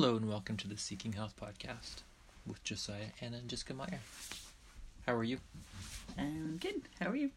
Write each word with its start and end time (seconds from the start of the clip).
Hello 0.00 0.14
and 0.14 0.28
welcome 0.28 0.56
to 0.58 0.68
the 0.68 0.76
Seeking 0.76 1.14
Health 1.14 1.34
podcast 1.36 2.02
with 2.46 2.62
Josiah, 2.62 3.10
Anna, 3.20 3.38
and 3.38 3.48
Jessica 3.48 3.74
Meyer. 3.74 3.98
How 5.04 5.16
are 5.16 5.24
you? 5.24 5.38
I'm 6.16 6.56
good. 6.58 6.82
How 7.00 7.08
are 7.10 7.16
you? 7.16 7.32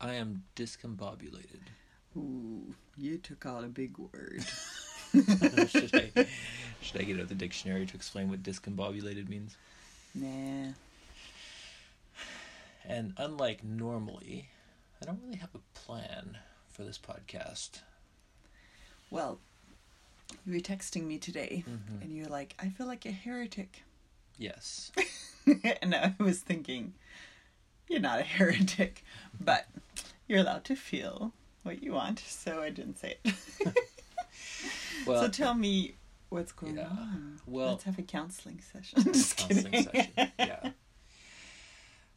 I 0.00 0.14
am 0.14 0.44
discombobulated. 0.56 1.60
Ooh, 2.16 2.74
you 2.96 3.18
took 3.18 3.44
out 3.44 3.62
a 3.62 3.66
big 3.66 3.98
word. 3.98 4.42
should 5.68 5.94
I 5.94 6.26
should 6.80 6.98
I 6.98 7.04
get 7.04 7.20
out 7.20 7.28
the 7.28 7.34
dictionary 7.34 7.84
to 7.84 7.94
explain 7.94 8.30
what 8.30 8.42
discombobulated 8.42 9.28
means? 9.28 9.54
Nah. 10.14 10.72
And 12.86 13.12
unlike 13.18 13.62
normally, 13.62 14.48
I 15.02 15.04
don't 15.04 15.20
really 15.26 15.36
have 15.36 15.54
a 15.54 15.78
plan 15.78 16.38
for 16.72 16.84
this 16.84 16.96
podcast. 16.96 17.80
Well, 19.10 19.40
you 20.46 20.52
were 20.54 20.60
texting 20.60 21.04
me 21.06 21.18
today, 21.18 21.64
Mhm. 21.66 22.02
and 22.02 22.12
you're 22.16 22.28
like, 22.28 22.54
"I 22.58 22.68
feel 22.70 22.86
like 22.86 23.04
a 23.06 23.10
heretic," 23.12 23.82
Yes. 24.36 24.92
and 25.82 25.94
I 25.94 26.14
was 26.18 26.40
thinking, 26.40 26.94
"You're 27.88 28.00
not 28.00 28.20
a 28.20 28.24
heretic, 28.24 29.04
but 29.40 29.66
you're 30.26 30.40
allowed 30.40 30.64
to 30.66 30.76
feel 30.76 31.32
what 31.62 31.82
you 31.82 31.92
want." 31.92 32.18
So 32.20 32.60
I 32.62 32.70
didn't 32.70 32.98
say 32.98 33.16
it. 33.24 33.34
Well, 35.06 35.22
so 35.22 35.28
tell 35.28 35.54
me 35.54 35.94
what's 36.28 36.52
going 36.52 36.76
yeah. 36.76 36.88
on. 36.88 37.40
Well- 37.46 37.70
let's 37.70 37.84
have 37.84 37.98
a 37.98 38.02
counseling 38.02 38.60
session. 38.60 39.02
Just 39.12 39.36
counseling 39.36 39.72
kidding. 39.72 39.90
session. 40.14 40.32
Yeah. 40.38 40.70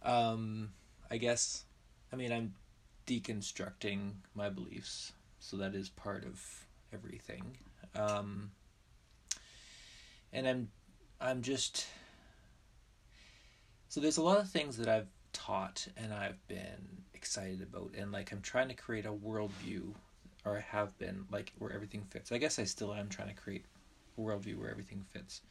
Um, 0.02 0.74
I 1.10 1.18
guess, 1.18 1.66
I 2.12 2.16
mean, 2.16 2.32
I'm 2.32 2.56
deconstructing 3.08 4.14
my 4.36 4.50
beliefs, 4.50 5.14
so 5.40 5.58
that 5.58 5.76
is 5.76 5.90
part 5.90 6.26
of 6.26 6.66
everything. 6.92 7.58
Um, 7.96 8.52
and 10.34 10.48
I'm, 10.48 10.70
I'm 11.20 11.42
just. 11.42 11.88
So 13.90 14.00
there's 14.00 14.18
a 14.18 14.24
lot 14.24 14.38
of 14.38 14.50
things 14.50 14.78
that 14.78 14.88
I've 14.88 15.10
taught 15.34 15.88
and 15.98 16.14
I've 16.14 16.46
been 16.48 17.04
excited 17.14 17.62
about, 17.62 17.94
and 17.98 18.12
like 18.12 18.32
I'm 18.32 18.42
trying 18.42 18.70
to 18.70 18.74
create 18.74 19.06
a 19.06 19.12
worldview, 19.12 19.94
or 20.46 20.58
I 20.58 20.62
have 20.62 20.98
been 20.98 21.26
like 21.32 21.52
where 21.58 21.72
everything 21.72 22.04
fits. 22.10 22.32
I 22.32 22.38
guess 22.38 22.58
I 22.60 22.64
still 22.64 22.94
am 22.94 23.10
trying 23.10 23.30
to 23.30 23.34
create 23.36 23.66
a 24.18 24.22
worldview 24.22 24.58
where 24.58 24.70
everything 24.70 25.04
fits. 25.12 25.42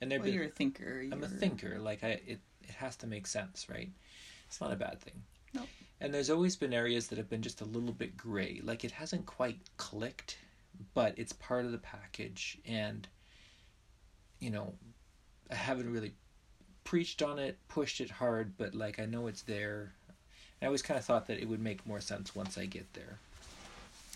And 0.00 0.10
there 0.10 0.20
Well, 0.20 0.28
you're 0.28 0.44
a 0.44 0.48
thinker. 0.48 1.04
I'm 1.10 1.24
a 1.24 1.28
thinker. 1.28 1.78
Like 1.78 2.04
I, 2.04 2.20
it, 2.26 2.40
it 2.62 2.74
has 2.76 2.96
to 2.96 3.06
make 3.06 3.26
sense, 3.26 3.66
right? 3.70 3.90
It's 4.46 4.60
not 4.60 4.72
a 4.72 4.76
bad 4.76 5.00
thing. 5.00 5.22
No. 5.54 5.62
And 6.00 6.12
there's 6.12 6.28
always 6.28 6.56
been 6.56 6.74
areas 6.74 7.08
that 7.08 7.18
have 7.18 7.30
been 7.30 7.40
just 7.42 7.62
a 7.62 7.64
little 7.64 7.92
bit 7.92 8.16
gray. 8.16 8.60
Like 8.62 8.84
it 8.84 8.90
hasn't 8.92 9.24
quite 9.24 9.58
clicked, 9.78 10.36
but 10.94 11.14
it's 11.16 11.32
part 11.32 11.64
of 11.64 11.72
the 11.72 11.78
package. 11.78 12.58
And, 12.66 13.06
you 14.40 14.50
know, 14.50 14.74
I 15.50 15.54
haven't 15.54 15.92
really 15.92 16.12
preached 16.84 17.22
on 17.22 17.38
it, 17.38 17.58
pushed 17.68 18.00
it 18.00 18.10
hard, 18.10 18.56
but 18.56 18.74
like 18.74 18.98
I 18.98 19.04
know 19.04 19.26
it's 19.26 19.42
there. 19.42 19.92
I 20.62 20.66
always 20.66 20.82
kind 20.82 20.98
of 20.98 21.04
thought 21.04 21.26
that 21.26 21.38
it 21.38 21.48
would 21.48 21.60
make 21.60 21.86
more 21.86 22.00
sense 22.00 22.34
once 22.34 22.56
I 22.56 22.64
get 22.64 22.90
there, 22.94 23.18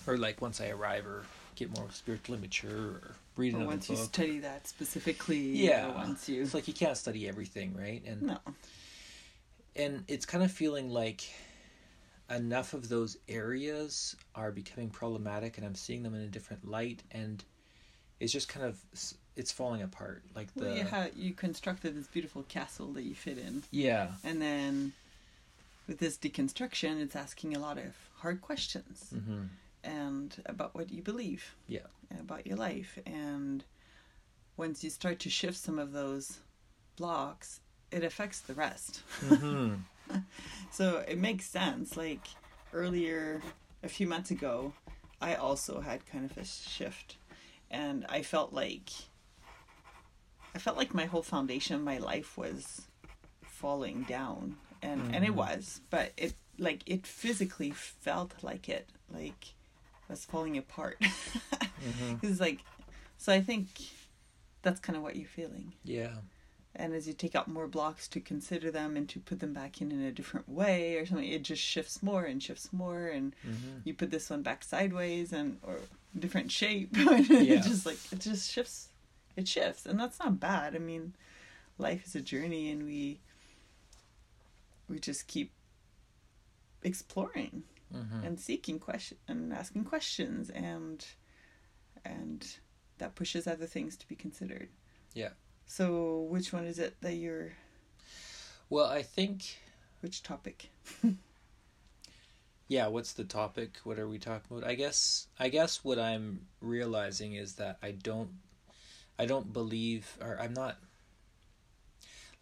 or 0.06 0.16
like 0.16 0.40
once 0.40 0.60
I 0.60 0.68
arrive, 0.68 1.06
or 1.06 1.24
get 1.54 1.76
more 1.76 1.88
spiritually 1.90 2.40
mature, 2.40 2.70
or 2.70 3.14
read 3.36 3.52
Or 3.52 3.56
another 3.58 3.70
once 3.70 3.90
you 3.90 3.96
study 3.96 4.38
that 4.38 4.66
specifically. 4.66 5.38
Yeah. 5.38 5.88
Once 5.88 6.28
you. 6.28 6.40
It's 6.40 6.54
like 6.54 6.66
you 6.66 6.72
can't 6.72 6.96
study 6.96 7.28
everything, 7.28 7.76
right? 7.78 8.02
And 8.06 8.22
no. 8.22 8.38
and 9.76 10.04
it's 10.08 10.24
kind 10.24 10.42
of 10.42 10.50
feeling 10.50 10.88
like 10.88 11.22
enough 12.30 12.74
of 12.74 12.88
those 12.88 13.16
areas 13.28 14.14
are 14.34 14.52
becoming 14.52 14.88
problematic 14.90 15.56
and 15.58 15.66
i'm 15.66 15.74
seeing 15.74 16.02
them 16.02 16.14
in 16.14 16.20
a 16.20 16.26
different 16.28 16.68
light 16.68 17.02
and 17.10 17.44
it's 18.20 18.32
just 18.32 18.48
kind 18.48 18.64
of 18.66 18.78
it's 19.36 19.50
falling 19.50 19.82
apart 19.82 20.22
like 20.34 20.52
the 20.54 20.64
Well, 20.64 20.76
you, 20.76 20.84
ha- 20.84 21.06
you 21.16 21.32
constructed 21.32 21.96
this 21.96 22.06
beautiful 22.06 22.42
castle 22.44 22.92
that 22.92 23.02
you 23.02 23.14
fit 23.14 23.38
in, 23.38 23.62
yeah 23.70 24.08
and 24.24 24.40
then 24.40 24.92
with 25.88 25.98
this 25.98 26.16
deconstruction, 26.18 27.00
it's 27.00 27.16
asking 27.16 27.56
a 27.56 27.58
lot 27.58 27.76
of 27.78 27.96
hard 28.18 28.40
questions 28.40 29.12
hmm 29.12 29.44
and 29.82 30.36
about 30.44 30.74
what 30.74 30.90
you 30.92 31.02
believe, 31.02 31.56
Yeah. 31.66 31.86
and 32.10 32.20
about 32.20 32.46
your 32.46 32.56
life. 32.58 32.98
And 33.06 33.64
once 34.58 34.84
you 34.84 34.90
start 34.90 35.18
to 35.20 35.30
shift 35.30 35.56
some 35.56 35.78
of 35.78 35.92
those 35.92 36.38
blocks, 36.96 37.60
it 37.90 38.04
affects 38.04 38.40
the 38.40 38.52
rest. 38.54 39.00
hmm 39.20 39.74
So 40.72 40.98
it 41.08 41.18
makes 41.18 41.46
sense. 41.46 41.96
Like 41.96 42.28
earlier, 42.72 43.42
a 43.82 43.88
few 43.88 44.06
months 44.06 44.30
ago, 44.30 44.72
I 45.20 45.34
also 45.34 45.80
had 45.80 46.06
kind 46.06 46.30
of 46.30 46.36
a 46.38 46.44
shift, 46.44 47.16
and 47.70 48.06
I 48.08 48.22
felt 48.22 48.52
like 48.52 48.90
I 50.54 50.58
felt 50.58 50.76
like 50.76 50.94
my 50.94 51.06
whole 51.06 51.22
foundation 51.22 51.76
of 51.76 51.82
my 51.82 51.98
life 51.98 52.36
was 52.36 52.82
falling 53.42 54.02
down, 54.04 54.56
and 54.82 55.02
and 55.12 55.24
it 55.24 55.32
Mhm. 55.32 55.36
was, 55.36 55.80
but 55.90 56.12
it 56.16 56.34
like 56.58 56.82
it 56.86 57.06
physically 57.06 57.70
felt 57.72 58.34
like 58.42 58.68
it, 58.68 58.88
like 59.12 59.54
was 60.08 60.24
falling 60.24 60.56
apart. 60.58 60.98
hmm 61.80 62.16
It's 62.22 62.40
like, 62.40 62.64
so 63.18 63.32
I 63.32 63.40
think 63.40 63.68
that's 64.62 64.80
kind 64.80 64.96
of 64.96 65.02
what 65.02 65.16
you're 65.16 65.28
feeling 65.28 65.72
yeah 65.84 66.14
and 66.76 66.94
as 66.94 67.06
you 67.08 67.12
take 67.12 67.34
out 67.34 67.48
more 67.48 67.66
blocks 67.66 68.06
to 68.08 68.20
consider 68.20 68.70
them 68.70 68.96
and 68.96 69.08
to 69.08 69.18
put 69.18 69.40
them 69.40 69.52
back 69.52 69.80
in 69.80 69.90
in 69.90 70.00
a 70.02 70.12
different 70.12 70.48
way 70.48 70.96
or 70.96 71.04
something 71.06 71.26
it 71.28 71.42
just 71.42 71.62
shifts 71.62 72.02
more 72.02 72.24
and 72.24 72.42
shifts 72.42 72.72
more 72.72 73.06
and 73.08 73.34
hmm 73.42 73.78
you 73.84 73.94
put 73.94 74.10
this 74.10 74.28
one 74.30 74.42
back 74.42 74.62
sideways 74.62 75.32
and 75.32 75.58
or 75.62 75.80
different 76.18 76.50
shape 76.52 76.90
Yeah. 76.96 77.54
it 77.54 77.62
just 77.62 77.86
like 77.86 77.98
it 78.12 78.18
just 78.20 78.50
shifts 78.50 78.88
it 79.36 79.46
shifts. 79.48 79.86
And 79.86 79.98
that's 79.98 80.18
not 80.18 80.40
bad. 80.40 80.74
I 80.74 80.78
mean 80.78 81.14
life 81.78 82.04
is 82.06 82.14
a 82.14 82.20
journey 82.20 82.70
and 82.70 82.84
we 82.84 83.20
we 84.88 84.98
just 84.98 85.26
keep 85.28 85.52
exploring 86.82 87.62
hmm 87.92 88.24
and 88.24 88.38
seeking 88.38 88.78
question 88.78 89.16
and 89.28 89.52
asking 89.52 89.84
questions 89.84 90.50
and 90.50 91.06
and 92.04 92.56
that 92.98 93.14
pushes 93.14 93.46
other 93.46 93.66
things 93.66 93.96
to 93.96 94.06
be 94.08 94.14
considered. 94.14 94.68
Yeah. 95.14 95.30
So 95.70 96.26
which 96.28 96.52
one 96.52 96.64
is 96.64 96.80
it 96.80 96.96
that 97.00 97.14
you're 97.14 97.52
well 98.68 98.86
i 98.86 99.02
think 99.02 99.58
which 100.00 100.22
topic? 100.22 100.70
Yeah 102.68 102.86
what's 102.86 103.14
the 103.14 103.24
topic? 103.24 103.78
What 103.82 103.98
are 103.98 104.06
we 104.06 104.18
talking 104.18 104.56
about? 104.56 104.68
I 104.68 104.76
guess 104.76 105.26
i 105.40 105.48
guess 105.48 105.82
what 105.82 105.98
i'm 105.98 106.46
realizing 106.60 107.34
is 107.34 107.54
that 107.54 107.78
i 107.82 107.90
don't 107.90 108.30
i 109.18 109.26
don't 109.26 109.52
believe 109.52 110.16
or 110.20 110.38
i'm 110.40 110.54
not 110.54 110.76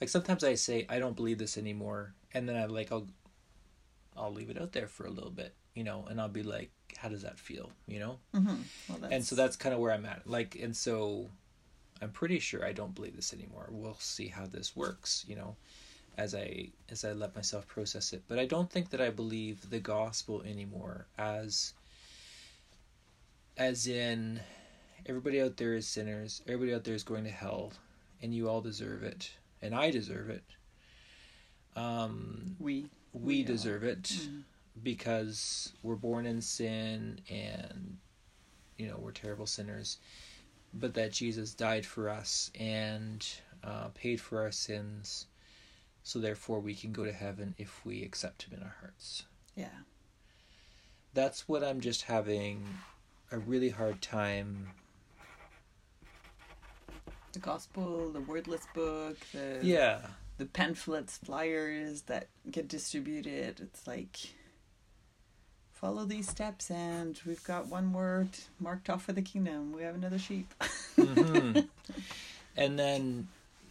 like 0.01 0.11
sometimes 0.11 0.45
i 0.45 0.55
say 0.55 0.85
i 0.91 0.99
don't 0.99 1.17
believe 1.17 1.39
this 1.39 1.57
anymore 1.57 2.13
and 2.35 2.47
then 2.47 2.57
i 2.57 2.67
like 2.67 2.93
i'll 2.93 3.09
i'll 4.19 4.33
leave 4.33 4.51
it 4.51 4.61
out 4.61 4.73
there 4.73 4.87
for 4.87 5.07
a 5.07 5.11
little 5.11 5.31
bit 5.31 5.55
you 5.75 5.83
know 5.83 6.05
and 6.11 6.21
i'll 6.21 6.29
be 6.29 6.43
like 6.43 6.71
how 6.97 7.09
does 7.09 7.23
that 7.23 7.39
feel? 7.39 7.71
You 7.87 8.01
know? 8.01 8.19
Mm-hmm. 8.35 8.57
well, 8.89 9.11
and 9.11 9.25
so 9.25 9.37
that's 9.37 9.57
kind 9.57 9.75
of 9.75 9.81
where 9.81 9.93
i'm 9.93 10.07
at. 10.07 10.27
Like 10.27 10.59
and 10.61 10.77
so 10.77 11.31
i'm 12.03 12.11
pretty 12.11 12.39
sure 12.39 12.65
i 12.65 12.73
don't 12.73 12.95
believe 12.95 13.17
this 13.17 13.33
anymore. 13.33 13.69
We'll 13.71 13.97
see 13.99 14.29
how 14.29 14.47
this 14.47 14.75
works 14.77 15.25
you 15.29 15.37
know 15.37 15.57
as 16.17 16.35
i 16.35 16.69
as 16.91 17.05
i 17.05 17.13
let 17.13 17.35
myself 17.37 17.67
process 17.67 18.13
it. 18.13 18.23
But 18.29 18.39
i 18.39 18.45
don't 18.47 18.71
think 18.71 18.91
that 18.91 19.01
i 19.01 19.11
believe 19.11 19.71
the 19.71 19.81
gospel 19.81 20.43
anymore 20.43 21.07
as 21.19 21.73
as 23.57 23.87
in 23.87 24.41
everybody 25.07 25.41
out 25.41 25.57
there 25.57 25.75
is 25.75 25.87
sinners 25.87 26.43
everybody 26.47 26.75
out 26.75 26.85
there 26.85 26.95
is 26.95 27.03
going 27.05 27.25
to 27.25 27.31
hell 27.31 27.73
and 28.23 28.35
you 28.35 28.49
all 28.49 28.61
deserve 28.61 29.03
it 29.03 29.31
and 29.63 29.75
i 29.75 29.91
deserve 29.91 30.31
it. 30.31 30.43
Um 31.77 32.57
we 32.59 32.87
we 33.13 33.43
deserve 33.43 33.85
it 33.85 34.03
Mm. 34.05 34.43
because 34.83 35.73
we're 35.83 35.97
born 35.97 36.27
in 36.27 36.41
sin 36.41 37.21
and 37.31 37.97
you 38.77 38.87
know 38.89 38.97
we're 38.99 39.13
terrible 39.13 39.47
sinners 39.47 39.99
but 40.75 40.95
that 40.95 41.13
jesus 41.13 41.55
died 41.55 41.85
for 41.85 42.09
us 42.09 42.51
and 42.59 43.27
uh, 43.65 43.89
paid 43.95 44.21
for 44.21 44.41
our 44.41 44.53
sins 44.53 45.27
so 46.03 46.19
therefore 46.19 46.61
we 46.61 46.75
can 46.75 46.93
go 46.93 47.05
to 47.05 47.13
heaven 47.13 47.55
if 47.59 47.85
we 47.85 48.03
accept 48.03 48.45
him 48.45 48.57
in 48.57 48.63
our 48.63 48.77
hearts. 48.81 49.25
Yeah. 49.55 49.67
That's 51.13 51.49
what 51.49 51.63
i'm 51.63 51.81
just 51.81 52.03
having 52.03 52.65
a 53.31 53.39
really 53.39 53.69
hard 53.69 54.01
time 54.01 54.69
the 57.33 57.39
gospel 57.41 58.11
the 58.11 58.21
wordless 58.21 58.67
book 58.75 59.19
the 59.33 59.59
yeah. 59.63 60.01
the 60.39 60.47
pamphlets 60.47 61.19
flyers 61.19 62.03
that 62.03 62.29
get 62.51 62.69
distributed. 62.69 63.61
It's 63.61 63.87
like 63.87 64.17
follow 65.81 66.05
these 66.05 66.29
steps 66.29 66.71
and 66.71 67.21
we've 67.27 67.43
got 67.45 67.67
one 67.67 67.93
word 67.93 68.29
marked 68.61 68.91
off 68.91 69.05
for 69.05 69.13
the 69.13 69.23
kingdom 69.23 69.73
we 69.73 69.83
have 69.83 69.95
another 69.95 70.19
sheep 70.19 70.53
hmm 70.97 71.59
and 72.57 72.79
then 72.79 73.29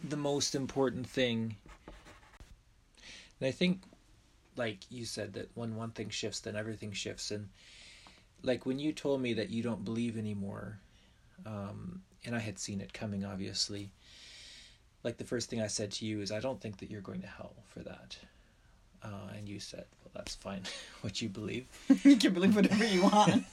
the 0.08 0.18
most 0.18 0.56
important 0.56 1.08
thing 1.08 1.56
and 3.40 3.48
i 3.48 3.52
think 3.52 3.82
like 4.56 4.80
you 4.90 5.06
said 5.06 5.34
that 5.34 5.50
when 5.56 5.76
one 5.76 5.92
thing 5.92 6.10
shifts 6.10 6.40
then 6.40 6.56
everything 6.56 6.92
shifts 6.92 7.32
and 7.32 7.50
like 8.44 8.66
when 8.66 8.80
you 8.80 8.94
told 8.94 9.22
me 9.22 9.34
that 9.34 9.50
you 9.50 9.62
don't 9.62 9.84
believe 9.84 10.18
anymore 10.18 10.80
um 11.46 12.02
and 12.28 12.36
I 12.36 12.40
had 12.40 12.60
seen 12.60 12.82
it 12.82 12.94
coming, 12.94 13.26
obviously. 13.26 13.90
Like 15.04 15.18
the 15.18 15.24
first 15.24 15.50
thing 15.50 15.62
I 15.62 15.68
said 15.68 15.92
to 15.94 16.06
you 16.06 16.22
is, 16.22 16.32
I 16.32 16.42
don't 16.42 16.60
think 16.60 16.78
that 16.78 16.92
you're 16.92 17.02
going 17.02 17.22
to 17.22 17.28
hell 17.28 17.54
for 17.70 17.80
that. 17.80 18.18
Uh, 19.02 19.32
and 19.36 19.48
you 19.48 19.60
said, 19.60 19.86
that's 20.18 20.36
fine, 20.36 20.64
what 21.02 21.22
you 21.22 21.30
believe. 21.30 21.68
you 22.04 22.18
can 22.18 22.34
believe 22.34 22.56
whatever 22.56 22.86
you 22.86 23.04
want. 23.04 23.46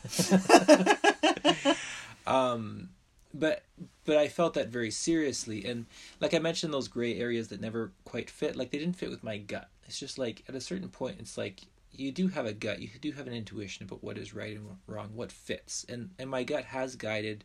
um, 2.27 2.89
but 3.33 3.63
but 4.05 4.17
I 4.17 4.29
felt 4.29 4.55
that 4.55 4.69
very 4.69 4.91
seriously, 4.91 5.65
and 5.65 5.87
like 6.21 6.35
I 6.35 6.39
mentioned, 6.39 6.73
those 6.73 6.89
gray 6.89 7.19
areas 7.19 7.49
that 7.49 7.61
never 7.61 7.93
quite 8.05 8.31
fit, 8.31 8.57
like 8.57 8.71
they 8.71 8.79
didn't 8.79 8.97
fit 8.97 9.11
with 9.11 9.23
my 9.23 9.39
gut. 9.39 9.69
It's 9.87 10.01
just 10.01 10.19
like 10.19 10.43
at 10.49 10.55
a 10.55 10.61
certain 10.61 10.89
point, 10.89 11.17
it's 11.21 11.37
like 11.37 11.63
you 11.93 12.11
do 12.11 12.29
have 12.29 12.47
a 12.47 12.53
gut, 12.53 12.81
you 12.81 12.89
do 13.01 13.13
have 13.13 13.27
an 13.27 13.35
intuition 13.35 13.85
about 13.85 14.03
what 14.03 14.19
is 14.19 14.35
right 14.35 14.57
and 14.57 14.79
wrong, 14.87 15.11
what 15.15 15.31
fits, 15.31 15.85
and 15.89 16.11
and 16.19 16.31
my 16.31 16.45
gut 16.45 16.65
has 16.65 16.97
guided 16.97 17.45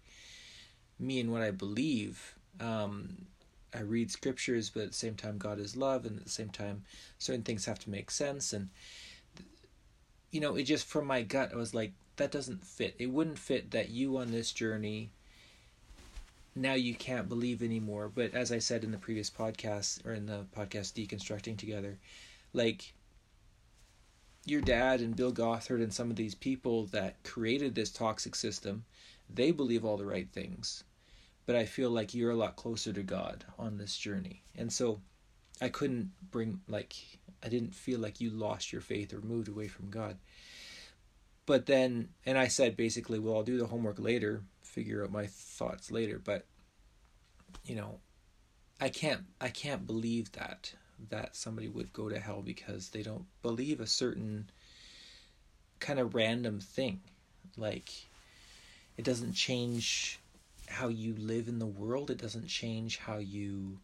me 0.99 1.19
in 1.19 1.31
what 1.31 1.41
I 1.41 1.51
believe. 1.51 2.35
Um, 2.59 3.27
I 3.73 3.81
read 3.81 4.11
scriptures, 4.11 4.69
but 4.69 4.83
at 4.83 4.89
the 4.89 4.95
same 4.95 5.15
time, 5.15 5.37
God 5.37 5.59
is 5.59 5.75
love, 5.75 6.05
and 6.05 6.17
at 6.17 6.23
the 6.23 6.29
same 6.29 6.49
time, 6.49 6.83
certain 7.19 7.43
things 7.43 7.65
have 7.65 7.79
to 7.79 7.89
make 7.89 8.11
sense. 8.11 8.51
And 8.51 8.69
you 10.31 10.39
know, 10.39 10.55
it 10.55 10.63
just 10.63 10.87
from 10.87 11.05
my 11.05 11.21
gut, 11.21 11.51
I 11.53 11.57
was 11.57 11.73
like, 11.73 11.93
that 12.17 12.31
doesn't 12.31 12.65
fit. 12.65 12.95
It 12.99 13.11
wouldn't 13.11 13.39
fit 13.39 13.71
that 13.71 13.89
you 13.89 14.17
on 14.17 14.31
this 14.31 14.51
journey 14.51 15.11
now 16.59 16.73
you 16.73 16.93
can't 16.93 17.29
believe 17.29 17.61
anymore. 17.61 18.11
But 18.13 18.33
as 18.33 18.51
I 18.51 18.59
said 18.59 18.83
in 18.83 18.91
the 18.91 18.97
previous 18.97 19.29
podcast 19.29 20.05
or 20.05 20.13
in 20.13 20.25
the 20.25 20.45
podcast 20.55 20.93
deconstructing 20.93 21.57
together, 21.57 21.97
like 22.53 22.93
your 24.45 24.61
dad 24.61 25.01
and 25.01 25.15
Bill 25.15 25.31
Gothard 25.31 25.81
and 25.81 25.93
some 25.93 26.09
of 26.09 26.15
these 26.15 26.35
people 26.35 26.85
that 26.87 27.23
created 27.23 27.75
this 27.75 27.91
toxic 27.91 28.35
system, 28.35 28.85
they 29.29 29.51
believe 29.51 29.85
all 29.85 29.97
the 29.97 30.05
right 30.05 30.29
things. 30.31 30.83
But 31.45 31.55
I 31.55 31.65
feel 31.65 31.89
like 31.89 32.13
you're 32.13 32.31
a 32.31 32.35
lot 32.35 32.55
closer 32.55 32.93
to 32.93 33.03
God 33.03 33.45
on 33.57 33.77
this 33.77 33.97
journey. 33.97 34.43
And 34.55 34.71
so 34.71 35.01
I 35.61 35.69
couldn't 35.69 36.11
bring 36.31 36.61
like 36.67 36.95
I 37.43 37.49
didn't 37.49 37.75
feel 37.75 37.99
like 37.99 38.21
you 38.21 38.29
lost 38.29 38.71
your 38.71 38.81
faith 38.81 39.13
or 39.13 39.21
moved 39.21 39.47
away 39.47 39.67
from 39.67 39.89
God. 39.89 40.17
But 41.45 41.65
then 41.65 42.09
and 42.25 42.37
I 42.37 42.47
said 42.47 42.77
basically, 42.77 43.19
well, 43.19 43.35
I'll 43.35 43.43
do 43.43 43.57
the 43.57 43.67
homework 43.67 43.99
later 43.99 44.43
figure 44.61 45.03
out 45.03 45.11
my 45.11 45.25
thoughts 45.27 45.91
later. 45.91 46.21
But 46.23 46.45
you 47.65 47.75
know 47.75 47.99
i 48.79 48.89
can't 48.89 49.21
i 49.41 49.49
can't 49.49 49.87
believe 49.87 50.31
that 50.33 50.71
that 51.09 51.35
somebody 51.35 51.67
would 51.67 51.91
go 51.93 52.09
to 52.09 52.19
hell 52.19 52.41
because 52.41 52.89
they 52.89 53.01
don't 53.01 53.25
believe 53.41 53.79
a 53.79 53.87
certain 53.87 54.49
kind 55.79 55.99
of 55.99 56.13
random 56.13 56.59
thing. 56.59 56.99
Like 57.57 57.89
it 58.97 59.05
doesn't 59.05 59.33
change 59.33 60.19
how 60.67 60.89
you 60.89 61.15
live 61.15 61.47
in 61.47 61.59
the 61.59 61.65
world. 61.65 62.11
It 62.11 62.17
doesn't 62.17 62.47
change 62.47 62.97
how 62.97 63.17
you 63.17 63.79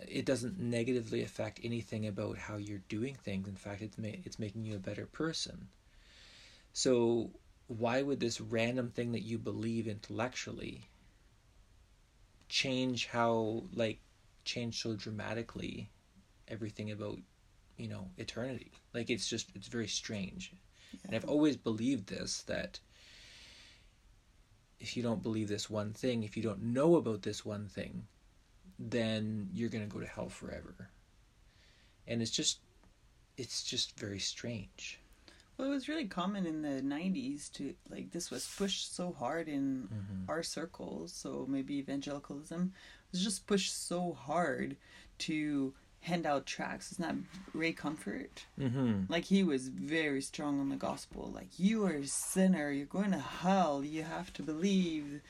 it 0.00 0.26
doesn't 0.26 0.58
negatively 0.58 1.22
affect 1.22 1.60
anything 1.62 2.06
about 2.06 2.36
how 2.36 2.56
you're 2.56 2.82
doing 2.88 3.14
things. 3.14 3.48
In 3.48 3.56
fact 3.56 3.82
it's 3.82 3.98
ma- 3.98 4.08
it's 4.24 4.38
making 4.38 4.64
you 4.64 4.76
a 4.76 4.80
better 4.80 5.06
person. 5.06 5.68
So 6.72 7.30
why 7.68 8.02
would 8.02 8.20
this 8.20 8.40
random 8.40 8.90
thing 8.90 9.12
that 9.12 9.22
you 9.22 9.38
believe 9.38 9.86
intellectually 9.88 10.88
change 12.48 13.06
how 13.06 13.64
like 13.72 14.00
change 14.44 14.82
so 14.82 14.94
dramatically 14.94 15.90
everything 16.48 16.90
about 16.90 17.18
you 17.76 17.88
know 17.88 18.10
eternity? 18.18 18.72
Like 18.92 19.10
it's 19.10 19.28
just 19.28 19.50
it's 19.54 19.68
very 19.68 19.88
strange. 19.88 20.52
Yeah. 20.52 21.00
and 21.06 21.16
i've 21.16 21.24
always 21.28 21.56
believed 21.56 22.08
this 22.08 22.42
that 22.42 22.78
if 24.78 24.96
you 24.96 25.02
don't 25.02 25.22
believe 25.22 25.48
this 25.48 25.68
one 25.70 25.92
thing 25.92 26.22
if 26.22 26.36
you 26.36 26.42
don't 26.42 26.62
know 26.62 26.96
about 26.96 27.22
this 27.22 27.44
one 27.44 27.66
thing 27.68 28.06
then 28.78 29.48
you're 29.52 29.68
going 29.68 29.86
to 29.86 29.92
go 29.92 30.00
to 30.00 30.06
hell 30.06 30.28
forever 30.28 30.90
and 32.06 32.20
it's 32.20 32.30
just 32.30 32.58
it's 33.36 33.62
just 33.62 33.98
very 33.98 34.18
strange 34.18 35.00
well, 35.56 35.68
it 35.68 35.70
was 35.70 35.88
really 35.88 36.06
common 36.06 36.46
in 36.46 36.62
the 36.62 36.82
90s 36.82 37.52
to, 37.52 37.74
like, 37.88 38.10
this 38.10 38.30
was 38.30 38.52
pushed 38.58 38.94
so 38.94 39.12
hard 39.12 39.48
in 39.48 39.88
mm-hmm. 39.92 40.28
our 40.28 40.42
circles. 40.42 41.12
So 41.12 41.46
maybe 41.48 41.76
evangelicalism 41.76 42.72
was 43.12 43.22
just 43.22 43.46
pushed 43.46 43.86
so 43.86 44.12
hard 44.12 44.76
to 45.18 45.72
hand 46.00 46.26
out 46.26 46.44
tracts. 46.44 46.90
It's 46.90 46.98
not 46.98 47.14
Ray 47.52 47.72
Comfort. 47.72 48.46
Mm-hmm. 48.58 49.02
Like, 49.08 49.24
he 49.24 49.44
was 49.44 49.68
very 49.68 50.22
strong 50.22 50.58
on 50.58 50.70
the 50.70 50.76
gospel. 50.76 51.30
Like, 51.32 51.56
you 51.56 51.86
are 51.86 51.94
a 51.94 52.06
sinner. 52.06 52.72
You're 52.72 52.86
going 52.86 53.12
to 53.12 53.18
hell. 53.18 53.84
You 53.84 54.02
have 54.02 54.32
to 54.34 54.42
believe, 54.42 55.20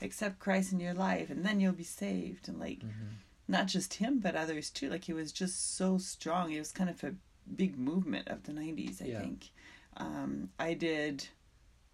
accept 0.00 0.38
Christ 0.38 0.72
in 0.72 0.80
your 0.80 0.94
life, 0.94 1.30
and 1.30 1.44
then 1.44 1.60
you'll 1.60 1.72
be 1.72 1.84
saved. 1.84 2.48
And, 2.48 2.58
like, 2.58 2.80
mm-hmm. 2.80 3.14
not 3.46 3.66
just 3.66 3.94
him, 3.94 4.18
but 4.18 4.36
others 4.36 4.70
too. 4.70 4.90
Like, 4.90 5.04
he 5.04 5.12
was 5.12 5.32
just 5.32 5.76
so 5.76 5.98
strong. 5.98 6.52
It 6.52 6.58
was 6.58 6.72
kind 6.72 6.90
of 6.90 7.02
a 7.04 7.14
big 7.54 7.78
movement 7.78 8.28
of 8.28 8.44
the 8.44 8.52
90s, 8.52 9.02
I 9.02 9.06
yeah. 9.06 9.20
think 9.20 9.50
um, 9.98 10.50
I 10.58 10.74
did 10.74 11.28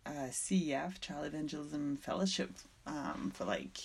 a 0.06 0.28
CEF, 0.30 1.00
Child 1.00 1.26
Evangelism 1.26 1.96
Fellowship, 1.96 2.50
um, 2.86 3.32
for 3.34 3.44
like 3.44 3.78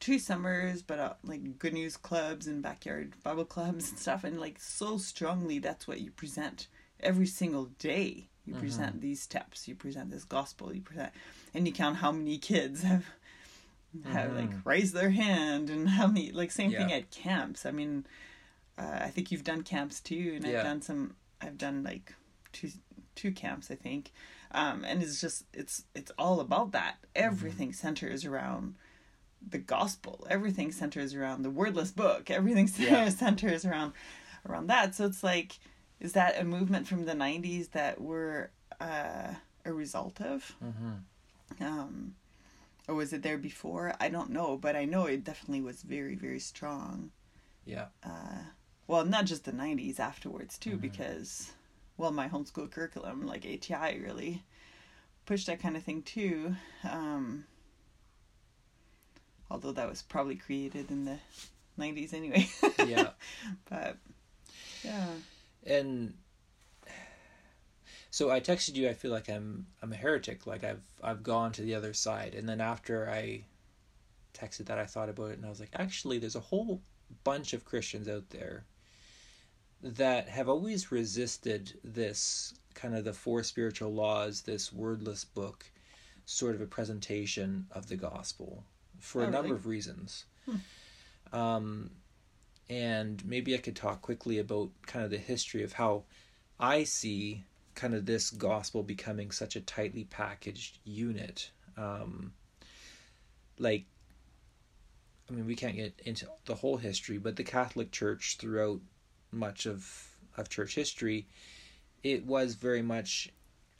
two 0.00 0.18
summers, 0.18 0.82
but 0.82 0.98
uh, 0.98 1.14
like 1.24 1.58
good 1.58 1.74
news 1.74 1.96
clubs 1.96 2.46
and 2.46 2.62
backyard 2.62 3.14
Bible 3.22 3.44
clubs 3.44 3.90
and 3.90 3.98
stuff. 3.98 4.24
And 4.24 4.40
like 4.40 4.60
so 4.60 4.96
strongly, 4.96 5.58
that's 5.58 5.86
what 5.86 6.00
you 6.00 6.10
present 6.10 6.68
every 7.00 7.26
single 7.26 7.66
day. 7.78 8.28
You 8.44 8.54
mm-hmm. 8.54 8.60
present 8.60 9.00
these 9.00 9.20
steps, 9.20 9.68
you 9.68 9.74
present 9.74 10.10
this 10.10 10.24
gospel, 10.24 10.74
you 10.74 10.80
present, 10.80 11.12
and 11.54 11.66
you 11.66 11.72
count 11.72 11.96
how 11.96 12.10
many 12.12 12.38
kids 12.38 12.82
have 12.82 13.04
have 14.04 14.30
mm-hmm. 14.30 14.36
like 14.36 14.50
raise 14.64 14.92
their 14.92 15.10
hand 15.10 15.70
and 15.70 15.88
how 15.88 16.06
many 16.06 16.32
like 16.32 16.50
same 16.50 16.70
yeah. 16.70 16.78
thing 16.78 16.92
at 16.92 17.10
camps. 17.10 17.66
I 17.66 17.70
mean, 17.70 18.06
uh, 18.78 19.00
I 19.02 19.08
think 19.08 19.30
you've 19.30 19.44
done 19.44 19.62
camps 19.62 20.00
too, 20.00 20.32
and 20.36 20.46
yeah. 20.46 20.58
I've 20.58 20.64
done 20.64 20.82
some. 20.82 21.16
I've 21.40 21.58
done 21.58 21.82
like 21.82 22.14
two 22.52 22.70
two 23.14 23.32
camps, 23.32 23.70
I 23.70 23.74
think. 23.74 24.12
Um, 24.52 24.84
and 24.84 25.02
it's 25.02 25.20
just 25.20 25.44
it's 25.52 25.84
it's 25.94 26.12
all 26.18 26.40
about 26.40 26.72
that. 26.72 26.96
Everything 27.14 27.68
mm-hmm. 27.68 27.86
centers 27.86 28.24
around 28.24 28.76
the 29.46 29.58
gospel. 29.58 30.26
Everything 30.30 30.72
centers 30.72 31.14
around 31.14 31.42
the 31.42 31.50
wordless 31.50 31.90
book. 31.90 32.30
Everything 32.30 32.68
yeah. 32.78 33.08
centers 33.08 33.64
around 33.64 33.92
around 34.48 34.68
that. 34.68 34.94
So 34.94 35.06
it's 35.06 35.22
like, 35.22 35.58
is 36.00 36.12
that 36.12 36.40
a 36.40 36.44
movement 36.44 36.86
from 36.86 37.04
the 37.04 37.14
'90s 37.14 37.70
that 37.70 38.00
we're 38.00 38.50
uh, 38.80 39.34
a 39.64 39.72
result 39.72 40.20
of? 40.20 40.54
Mm-hmm. 40.62 41.64
Um, 41.64 42.14
or 42.88 42.94
was 42.94 43.12
it 43.12 43.22
there 43.22 43.38
before? 43.38 43.94
I 44.00 44.08
don't 44.08 44.30
know, 44.30 44.56
but 44.56 44.76
I 44.76 44.84
know 44.84 45.06
it 45.06 45.24
definitely 45.24 45.62
was 45.62 45.82
very 45.82 46.14
very 46.14 46.40
strong. 46.40 47.10
Yeah. 47.64 47.86
Uh, 48.04 48.38
well, 48.86 49.04
not 49.04 49.26
just 49.26 49.44
the 49.44 49.52
'90s 49.52 50.00
afterwards 50.00 50.58
too, 50.58 50.70
mm-hmm. 50.70 50.80
because 50.80 51.52
well, 51.96 52.10
my 52.10 52.28
homeschool 52.28 52.70
curriculum, 52.70 53.26
like 53.26 53.46
ATI, 53.46 54.00
really 54.00 54.42
pushed 55.26 55.46
that 55.46 55.60
kind 55.60 55.76
of 55.76 55.82
thing 55.82 56.02
too. 56.02 56.56
Um, 56.88 57.44
although 59.50 59.72
that 59.72 59.88
was 59.88 60.02
probably 60.02 60.36
created 60.36 60.90
in 60.90 61.04
the 61.04 61.18
90s 61.78 62.12
anyway. 62.14 62.48
yeah. 62.86 63.10
But 63.70 63.98
yeah. 64.82 65.08
And 65.64 66.14
so 68.12 68.30
I 68.30 68.40
texted 68.40 68.76
you 68.76 68.90
I 68.90 68.92
feel 68.92 69.10
like 69.10 69.30
I'm 69.30 69.66
I'm 69.82 69.90
a 69.90 69.96
heretic, 69.96 70.46
like 70.46 70.64
I've 70.64 70.82
I've 71.02 71.22
gone 71.22 71.50
to 71.52 71.62
the 71.62 71.74
other 71.74 71.94
side. 71.94 72.34
And 72.34 72.46
then 72.46 72.60
after 72.60 73.08
I 73.08 73.44
texted 74.34 74.66
that 74.66 74.78
I 74.78 74.84
thought 74.84 75.08
about 75.08 75.30
it 75.30 75.38
and 75.38 75.46
I 75.46 75.48
was 75.48 75.60
like, 75.60 75.70
actually 75.74 76.18
there's 76.18 76.36
a 76.36 76.40
whole 76.40 76.82
bunch 77.24 77.54
of 77.54 77.64
Christians 77.64 78.08
out 78.08 78.28
there 78.28 78.66
that 79.82 80.28
have 80.28 80.46
always 80.46 80.92
resisted 80.92 81.72
this 81.82 82.52
kind 82.74 82.94
of 82.94 83.04
the 83.04 83.14
four 83.14 83.42
spiritual 83.42 83.94
laws, 83.94 84.42
this 84.42 84.74
wordless 84.74 85.24
book, 85.24 85.64
sort 86.26 86.54
of 86.54 86.60
a 86.60 86.66
presentation 86.66 87.66
of 87.70 87.88
the 87.88 87.96
gospel 87.96 88.62
for 89.00 89.22
oh, 89.22 89.24
a 89.24 89.30
number 89.30 89.48
really? 89.48 89.56
of 89.56 89.66
reasons. 89.66 90.26
Hmm. 90.44 91.36
Um, 91.38 91.90
and 92.68 93.24
maybe 93.24 93.54
I 93.54 93.58
could 93.58 93.74
talk 93.74 94.02
quickly 94.02 94.38
about 94.38 94.68
kind 94.84 95.02
of 95.02 95.10
the 95.10 95.16
history 95.16 95.62
of 95.62 95.72
how 95.72 96.04
I 96.60 96.84
see 96.84 97.44
kind 97.74 97.94
of 97.94 98.06
this 98.06 98.30
gospel 98.30 98.82
becoming 98.82 99.30
such 99.30 99.56
a 99.56 99.60
tightly 99.60 100.04
packaged 100.04 100.78
unit. 100.84 101.50
Um, 101.76 102.32
like, 103.58 103.84
I 105.30 105.34
mean, 105.34 105.46
we 105.46 105.56
can't 105.56 105.76
get 105.76 106.00
into 106.04 106.26
the 106.44 106.54
whole 106.54 106.76
history, 106.76 107.18
but 107.18 107.36
the 107.36 107.44
Catholic 107.44 107.90
Church 107.90 108.36
throughout 108.38 108.80
much 109.30 109.66
of 109.66 110.08
of 110.36 110.48
church 110.48 110.74
history, 110.74 111.26
it 112.02 112.24
was 112.24 112.54
very 112.54 112.82
much 112.82 113.30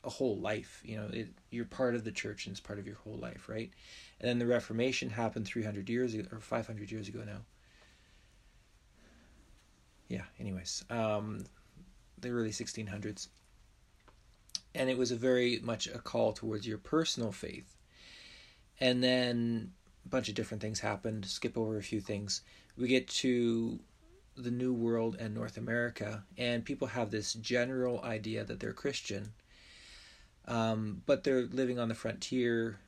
a 0.05 0.11
whole 0.11 0.37
life. 0.37 0.83
You 0.85 0.97
know, 0.97 1.09
it, 1.13 1.29
you're 1.51 1.65
part 1.65 1.95
of 1.95 2.05
the 2.05 2.13
church 2.13 2.47
and 2.47 2.53
it's 2.53 2.61
part 2.61 2.79
of 2.79 2.87
your 2.87 2.97
whole 2.97 3.17
life, 3.17 3.49
right? 3.49 3.71
And 4.21 4.29
then 4.29 4.39
the 4.39 4.47
Reformation 4.47 5.11
happened 5.11 5.47
300 5.47 5.89
years 5.89 6.15
ago, 6.15 6.29
or 6.33 6.41
500 6.41 6.91
years 6.91 7.09
ago 7.09 7.23
now. 7.25 7.39
Yeah. 10.09 10.25
Anyways, 10.39 10.85
um, 10.91 11.45
the 12.21 12.31
early 12.31 12.51
1600s, 12.51 13.29
and 14.75 14.89
it 14.89 14.99
was 14.99 15.11
a 15.11 15.17
very 15.17 15.61
much 15.63 15.87
a 15.87 15.99
call 15.99 16.33
towards 16.33 16.67
your 16.67 16.79
personal 16.79 17.33
faith. 17.33 17.77
And 18.81 19.03
then 19.03 19.73
a 20.05 20.09
bunch 20.09 20.29
of 20.29 20.35
different 20.35 20.63
things 20.63 20.81
happened. 20.81 21.25
Skip 21.27 21.57
over 21.57 21.77
a 21.77 21.83
few 21.83 22.01
things. 22.01 22.43
We 22.77 22.89
get 22.89 23.09
to 23.09 23.79
the 24.37 24.51
New 24.51 24.73
World 24.73 25.17
and 25.19 25.35
North 25.35 25.57
America, 25.59 26.25
and 26.39 26.65
people 26.65 26.89
have 26.89 27.11
this 27.11 27.35
general 27.35 28.03
idea 28.03 28.45
that 28.45 28.61
they're 28.61 28.73
Christian, 28.73 29.33
um, 30.49 31.03
but 31.05 31.23
they're 31.23 31.43
living 31.43 31.79
on 31.79 31.89
the 31.89 31.95
frontier. 31.95 32.79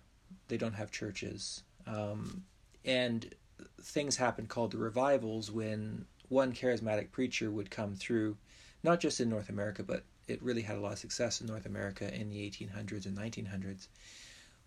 They 0.49 0.57
don't 0.57 0.73
have 0.73 0.91
churches, 0.91 1.62
um, 1.87 2.45
and 2.85 3.35
things 3.83 4.17
happen 4.17 4.47
called 4.47 4.73
the 4.73 4.79
revivals 4.79 5.50
when 5.50 6.07
one 6.29 6.53
charismatic 6.53 7.12
preacher 7.12 7.50
would 7.50 7.71
come 7.71 7.95
through, 7.95 8.37
not 8.83 9.00
just 9.00 9.21
in 9.21 9.29
North 9.29 9.50
America, 9.50 9.83
but 9.83 10.05
it 10.26 10.43
really 10.43 10.62
had 10.62 10.76
a 10.76 10.81
lot 10.81 10.93
of 10.93 10.99
success 10.99 11.40
in 11.40 11.47
North 11.47 11.66
America 11.66 12.12
in 12.14 12.31
the 12.31 12.38
1800s 12.38 13.07
and 13.07 13.16
1900s. 13.16 13.88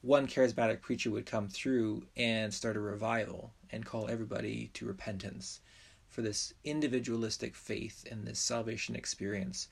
One 0.01 0.27
charismatic 0.27 0.81
preacher 0.81 1.09
would 1.09 1.25
come 1.25 1.47
through 1.47 2.05
and 2.15 2.53
start 2.53 2.77
a 2.77 2.79
revival 2.79 3.53
and 3.71 3.85
call 3.85 4.07
everybody 4.07 4.69
to 4.75 4.85
repentance 4.85 5.59
for 6.07 6.21
this 6.21 6.53
individualistic 6.63 7.55
faith 7.55 8.05
and 8.09 8.25
this 8.25 8.39
salvation 8.39 8.95
experience. 8.95 9.67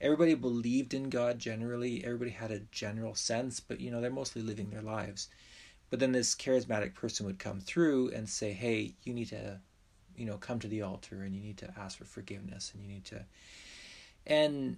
Everybody 0.00 0.34
believed 0.34 0.94
in 0.94 1.10
God 1.10 1.38
generally, 1.38 2.04
everybody 2.04 2.30
had 2.30 2.50
a 2.50 2.60
general 2.70 3.14
sense, 3.14 3.60
but 3.60 3.80
you 3.80 3.90
know, 3.90 4.00
they're 4.00 4.10
mostly 4.10 4.42
living 4.42 4.70
their 4.70 4.82
lives. 4.82 5.28
But 5.90 6.00
then 6.00 6.12
this 6.12 6.34
charismatic 6.34 6.94
person 6.94 7.26
would 7.26 7.38
come 7.38 7.60
through 7.60 8.10
and 8.10 8.28
say, 8.28 8.52
"Hey, 8.52 8.94
you 9.02 9.12
need 9.12 9.28
to, 9.28 9.60
you 10.16 10.24
know, 10.24 10.38
come 10.38 10.58
to 10.60 10.68
the 10.68 10.82
altar 10.82 11.22
and 11.22 11.34
you 11.34 11.42
need 11.42 11.58
to 11.58 11.74
ask 11.76 11.98
for 11.98 12.04
forgiveness 12.04 12.72
and 12.72 12.82
you 12.82 12.88
need 12.88 13.04
to 13.06 13.26
and 14.26 14.76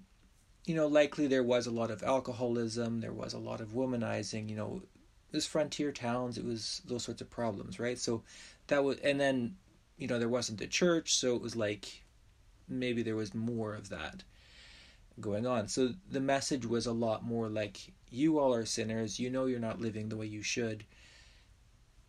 you 0.65 0.75
know, 0.75 0.87
likely 0.87 1.27
there 1.27 1.43
was 1.43 1.67
a 1.67 1.71
lot 1.71 1.91
of 1.91 2.03
alcoholism, 2.03 3.01
there 3.01 3.13
was 3.13 3.35
a 3.35 3.39
lot 3.39 3.61
of 3.61 3.69
womanizing, 3.69 4.49
you 4.49 4.57
know, 4.57 4.83
this 5.31 5.47
frontier 5.47 5.93
towns, 5.93 6.39
it 6.39 6.45
was 6.45 6.81
those 6.87 7.05
sorts 7.05 7.21
of 7.21 7.29
problems, 7.29 7.79
right? 7.79 7.99
So 7.99 8.23
that 8.69 8.83
was, 8.83 8.99
and 9.01 9.21
then, 9.21 9.57
you 9.99 10.07
know, 10.07 10.19
there 10.19 10.29
wasn't 10.29 10.61
a 10.61 10.67
church, 10.67 11.17
so 11.17 11.35
it 11.37 11.43
was 11.43 11.55
like 11.55 12.05
maybe 12.69 13.03
there 13.03 13.17
was 13.17 13.35
more 13.35 13.75
of 13.75 13.91
that 13.91 14.23
going 15.21 15.47
on. 15.47 15.69
So 15.69 15.91
the 16.11 16.21
message 16.21 16.65
was 16.65 16.87
a 16.87 16.93
lot 16.93 17.25
more 17.25 17.49
like, 17.49 17.79
you 18.11 18.39
all 18.39 18.55
are 18.55 18.65
sinners, 18.65 19.19
you 19.19 19.29
know 19.29 19.47
you're 19.47 19.61
not 19.61 19.81
living 19.81 20.09
the 20.09 20.17
way 20.17 20.27
you 20.27 20.43
should. 20.43 20.85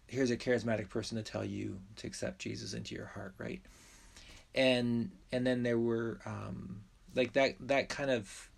Here's 0.08 0.32
a 0.32 0.38
charismatic 0.38 0.90
person 0.90 1.18
to 1.18 1.24
tell 1.24 1.44
you 1.44 1.80
to 1.98 2.08
accept 2.08 2.40
Jesus 2.40 2.74
into 2.74 2.96
your 2.96 3.08
heart, 3.08 3.34
right? 3.38 3.62
And 4.54 5.10
and 5.32 5.46
then 5.46 5.64
there 5.64 5.80
were 5.80 6.20
um, 6.26 6.82
like 7.16 7.34
that 7.34 7.56
that 7.62 7.90
kind 7.90 8.12
of 8.12 8.50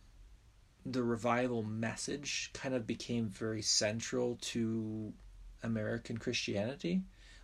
the 0.85 1.03
revival 1.03 1.63
message 1.63 2.49
kind 2.53 2.73
of 2.73 2.87
became 2.87 3.27
very 3.27 3.61
central 3.61 4.37
to 4.39 5.13
American 5.63 6.17
Christianity. 6.17 7.01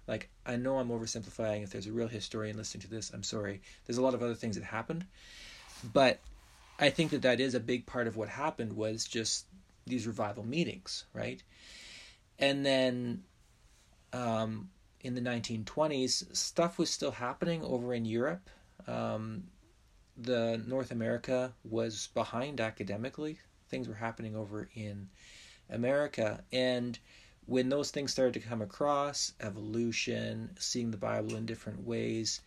Like 0.07 0.29
I 0.45 0.55
know 0.55 0.77
I'm 0.77 0.89
oversimplifying. 0.89 1.63
If 1.63 1.71
there's 1.71 1.87
a 1.87 1.91
real 1.91 2.07
historian 2.07 2.57
listening 2.57 2.81
to 2.81 2.89
this, 2.89 3.11
I'm 3.13 3.23
sorry. 3.23 3.61
There's 3.85 3.97
a 3.97 4.01
lot 4.01 4.13
of 4.13 4.23
other 4.23 4.35
things 4.35 4.55
that 4.55 4.65
happened, 4.65 5.05
but 5.93 6.19
I 6.79 6.89
think 6.89 7.11
that 7.11 7.21
that 7.21 7.39
is 7.39 7.55
a 7.55 7.59
big 7.59 7.85
part 7.85 8.07
of 8.07 8.17
what 8.17 8.29
happened 8.29 8.73
was 8.73 9.05
just 9.05 9.45
these 9.85 10.07
revival 10.07 10.45
meetings, 10.45 11.05
right? 11.13 11.41
And 12.39 12.65
then 12.65 13.23
um, 14.11 14.69
in 15.01 15.15
the 15.15 15.21
1920s, 15.21 16.35
stuff 16.35 16.77
was 16.77 16.89
still 16.89 17.11
happening 17.11 17.61
over 17.63 17.93
in 17.93 18.05
Europe. 18.05 18.49
Um, 18.87 19.43
the 20.17 20.61
North 20.67 20.91
America 20.91 21.53
was 21.63 22.07
behind 22.13 22.61
academically. 22.61 23.39
Things 23.69 23.87
were 23.87 23.95
happening 23.95 24.35
over 24.35 24.69
in 24.75 25.09
America. 25.69 26.43
And 26.51 26.97
when 27.45 27.69
those 27.69 27.91
things 27.91 28.11
started 28.11 28.33
to 28.35 28.47
come 28.47 28.61
across, 28.61 29.33
evolution, 29.39 30.55
seeing 30.59 30.91
the 30.91 30.97
Bible 30.97 31.35
in 31.35 31.45
different 31.45 31.85
ways, 31.85 32.41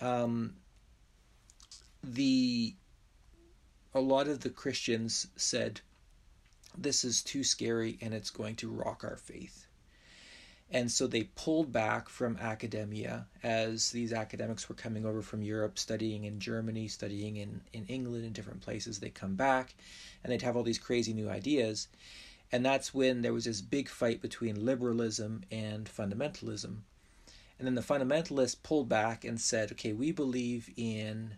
um, 0.00 0.54
the 2.02 2.74
a 3.94 4.00
lot 4.00 4.26
of 4.26 4.40
the 4.40 4.50
Christians 4.50 5.26
said, 5.36 5.80
This 6.76 7.04
is 7.04 7.22
too 7.22 7.44
scary 7.44 7.98
and 8.00 8.14
it's 8.14 8.30
going 8.30 8.56
to 8.56 8.70
rock 8.70 9.04
our 9.04 9.16
faith. 9.16 9.61
And 10.72 10.90
so 10.90 11.06
they 11.06 11.24
pulled 11.24 11.70
back 11.70 12.08
from 12.08 12.38
academia 12.38 13.26
as 13.42 13.90
these 13.90 14.12
academics 14.12 14.70
were 14.70 14.74
coming 14.74 15.04
over 15.04 15.20
from 15.20 15.42
Europe, 15.42 15.78
studying 15.78 16.24
in 16.24 16.40
Germany, 16.40 16.88
studying 16.88 17.36
in, 17.36 17.60
in 17.74 17.84
England, 17.88 18.24
in 18.24 18.32
different 18.32 18.62
places. 18.62 18.98
They 18.98 19.10
come 19.10 19.34
back 19.34 19.74
and 20.24 20.32
they'd 20.32 20.40
have 20.40 20.56
all 20.56 20.62
these 20.62 20.78
crazy 20.78 21.12
new 21.12 21.28
ideas. 21.28 21.88
And 22.50 22.64
that's 22.64 22.94
when 22.94 23.20
there 23.20 23.34
was 23.34 23.44
this 23.44 23.60
big 23.60 23.86
fight 23.86 24.22
between 24.22 24.64
liberalism 24.64 25.42
and 25.50 25.84
fundamentalism. 25.84 26.78
And 27.58 27.66
then 27.66 27.74
the 27.74 27.82
fundamentalists 27.82 28.62
pulled 28.62 28.88
back 28.88 29.26
and 29.26 29.38
said, 29.38 29.72
okay, 29.72 29.92
we 29.92 30.10
believe 30.10 30.70
in, 30.76 31.34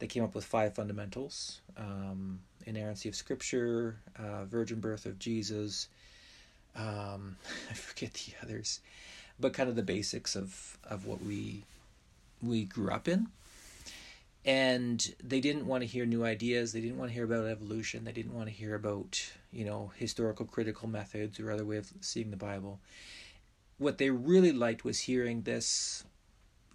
they 0.00 0.06
came 0.06 0.22
up 0.22 0.34
with 0.34 0.44
five 0.44 0.74
fundamentals 0.74 1.62
um, 1.78 2.40
inerrancy 2.66 3.08
of 3.08 3.16
Scripture, 3.16 4.00
uh, 4.16 4.44
virgin 4.44 4.80
birth 4.80 5.06
of 5.06 5.18
Jesus, 5.18 5.88
um, 6.76 7.36
I 7.70 7.74
forget 7.74 8.14
the 8.14 8.32
others, 8.42 8.80
but 9.38 9.52
kind 9.52 9.68
of 9.68 9.76
the 9.76 9.82
basics 9.82 10.36
of 10.36 10.78
of 10.84 11.06
what 11.06 11.22
we 11.22 11.64
we 12.42 12.64
grew 12.64 12.90
up 12.90 13.08
in. 13.08 13.28
And 14.42 15.14
they 15.22 15.40
didn't 15.40 15.66
want 15.66 15.82
to 15.82 15.86
hear 15.86 16.06
new 16.06 16.24
ideas. 16.24 16.72
They 16.72 16.80
didn't 16.80 16.96
want 16.96 17.10
to 17.10 17.14
hear 17.14 17.24
about 17.24 17.44
evolution. 17.44 18.04
They 18.04 18.12
didn't 18.12 18.34
want 18.34 18.48
to 18.48 18.54
hear 18.54 18.74
about 18.74 19.32
you 19.52 19.64
know 19.64 19.92
historical 19.96 20.46
critical 20.46 20.88
methods 20.88 21.38
or 21.38 21.50
other 21.50 21.64
way 21.64 21.76
of 21.76 21.92
seeing 22.00 22.30
the 22.30 22.36
Bible. 22.36 22.80
What 23.78 23.98
they 23.98 24.10
really 24.10 24.52
liked 24.52 24.84
was 24.84 25.00
hearing 25.00 25.42
this 25.42 26.04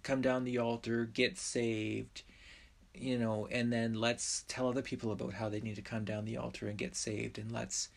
come 0.02 0.20
down 0.20 0.44
the 0.44 0.58
altar, 0.58 1.04
get 1.04 1.36
saved, 1.36 2.22
you 2.94 3.18
know, 3.18 3.48
and 3.50 3.72
then 3.72 3.94
let's 3.94 4.44
tell 4.48 4.68
other 4.68 4.82
people 4.82 5.10
about 5.10 5.34
how 5.34 5.48
they 5.48 5.60
need 5.60 5.76
to 5.76 5.82
come 5.82 6.04
down 6.04 6.24
the 6.24 6.36
altar 6.36 6.68
and 6.68 6.78
get 6.78 6.94
saved, 6.94 7.38
and 7.38 7.50
let's 7.50 7.88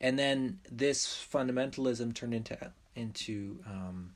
and 0.00 0.18
then 0.18 0.58
this 0.70 1.06
fundamentalism 1.06 2.14
turned 2.14 2.34
into 2.34 2.72
into 2.94 3.58
um, 3.66 4.12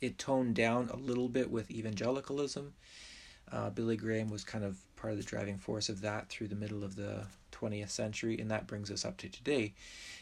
it 0.00 0.18
toned 0.18 0.54
down 0.54 0.90
a 0.92 0.96
little 0.96 1.28
bit 1.28 1.50
with 1.50 1.70
evangelicalism. 1.70 2.74
Uh, 3.50 3.70
Billy 3.70 3.96
Graham 3.96 4.30
was 4.30 4.44
kind 4.44 4.64
of 4.64 4.78
part 4.96 5.12
of 5.12 5.18
the 5.18 5.24
driving 5.24 5.58
force 5.58 5.88
of 5.88 6.00
that 6.00 6.28
through 6.28 6.48
the 6.48 6.54
middle 6.54 6.82
of 6.82 6.96
the 6.96 7.26
20th 7.52 7.90
century, 7.90 8.38
and 8.38 8.50
that 8.50 8.66
brings 8.66 8.90
us 8.90 9.04
up 9.04 9.16
to 9.18 9.28
today. 9.28 9.74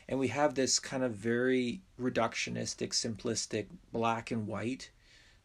And 0.09 0.19
we 0.19 0.29
have 0.29 0.55
this 0.55 0.79
kind 0.79 1.03
of 1.03 1.13
very 1.13 1.81
reductionistic, 2.01 2.91
simplistic, 2.91 3.67
black 3.93 4.31
and 4.31 4.47
white, 4.47 4.91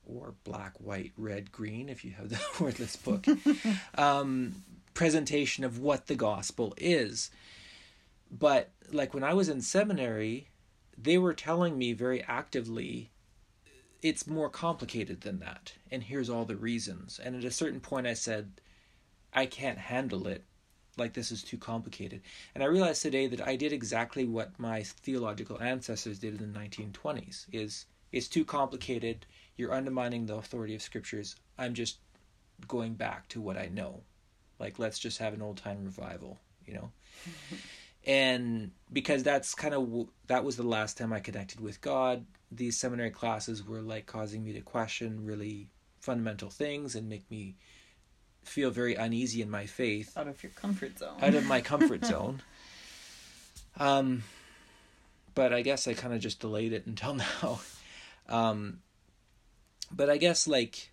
or 0.05 0.33
black, 0.43 0.73
white, 0.79 1.11
red, 1.17 1.51
green, 1.51 1.89
if 1.89 2.03
you 2.03 2.11
have 2.11 2.29
the 2.29 2.39
wordless 2.59 2.95
book, 2.95 3.25
um, 3.95 4.63
presentation 4.93 5.63
of 5.63 5.79
what 5.79 6.07
the 6.07 6.15
gospel 6.15 6.73
is. 6.77 7.29
But 8.31 8.71
like 8.91 9.13
when 9.13 9.23
I 9.23 9.33
was 9.33 9.49
in 9.49 9.61
seminary, 9.61 10.49
they 10.97 11.17
were 11.17 11.33
telling 11.33 11.77
me 11.77 11.93
very 11.93 12.23
actively 12.23 13.11
it's 14.01 14.27
more 14.27 14.49
complicated 14.49 15.21
than 15.21 15.39
that 15.39 15.73
and 15.89 16.03
here's 16.03 16.29
all 16.29 16.45
the 16.45 16.55
reasons. 16.55 17.19
And 17.23 17.35
at 17.35 17.43
a 17.43 17.51
certain 17.51 17.79
point 17.79 18.07
i 18.07 18.13
said 18.13 18.61
i 19.33 19.45
can't 19.45 19.77
handle 19.77 20.27
it. 20.27 20.43
Like 20.97 21.13
this 21.13 21.31
is 21.31 21.43
too 21.43 21.57
complicated. 21.57 22.21
And 22.53 22.63
i 22.63 22.67
realized 22.67 23.01
today 23.01 23.27
that 23.27 23.45
i 23.47 23.55
did 23.55 23.73
exactly 23.73 24.25
what 24.25 24.59
my 24.59 24.83
theological 24.83 25.61
ancestors 25.61 26.19
did 26.19 26.41
in 26.41 26.53
the 26.53 26.59
1920s 26.59 27.45
is 27.51 27.85
it's 28.11 28.27
too 28.27 28.45
complicated. 28.45 29.25
You're 29.57 29.73
undermining 29.73 30.25
the 30.25 30.35
authority 30.35 30.75
of 30.75 30.81
scriptures. 30.81 31.35
I'm 31.57 31.73
just 31.73 31.97
going 32.67 32.93
back 32.93 33.27
to 33.29 33.41
what 33.41 33.57
i 33.57 33.67
know. 33.67 34.01
Like 34.59 34.79
let's 34.79 34.99
just 34.99 35.19
have 35.19 35.33
an 35.33 35.41
old 35.41 35.57
time 35.57 35.83
revival 35.83 36.39
you 36.65 36.73
know 36.73 36.91
and 38.07 38.71
because 38.91 39.21
that's 39.21 39.53
kind 39.53 39.73
of 39.73 40.07
that 40.27 40.45
was 40.45 40.55
the 40.55 40.63
last 40.63 40.97
time 40.97 41.11
I 41.11 41.19
connected 41.19 41.59
with 41.59 41.81
God. 41.81 42.25
These 42.49 42.77
seminary 42.77 43.11
classes 43.11 43.67
were 43.67 43.81
like 43.81 44.05
causing 44.05 44.45
me 44.45 44.53
to 44.53 44.61
question 44.61 45.25
really 45.25 45.69
fundamental 45.99 46.49
things 46.49 46.95
and 46.95 47.09
make 47.09 47.29
me 47.29 47.57
feel 48.43 48.71
very 48.71 48.95
uneasy 48.95 49.41
in 49.41 49.49
my 49.49 49.65
faith. 49.65 50.17
Out 50.17 50.29
of 50.29 50.41
your 50.41 50.53
comfort 50.53 50.97
zone. 50.97 51.17
Out 51.21 51.35
of 51.35 51.45
my 51.45 51.59
comfort 51.59 52.05
zone. 52.13 52.41
Um, 53.77 54.23
but 55.35 55.51
I 55.51 55.61
guess 55.61 55.85
I 55.85 55.93
kind 55.93 56.13
of 56.13 56.21
just 56.21 56.39
delayed 56.39 56.71
it 56.71 56.85
until 56.85 57.13
now. 57.43 57.59
Um, 58.29 58.79
but 59.91 60.09
I 60.09 60.15
guess 60.15 60.47
like 60.47 60.91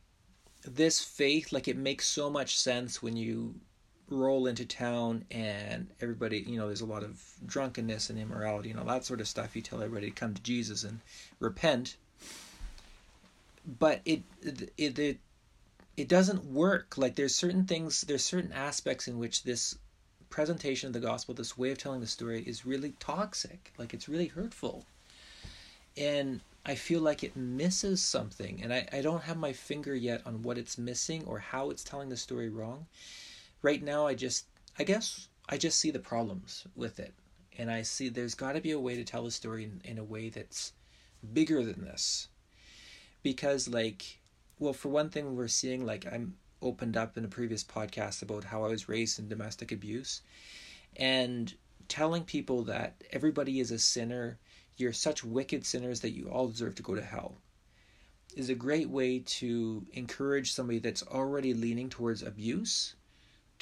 this 0.64 1.00
faith, 1.00 1.52
like 1.52 1.68
it 1.68 1.76
makes 1.76 2.08
so 2.08 2.28
much 2.28 2.58
sense 2.58 3.00
when 3.00 3.16
you 3.16 3.54
roll 4.08 4.46
into 4.46 4.64
town 4.64 5.24
and 5.30 5.88
everybody, 6.00 6.40
you 6.40 6.58
know, 6.58 6.66
there's 6.66 6.80
a 6.80 6.86
lot 6.86 7.02
of 7.02 7.22
drunkenness 7.46 8.10
and 8.10 8.18
immorality 8.18 8.70
and 8.70 8.78
all 8.78 8.86
that 8.86 9.04
sort 9.04 9.20
of 9.20 9.28
stuff. 9.28 9.56
You 9.56 9.62
tell 9.62 9.82
everybody 9.82 10.10
to 10.10 10.14
come 10.14 10.34
to 10.34 10.42
Jesus 10.42 10.84
and 10.84 11.00
repent. 11.40 11.96
But 13.66 14.02
it 14.04 14.22
it 14.42 14.98
it 14.98 15.18
it 15.96 16.08
doesn't 16.08 16.44
work. 16.44 16.98
Like 16.98 17.14
there's 17.14 17.34
certain 17.34 17.64
things, 17.64 18.02
there's 18.02 18.24
certain 18.24 18.52
aspects 18.52 19.08
in 19.08 19.18
which 19.18 19.44
this 19.44 19.78
presentation 20.28 20.88
of 20.88 20.92
the 20.92 21.00
gospel, 21.00 21.34
this 21.34 21.56
way 21.56 21.70
of 21.70 21.78
telling 21.78 22.00
the 22.00 22.06
story 22.06 22.42
is 22.42 22.66
really 22.66 22.94
toxic. 22.98 23.72
Like 23.78 23.94
it's 23.94 24.08
really 24.08 24.26
hurtful. 24.26 24.84
And 25.96 26.40
I 26.66 26.74
feel 26.74 27.00
like 27.00 27.22
it 27.22 27.36
misses 27.36 28.02
something, 28.02 28.60
and 28.62 28.72
I, 28.72 28.88
I 28.92 29.00
don't 29.02 29.22
have 29.22 29.36
my 29.36 29.52
finger 29.52 29.94
yet 29.94 30.22
on 30.26 30.42
what 30.42 30.58
it's 30.58 30.76
missing 30.78 31.22
or 31.26 31.38
how 31.38 31.70
it's 31.70 31.84
telling 31.84 32.08
the 32.08 32.16
story 32.16 32.48
wrong. 32.48 32.86
Right 33.64 33.82
now, 33.82 34.06
I 34.06 34.14
just, 34.14 34.44
I 34.78 34.84
guess, 34.84 35.28
I 35.48 35.56
just 35.56 35.80
see 35.80 35.90
the 35.90 35.98
problems 35.98 36.66
with 36.76 37.00
it, 37.00 37.14
and 37.56 37.70
I 37.70 37.80
see 37.80 38.10
there's 38.10 38.34
got 38.34 38.52
to 38.52 38.60
be 38.60 38.72
a 38.72 38.78
way 38.78 38.94
to 38.94 39.04
tell 39.04 39.24
the 39.24 39.30
story 39.30 39.64
in, 39.64 39.80
in 39.84 39.96
a 39.96 40.04
way 40.04 40.28
that's 40.28 40.74
bigger 41.32 41.64
than 41.64 41.82
this, 41.82 42.28
because 43.22 43.66
like, 43.66 44.20
well, 44.58 44.74
for 44.74 44.90
one 44.90 45.08
thing, 45.08 45.34
we're 45.34 45.48
seeing 45.48 45.86
like 45.86 46.04
I'm 46.12 46.36
opened 46.60 46.98
up 46.98 47.16
in 47.16 47.24
a 47.24 47.28
previous 47.28 47.64
podcast 47.64 48.20
about 48.20 48.44
how 48.44 48.66
I 48.66 48.68
was 48.68 48.86
raised 48.86 49.18
in 49.18 49.30
domestic 49.30 49.72
abuse, 49.72 50.20
and 50.96 51.54
telling 51.88 52.24
people 52.24 52.64
that 52.64 53.02
everybody 53.12 53.60
is 53.60 53.70
a 53.70 53.78
sinner 53.78 54.38
you're 54.76 54.92
such 54.92 55.24
wicked 55.24 55.64
sinners 55.64 56.00
that 56.00 56.10
you 56.10 56.28
all 56.28 56.48
deserve 56.48 56.74
to 56.74 56.82
go 56.82 56.94
to 56.94 57.02
hell 57.02 57.38
is 58.36 58.50
a 58.50 58.54
great 58.54 58.90
way 58.90 59.20
to 59.20 59.86
encourage 59.94 60.52
somebody 60.52 60.80
that's 60.80 61.02
already 61.04 61.54
leaning 61.54 61.88
towards 61.88 62.22
abuse 62.22 62.94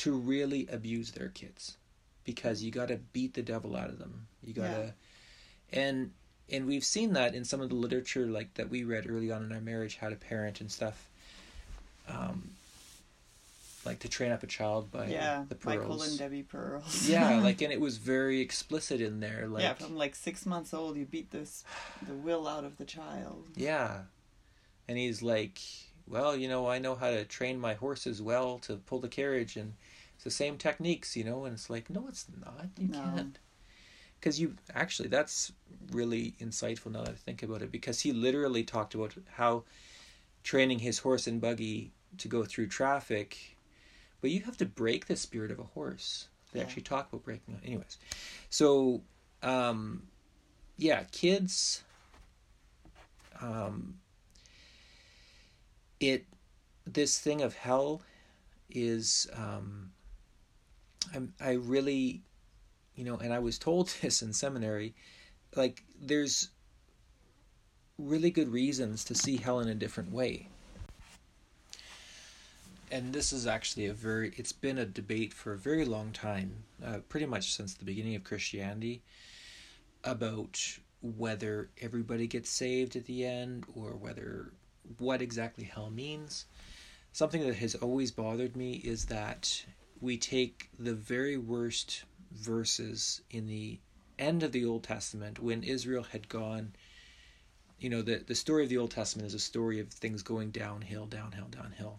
to 0.03 0.13
really 0.13 0.67
abuse 0.73 1.13
their 1.13 1.29
kids 1.29 1.77
because 2.25 2.61
you 2.61 2.73
got 2.73 2.89
to 2.89 2.97
beat 3.13 3.35
the 3.35 3.43
devil 3.43 3.77
out 3.77 3.89
of 3.89 4.01
them 4.01 4.27
you 4.43 4.53
got 4.53 4.75
to 4.75 4.93
yeah. 5.73 5.81
and 5.81 6.11
and 6.51 6.67
we've 6.67 6.85
seen 6.85 7.13
that 7.13 7.37
in 7.37 7.45
some 7.45 7.61
of 7.61 7.69
the 7.69 7.75
literature 7.77 8.27
like 8.27 8.53
that 8.55 8.69
we 8.69 8.83
read 8.83 9.09
early 9.09 9.31
on 9.31 9.45
in 9.45 9.53
our 9.53 9.61
marriage 9.61 9.99
how 9.99 10.09
to 10.09 10.17
parent 10.17 10.61
and 10.61 10.73
stuff 10.73 11.09
um 12.09 12.51
like 13.85 14.01
to 14.01 14.09
train 14.09 14.33
up 14.33 14.43
a 14.43 14.47
child 14.47 14.91
by 14.91 15.07
yeah, 15.07 15.45
the 15.49 15.55
Pearls. 15.55 15.77
Michael 15.77 16.03
and 16.03 16.19
Debi 16.19 16.47
Pearls. 16.47 17.09
yeah, 17.09 17.41
like 17.43 17.63
and 17.63 17.73
it 17.73 17.81
was 17.81 17.97
very 17.97 18.41
explicit 18.41 19.01
in 19.01 19.21
there. 19.21 19.47
Like 19.49 19.63
yeah, 19.63 19.75
from 19.75 19.97
like 19.97 20.15
six 20.15 20.47
months 20.47 20.73
old, 20.73 20.97
you 20.97 21.05
beat 21.05 21.33
this 21.33 21.65
the 22.07 22.15
will 22.15 22.47
out 22.47 22.65
of 22.65 22.77
the 22.77 22.85
child. 22.85 23.45
Yeah, 23.57 24.03
and 24.89 24.97
he's 24.97 25.23
like, 25.23 25.59
well, 26.09 26.37
you 26.37 26.49
know, 26.49 26.69
I 26.69 26.79
know 26.79 26.95
how 26.95 27.11
to 27.11 27.25
train 27.25 27.59
my 27.59 27.75
horses 27.75 28.21
well 28.21 28.59
to 28.61 28.77
pull 28.77 29.01
the 29.01 29.09
carriage, 29.09 29.57
and 29.57 29.75
it's 30.15 30.25
the 30.25 30.31
same 30.31 30.59
techniques, 30.59 31.17
you 31.17 31.25
know. 31.25 31.45
And 31.45 31.55
it's 31.55 31.71
like, 31.71 31.91
no, 31.91 32.07
it's 32.09 32.27
not. 32.41 32.69
You 32.79 32.89
no. 32.89 32.99
can't. 32.99 33.39
Because 34.19 34.41
you 34.41 34.55
actually, 34.75 35.09
that's 35.09 35.53
really 35.91 36.35
insightful 36.41 36.93
now 36.93 37.03
that 37.03 37.11
I 37.11 37.15
think 37.15 37.43
about 37.43 37.63
it. 37.63 37.73
Because 37.73 38.01
he 38.01 38.13
literally 38.13 38.63
talked 38.63 38.95
about 38.95 39.15
how 39.33 39.65
training 40.45 40.81
his 40.81 40.99
horse 40.99 41.27
and 41.27 41.41
buggy 41.41 41.91
to 42.19 42.29
go 42.29 42.45
through 42.45 42.67
traffic 42.67 43.57
but 44.23 44.31
you 44.31 44.41
have 44.41 44.57
to 44.57 44.65
break 44.65 45.07
the 45.07 45.17
spirit 45.17 45.51
of 45.51 45.59
a 45.59 45.65
horse. 45.65 46.29
They 46.53 46.61
yeah. 46.61 46.65
actually 46.65 46.83
talk 46.83 47.13
about 47.13 47.25
breaking. 47.25 47.61
Anyways, 47.67 47.99
so 48.49 49.03
um, 49.43 50.05
yeah, 50.79 51.03
kids. 51.11 51.83
Um, 53.41 53.97
it 56.03 56.27
this 56.87 57.19
thing 57.19 57.43
of 57.43 57.55
hell 57.55 58.03
is 58.71 59.29
um, 59.35 59.93
I 61.15 61.21
I 61.41 61.53
really, 61.53 62.23
you 62.95 63.05
know, 63.05 63.17
and 63.17 63.33
I 63.33 63.39
was 63.39 63.59
told 63.59 63.89
this 64.03 64.23
in 64.23 64.33
seminary, 64.33 64.95
like 65.57 65.83
there's 66.01 66.49
really 67.99 68.31
good 68.31 68.49
reasons 68.49 69.05
to 69.05 69.15
see 69.15 69.37
hell 69.37 69.61
in 69.61 69.69
a 69.69 69.75
different 69.75 70.13
way. 70.13 70.49
And 72.91 73.13
this 73.13 73.33
is 73.33 73.47
actually 73.47 73.87
a 73.87 73.95
very 73.95 74.33
it's 74.37 74.53
been 74.53 74.79
a 74.79 74.85
debate 74.85 75.33
for 75.33 75.53
a 75.53 75.59
very 75.59 75.85
long 75.85 76.13
time 76.13 76.65
uh, 76.85 76.99
pretty 77.09 77.27
much 77.27 77.55
since 77.55 77.73
the 77.73 77.87
beginning 77.87 78.15
of 78.17 78.25
christianity 78.25 79.01
about 80.05 80.61
whether 81.01 81.71
everybody 81.81 82.27
gets 82.27 82.51
saved 82.51 82.95
at 82.95 83.07
the 83.07 83.25
end 83.25 83.65
or 83.75 83.91
whether 83.93 84.53
what 84.99 85.23
exactly 85.23 85.65
hell 85.65 85.91
means 85.91 86.47
something 87.13 87.45
that 87.47 87.57
has 87.57 87.75
always 87.77 88.11
bothered 88.11 88.57
me 88.57 88.75
is 88.85 89.07
that 89.07 89.65
we 90.01 90.17
take 90.17 90.71
the 90.79 90.95
very 90.95 91.37
worst 91.37 92.05
verses 92.33 93.21
in 93.31 93.47
the 93.47 93.79
end 94.19 94.43
of 94.43 94.53
the 94.53 94.65
old 94.65 94.83
testament 94.83 95.39
when 95.39 95.63
israel 95.63 96.05
had 96.05 96.29
gone 96.29 96.73
you 97.79 97.89
know 97.89 98.03
the, 98.03 98.23
the 98.27 98.35
story 98.35 98.63
of 98.63 98.69
the 98.69 98.79
old 98.79 98.91
testament 98.91 99.27
is 99.27 99.35
a 99.35 99.39
story 99.39 99.81
of 99.81 99.89
things 99.89 100.23
going 100.23 100.51
downhill 100.51 101.07
downhill 101.07 101.49
downhill 101.51 101.99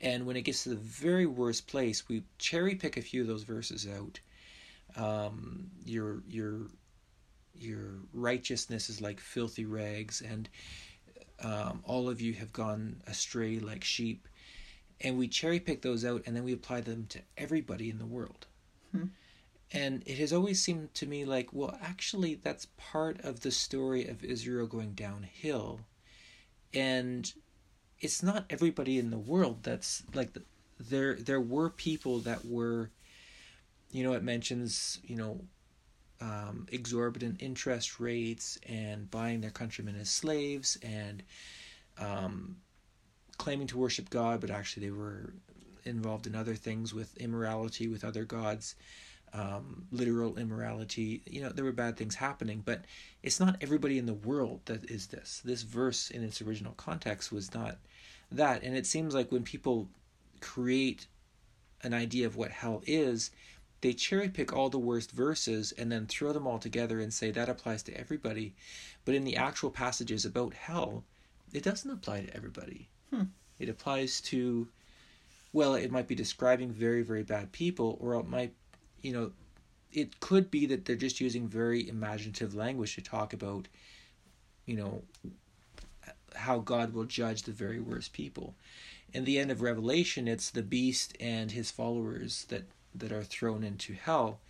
and 0.00 0.26
when 0.26 0.36
it 0.36 0.42
gets 0.42 0.64
to 0.64 0.70
the 0.70 0.76
very 0.76 1.26
worst 1.26 1.66
place, 1.66 2.08
we 2.08 2.24
cherry 2.38 2.74
pick 2.74 2.96
a 2.96 3.02
few 3.02 3.22
of 3.22 3.28
those 3.28 3.44
verses 3.44 3.86
out. 3.86 4.20
Um, 4.96 5.70
your 5.84 6.22
your 6.28 6.66
your 7.54 7.94
righteousness 8.12 8.90
is 8.90 9.00
like 9.00 9.20
filthy 9.20 9.64
rags, 9.64 10.20
and 10.20 10.48
um, 11.42 11.82
all 11.84 12.08
of 12.08 12.20
you 12.20 12.34
have 12.34 12.52
gone 12.52 13.02
astray 13.06 13.58
like 13.58 13.84
sheep. 13.84 14.28
And 15.00 15.18
we 15.18 15.28
cherry 15.28 15.60
pick 15.60 15.82
those 15.82 16.04
out, 16.04 16.22
and 16.26 16.34
then 16.34 16.44
we 16.44 16.54
apply 16.54 16.80
them 16.80 17.06
to 17.10 17.20
everybody 17.36 17.90
in 17.90 17.98
the 17.98 18.06
world. 18.06 18.46
Hmm. 18.92 19.06
And 19.72 20.02
it 20.06 20.18
has 20.18 20.32
always 20.32 20.62
seemed 20.62 20.94
to 20.94 21.06
me 21.06 21.24
like, 21.24 21.52
well, 21.52 21.76
actually, 21.82 22.34
that's 22.36 22.68
part 22.78 23.20
of 23.22 23.40
the 23.40 23.50
story 23.50 24.06
of 24.06 24.24
Israel 24.24 24.66
going 24.66 24.92
downhill. 24.92 25.80
And 26.72 27.30
it's 28.00 28.22
not 28.22 28.44
everybody 28.50 28.98
in 28.98 29.10
the 29.10 29.18
world 29.18 29.62
that's 29.62 30.02
like 30.14 30.32
the, 30.32 30.42
there 30.78 31.14
there 31.14 31.40
were 31.40 31.70
people 31.70 32.18
that 32.20 32.44
were 32.44 32.90
you 33.90 34.04
know 34.04 34.12
it 34.12 34.22
mentions 34.22 35.00
you 35.04 35.16
know 35.16 35.40
um, 36.20 36.66
exorbitant 36.72 37.36
interest 37.40 38.00
rates 38.00 38.58
and 38.68 39.10
buying 39.10 39.40
their 39.40 39.50
countrymen 39.50 39.96
as 39.96 40.10
slaves 40.10 40.78
and 40.82 41.22
um, 41.98 42.56
claiming 43.38 43.66
to 43.68 43.78
worship 43.78 44.10
God, 44.10 44.40
but 44.40 44.50
actually 44.50 44.86
they 44.86 44.92
were 44.92 45.32
involved 45.84 46.26
in 46.26 46.34
other 46.34 46.54
things 46.54 46.92
with 46.92 47.16
immorality 47.16 47.88
with 47.88 48.04
other 48.04 48.24
gods, 48.24 48.74
um, 49.32 49.86
literal 49.92 50.38
immorality. 50.38 51.22
You 51.26 51.42
know, 51.42 51.50
there 51.50 51.64
were 51.64 51.72
bad 51.72 51.96
things 51.96 52.14
happening, 52.14 52.62
but 52.64 52.84
it's 53.22 53.40
not 53.40 53.56
everybody 53.60 53.98
in 53.98 54.06
the 54.06 54.14
world 54.14 54.60
that 54.66 54.90
is 54.90 55.06
this. 55.08 55.42
This 55.44 55.62
verse 55.62 56.10
in 56.10 56.22
its 56.22 56.42
original 56.42 56.74
context 56.76 57.32
was 57.32 57.54
not 57.54 57.78
that. 58.32 58.62
And 58.62 58.76
it 58.76 58.86
seems 58.86 59.14
like 59.14 59.30
when 59.30 59.42
people 59.42 59.88
create 60.40 61.06
an 61.82 61.94
idea 61.94 62.26
of 62.26 62.36
what 62.36 62.50
hell 62.50 62.82
is, 62.86 63.30
they 63.86 63.92
cherry 63.92 64.28
pick 64.28 64.52
all 64.52 64.68
the 64.68 64.80
worst 64.80 65.12
verses 65.12 65.70
and 65.78 65.92
then 65.92 66.06
throw 66.06 66.32
them 66.32 66.44
all 66.44 66.58
together 66.58 66.98
and 66.98 67.14
say 67.14 67.30
that 67.30 67.48
applies 67.48 67.84
to 67.84 67.96
everybody. 67.96 68.52
But 69.04 69.14
in 69.14 69.22
the 69.22 69.36
actual 69.36 69.70
passages 69.70 70.24
about 70.24 70.54
hell, 70.54 71.04
it 71.52 71.62
doesn't 71.62 71.88
apply 71.88 72.22
to 72.22 72.36
everybody. 72.36 72.88
Hmm. 73.14 73.26
It 73.60 73.68
applies 73.68 74.20
to, 74.22 74.66
well, 75.52 75.76
it 75.76 75.92
might 75.92 76.08
be 76.08 76.16
describing 76.16 76.72
very, 76.72 77.02
very 77.02 77.22
bad 77.22 77.52
people, 77.52 77.96
or 78.00 78.14
it 78.14 78.26
might, 78.26 78.54
you 79.02 79.12
know, 79.12 79.30
it 79.92 80.18
could 80.18 80.50
be 80.50 80.66
that 80.66 80.84
they're 80.84 80.96
just 80.96 81.20
using 81.20 81.46
very 81.46 81.88
imaginative 81.88 82.56
language 82.56 82.96
to 82.96 83.02
talk 83.02 83.32
about, 83.32 83.68
you 84.64 84.74
know, 84.74 85.04
how 86.34 86.58
God 86.58 86.92
will 86.92 87.04
judge 87.04 87.44
the 87.44 87.52
very 87.52 87.78
worst 87.78 88.12
people. 88.12 88.56
In 89.12 89.24
the 89.24 89.38
end 89.38 89.52
of 89.52 89.62
Revelation, 89.62 90.26
it's 90.26 90.50
the 90.50 90.64
beast 90.64 91.16
and 91.20 91.52
his 91.52 91.70
followers 91.70 92.46
that 92.48 92.64
that 92.98 93.12
are 93.12 93.24
thrown 93.24 93.62
into 93.62 93.94
hell. 93.94 94.40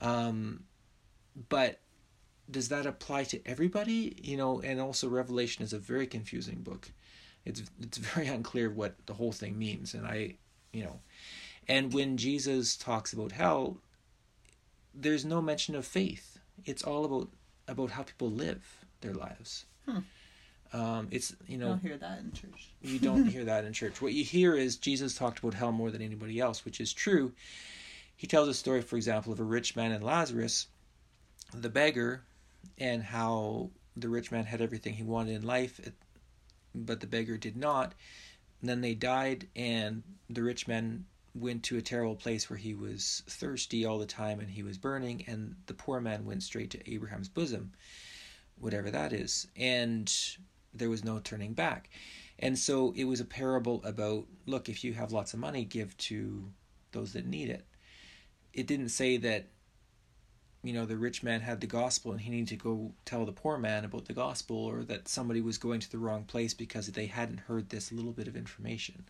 Um, 0.00 0.64
but 1.48 1.80
does 2.50 2.68
that 2.68 2.86
apply 2.86 3.24
to 3.24 3.40
everybody? 3.46 4.16
You 4.22 4.36
know, 4.36 4.60
and 4.60 4.80
also 4.80 5.08
Revelation 5.08 5.64
is 5.64 5.72
a 5.72 5.78
very 5.78 6.06
confusing 6.06 6.62
book. 6.62 6.90
It's 7.44 7.62
it's 7.80 7.98
very 8.14 8.26
unclear 8.26 8.70
what 8.70 8.94
the 9.06 9.14
whole 9.14 9.32
thing 9.32 9.58
means, 9.58 9.94
and 9.94 10.06
I, 10.06 10.36
you 10.72 10.84
know, 10.84 11.00
and 11.68 11.92
when 11.92 12.16
Jesus 12.16 12.76
talks 12.76 13.12
about 13.12 13.32
hell, 13.32 13.78
there's 14.94 15.24
no 15.24 15.42
mention 15.42 15.74
of 15.74 15.86
faith. 15.86 16.38
It's 16.64 16.82
all 16.82 17.04
about 17.04 17.28
about 17.68 17.90
how 17.90 18.02
people 18.02 18.30
live 18.30 18.84
their 19.00 19.14
lives. 19.14 19.66
Hmm. 19.86 20.00
Um, 20.72 21.08
it's 21.10 21.34
you 21.46 21.58
know. 21.58 21.66
You 21.66 21.70
don't 21.70 21.82
hear 21.82 21.96
that 21.98 22.18
in 22.18 22.32
church. 22.32 22.70
you 22.82 22.98
don't 22.98 23.26
hear 23.28 23.44
that 23.44 23.64
in 23.64 23.72
church. 23.72 24.00
What 24.00 24.12
you 24.12 24.24
hear 24.24 24.54
is 24.54 24.76
Jesus 24.76 25.14
talked 25.14 25.38
about 25.38 25.54
hell 25.54 25.72
more 25.72 25.90
than 25.90 26.02
anybody 26.02 26.40
else, 26.40 26.64
which 26.64 26.80
is 26.80 26.92
true. 26.92 27.32
He 28.16 28.26
tells 28.26 28.48
a 28.48 28.54
story, 28.54 28.80
for 28.80 28.96
example, 28.96 29.32
of 29.32 29.40
a 29.40 29.44
rich 29.44 29.76
man 29.76 29.92
and 29.92 30.02
Lazarus, 30.02 30.68
the 31.52 31.68
beggar, 31.68 32.22
and 32.78 33.02
how 33.02 33.70
the 33.96 34.08
rich 34.08 34.30
man 34.30 34.44
had 34.44 34.60
everything 34.60 34.94
he 34.94 35.02
wanted 35.02 35.34
in 35.34 35.42
life, 35.42 35.80
but 36.74 37.00
the 37.00 37.06
beggar 37.06 37.36
did 37.36 37.56
not. 37.56 37.94
And 38.60 38.70
then 38.70 38.80
they 38.80 38.94
died, 38.94 39.48
and 39.54 40.02
the 40.30 40.42
rich 40.42 40.66
man 40.66 41.04
went 41.34 41.62
to 41.64 41.76
a 41.76 41.82
terrible 41.82 42.16
place 42.16 42.48
where 42.48 42.58
he 42.58 42.74
was 42.74 43.22
thirsty 43.28 43.84
all 43.84 43.98
the 43.98 44.06
time 44.06 44.40
and 44.40 44.50
he 44.50 44.62
was 44.62 44.78
burning, 44.78 45.24
and 45.26 45.54
the 45.66 45.74
poor 45.74 46.00
man 46.00 46.24
went 46.24 46.42
straight 46.42 46.70
to 46.70 46.90
Abraham's 46.90 47.28
bosom, 47.28 47.72
whatever 48.58 48.90
that 48.90 49.12
is. 49.12 49.46
And 49.56 50.12
there 50.78 50.90
was 50.90 51.04
no 51.04 51.18
turning 51.18 51.52
back. 51.54 51.90
And 52.38 52.58
so 52.58 52.92
it 52.96 53.04
was 53.04 53.20
a 53.20 53.24
parable 53.24 53.82
about 53.84 54.26
look, 54.46 54.68
if 54.68 54.84
you 54.84 54.92
have 54.94 55.12
lots 55.12 55.32
of 55.34 55.40
money, 55.40 55.64
give 55.64 55.96
to 55.98 56.50
those 56.92 57.12
that 57.14 57.26
need 57.26 57.48
it. 57.50 57.66
It 58.52 58.66
didn't 58.66 58.90
say 58.90 59.16
that 59.18 59.46
you 60.62 60.72
know 60.72 60.86
the 60.86 60.96
rich 60.96 61.22
man 61.22 61.42
had 61.42 61.60
the 61.60 61.66
gospel 61.66 62.10
and 62.12 62.20
he 62.20 62.30
needed 62.30 62.48
to 62.48 62.56
go 62.56 62.92
tell 63.04 63.24
the 63.24 63.32
poor 63.32 63.56
man 63.58 63.84
about 63.84 64.06
the 64.06 64.12
gospel 64.12 64.56
or 64.56 64.82
that 64.84 65.06
somebody 65.06 65.40
was 65.40 65.58
going 65.58 65.78
to 65.80 65.90
the 65.90 65.98
wrong 65.98 66.24
place 66.24 66.54
because 66.54 66.88
they 66.88 67.06
hadn't 67.06 67.40
heard 67.40 67.68
this 67.68 67.92
little 67.92 68.12
bit 68.12 68.26
of 68.26 68.36
information 68.36 69.04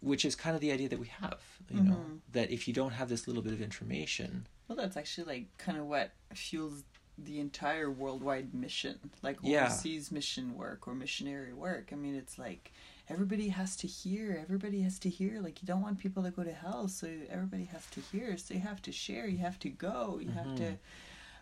which 0.00 0.24
is 0.24 0.34
kind 0.34 0.54
of 0.54 0.60
the 0.62 0.72
idea 0.72 0.88
that 0.88 0.98
we 0.98 1.08
have 1.08 1.40
you 1.68 1.82
know 1.82 1.92
Mhm. 1.96 2.20
that 2.32 2.50
if 2.50 2.66
you 2.66 2.72
don't 2.72 2.92
have 2.92 3.08
this 3.10 3.26
little 3.26 3.42
bit 3.42 3.52
of 3.52 3.60
information 3.60 4.46
Well, 4.68 4.76
that's 4.76 4.96
actually 4.96 5.26
like 5.26 5.58
kind 5.58 5.76
of 5.76 5.86
what 5.86 6.12
fuels 6.32 6.82
the 7.16 7.38
entire 7.38 7.90
worldwide 7.90 8.52
mission, 8.54 8.98
like 9.22 9.38
Yeah. 9.42 9.66
overseas 9.66 10.10
mission 10.10 10.54
work 10.56 10.88
or 10.88 10.94
missionary 10.94 11.52
work. 11.52 11.90
I 11.92 11.96
mean, 11.96 12.14
it's 12.16 12.38
like 12.38 12.72
everybody 13.08 13.48
has 13.50 13.76
to 13.76 13.86
hear. 13.86 14.36
Everybody 14.42 14.80
has 14.82 14.98
to 15.00 15.08
hear. 15.08 15.40
Like 15.40 15.62
you 15.62 15.66
don't 15.66 15.80
want 15.82 15.98
people 16.00 16.22
to 16.24 16.30
go 16.30 16.42
to 16.42 16.52
hell, 16.52 16.88
so 16.88 17.06
everybody 17.30 17.64
has 17.66 17.86
to 17.92 18.00
hear. 18.00 18.36
So 18.36 18.54
you 18.54 18.60
have 18.60 18.82
to 18.82 18.92
share. 18.92 19.26
You 19.28 19.38
have 19.38 19.58
to 19.60 19.68
go. 19.68 20.18
You 20.20 20.30
have 20.32 20.54
to 20.56 20.62
Mhm. 20.72 20.78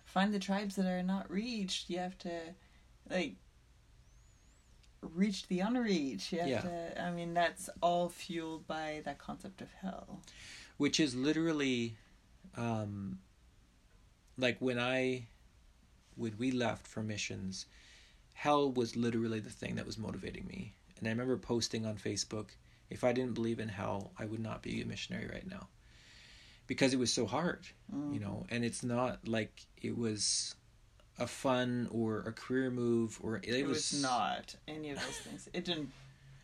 find 0.05 0.35
the 0.35 0.39
tribes 0.39 0.77
that 0.77 0.87
are 0.87 1.03
not 1.03 1.31
reached. 1.31 1.89
You 1.89 1.99
have 2.01 2.19
to 2.19 2.55
like 3.09 3.37
reach 5.01 5.49
the 5.49 5.61
unreached. 5.61 6.33
You 6.33 6.41
have 6.41 6.49
Yeah. 6.49 6.61
to. 6.61 7.03
I 7.03 7.11
mean, 7.13 7.35
that's 7.35 7.69
all 7.83 8.09
fueled 8.09 8.67
by 8.67 9.03
that 9.05 9.19
concept 9.19 9.61
of 9.63 9.73
hell. 9.73 10.23
which 10.79 10.99
is 10.99 11.15
literally 11.15 11.97
um 12.57 13.21
like 14.37 14.59
when 14.61 14.79
i 14.81 15.27
when 16.16 16.35
we 16.38 16.51
left 16.51 16.87
for 16.87 17.03
missions 17.03 17.66
hell 18.35 18.70
was 18.70 18.96
literally 18.96 19.40
the 19.40 19.51
thing 19.51 19.75
that 19.77 19.87
was 19.87 19.98
motivating 19.98 20.46
me 20.46 20.72
and 20.98 21.07
i 21.07 21.11
remember 21.11 21.37
posting 21.37 21.85
on 21.87 21.96
facebook 21.96 22.46
if 22.90 23.05
i 23.05 23.12
didn't 23.12 23.35
believe 23.35 23.61
in 23.61 23.68
hell 23.68 24.11
i 24.18 24.25
would 24.25 24.40
not 24.40 24.62
be 24.62 24.81
a 24.81 24.87
missionary 24.87 25.29
right 25.33 25.48
now 25.48 25.66
because 26.66 26.92
it 26.94 26.98
was 26.98 27.12
so 27.12 27.27
hard 27.27 27.66
Mm. 27.94 28.14
you 28.14 28.20
know 28.20 28.46
and 28.51 28.64
it's 28.64 28.83
not 28.83 29.27
like 29.29 29.61
it 29.83 29.96
was 29.98 30.55
a 31.18 31.27
fun 31.27 31.88
or 31.90 32.20
a 32.20 32.33
career 32.33 32.70
move 32.70 33.18
or 33.22 33.37
it, 33.37 33.48
it 33.51 33.66
was, 33.66 33.92
was 33.92 34.03
not 34.03 34.55
any 34.66 34.90
of 34.90 34.96
those 34.98 35.18
things. 35.18 35.46
It 35.53 35.66
didn't 35.66 35.92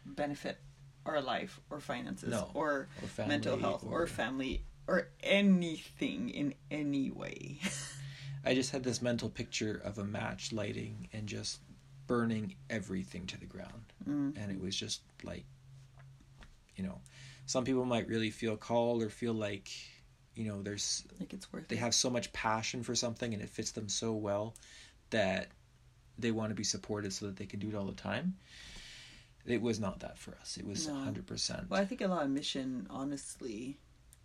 benefit 0.05 0.59
our 1.07 1.23
life 1.23 1.59
or 1.71 1.81
finances 1.81 2.29
No. 2.31 2.51
or 2.53 2.87
or 3.03 3.27
mental 3.27 3.57
health 3.59 3.83
or, 3.89 4.07
family 4.07 4.63
or 4.87 5.09
anything 5.23 6.29
in 6.29 6.55
any 6.71 7.11
way. 7.11 7.59
I 8.49 8.55
just 8.55 8.71
had 8.71 8.83
this 8.83 9.03
mental 9.03 9.29
picture 9.29 9.81
of 9.85 9.99
a 9.99 10.05
match 10.05 10.53
lighting 10.53 11.09
and 11.13 11.27
just 11.27 11.61
burning 12.07 12.55
everything 12.71 13.27
to 13.27 13.39
the 13.39 13.45
ground. 13.45 13.93
Mm. 14.09 14.43
And 14.43 14.51
it 14.51 14.59
was 14.59 14.75
just 14.75 15.03
like, 15.23 15.45
you 16.77 16.83
know, 16.85 16.99
some 17.45 17.65
people 17.65 17.85
might 17.85 18.09
really 18.09 18.31
feel 18.31 18.57
called 18.57 19.03
or 19.03 19.11
feel 19.11 19.35
like, 19.35 19.69
you 20.35 20.45
know, 20.49 20.63
there's 20.63 21.05
Like 21.21 21.35
it's 21.35 21.53
worth 21.53 21.69
they 21.69 21.77
it. 21.77 21.81
have 21.81 21.95
so 21.95 22.09
much 22.09 22.33
passion 22.33 22.83
for 22.83 22.95
something 22.95 23.35
and 23.35 23.43
it 23.43 23.51
fits 23.51 23.73
them 23.73 23.89
so 23.89 24.13
well 24.15 24.55
that 25.11 25.49
they 26.19 26.31
want 26.31 26.49
to 26.51 26.55
be 26.55 26.65
supported 26.65 27.13
so 27.13 27.27
that 27.27 27.37
they 27.37 27.47
can 27.47 27.61
do 27.61 27.69
it 27.69 27.75
all 27.75 27.85
the 27.87 27.93
time. 27.93 28.37
It 29.45 29.61
was 29.61 29.79
not 29.79 30.01
that 30.01 30.19
for 30.19 30.35
us. 30.41 30.57
It 30.57 30.67
was 30.67 30.87
No. 30.89 30.95
100%. 30.95 31.69
Well, 31.69 31.81
I 31.81 31.85
think 31.85 32.01
a 32.01 32.09
lot 32.09 32.23
of 32.25 32.31
mission, 32.31 32.87
honestly, 32.89 33.77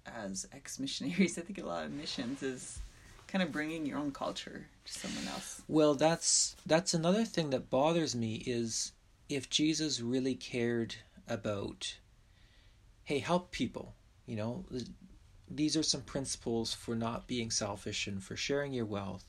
as 0.06 0.48
ex 0.54 0.80
missionaries, 0.80 1.38
I 1.38 1.42
think 1.42 1.60
a 1.60 1.66
lot 1.66 1.84
of 1.86 1.92
missions 1.92 2.42
is 2.42 2.80
kind 3.34 3.41
of 3.41 3.52
bringing 3.52 3.84
your 3.84 3.98
own 3.98 4.12
culture 4.12 4.67
to 4.86 4.93
someone 4.93 5.28
else. 5.28 5.63
Well, 5.67 5.96
that's 5.96 6.56
that's 6.67 6.93
another 6.93 7.26
thing 7.26 7.50
that 7.50 7.72
bothers 7.72 8.15
me 8.15 8.43
is 8.46 8.91
if 9.28 9.50
Jesus 9.50 10.00
really 10.00 10.36
cared 10.36 10.96
about 11.28 11.98
hey, 13.06 13.19
help 13.19 13.52
people, 13.52 13.96
you 14.26 14.38
know, 14.38 14.65
these 15.50 15.76
are 15.76 15.84
some 15.84 16.02
principles 16.02 16.74
for 16.74 16.96
not 16.96 17.28
being 17.28 17.52
selfish 17.52 18.08
and 18.08 18.24
for 18.24 18.38
sharing 18.38 18.72
your 18.72 18.86
wealth. 18.86 19.26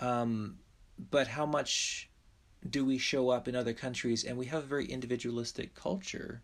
Um, 0.00 0.58
but 1.10 1.28
how 1.28 1.46
much 1.46 2.10
do 2.68 2.84
we 2.84 2.98
show 2.98 3.30
up 3.30 3.48
in 3.48 3.56
other 3.56 3.72
countries 3.72 4.24
and 4.24 4.36
we 4.36 4.46
have 4.46 4.64
a 4.64 4.66
very 4.66 4.86
individualistic 4.86 5.74
culture 5.74 6.42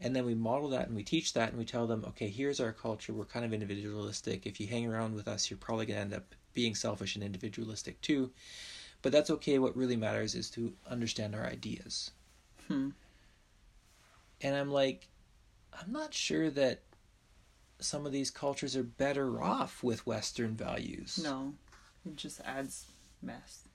and 0.00 0.14
then 0.14 0.24
we 0.24 0.34
model 0.34 0.68
that 0.70 0.86
and 0.86 0.96
we 0.96 1.02
teach 1.02 1.32
that 1.34 1.50
and 1.50 1.58
we 1.58 1.64
tell 1.64 1.86
them 1.86 2.04
okay 2.06 2.28
here's 2.28 2.60
our 2.60 2.72
culture. 2.72 3.12
We're 3.12 3.24
kind 3.24 3.44
of 3.44 3.52
individualistic. 3.52 4.46
If 4.46 4.60
you 4.60 4.66
hang 4.66 4.86
around 4.86 5.14
with 5.14 5.28
us 5.28 5.50
you're 5.50 5.58
probably 5.58 5.86
going 5.86 5.96
to 5.96 6.02
end 6.02 6.14
up 6.14 6.34
being 6.52 6.74
selfish 6.74 7.14
and 7.14 7.24
individualistic 7.24 8.00
too. 8.00 8.30
But 9.02 9.12
that's 9.12 9.30
okay. 9.30 9.58
What 9.58 9.76
really 9.76 9.96
matters 9.96 10.34
is 10.34 10.50
to 10.50 10.72
understand 10.88 11.34
our 11.34 11.46
ideas. 11.46 12.10
Hmm. 12.68 12.90
and 14.42 14.54
i'm 14.54 14.70
like 14.70 15.08
i'm 15.72 15.90
not 15.90 16.14
sure 16.14 16.50
that 16.50 16.82
some 17.80 18.06
of 18.06 18.12
these 18.12 18.30
cultures 18.30 18.76
are 18.76 18.82
better 18.82 19.42
off 19.42 19.82
with 19.82 20.06
western 20.06 20.54
values. 20.54 21.18
No, 21.22 21.54
it 22.06 22.16
just 22.16 22.40
adds 22.44 22.86
mess. 23.22 23.68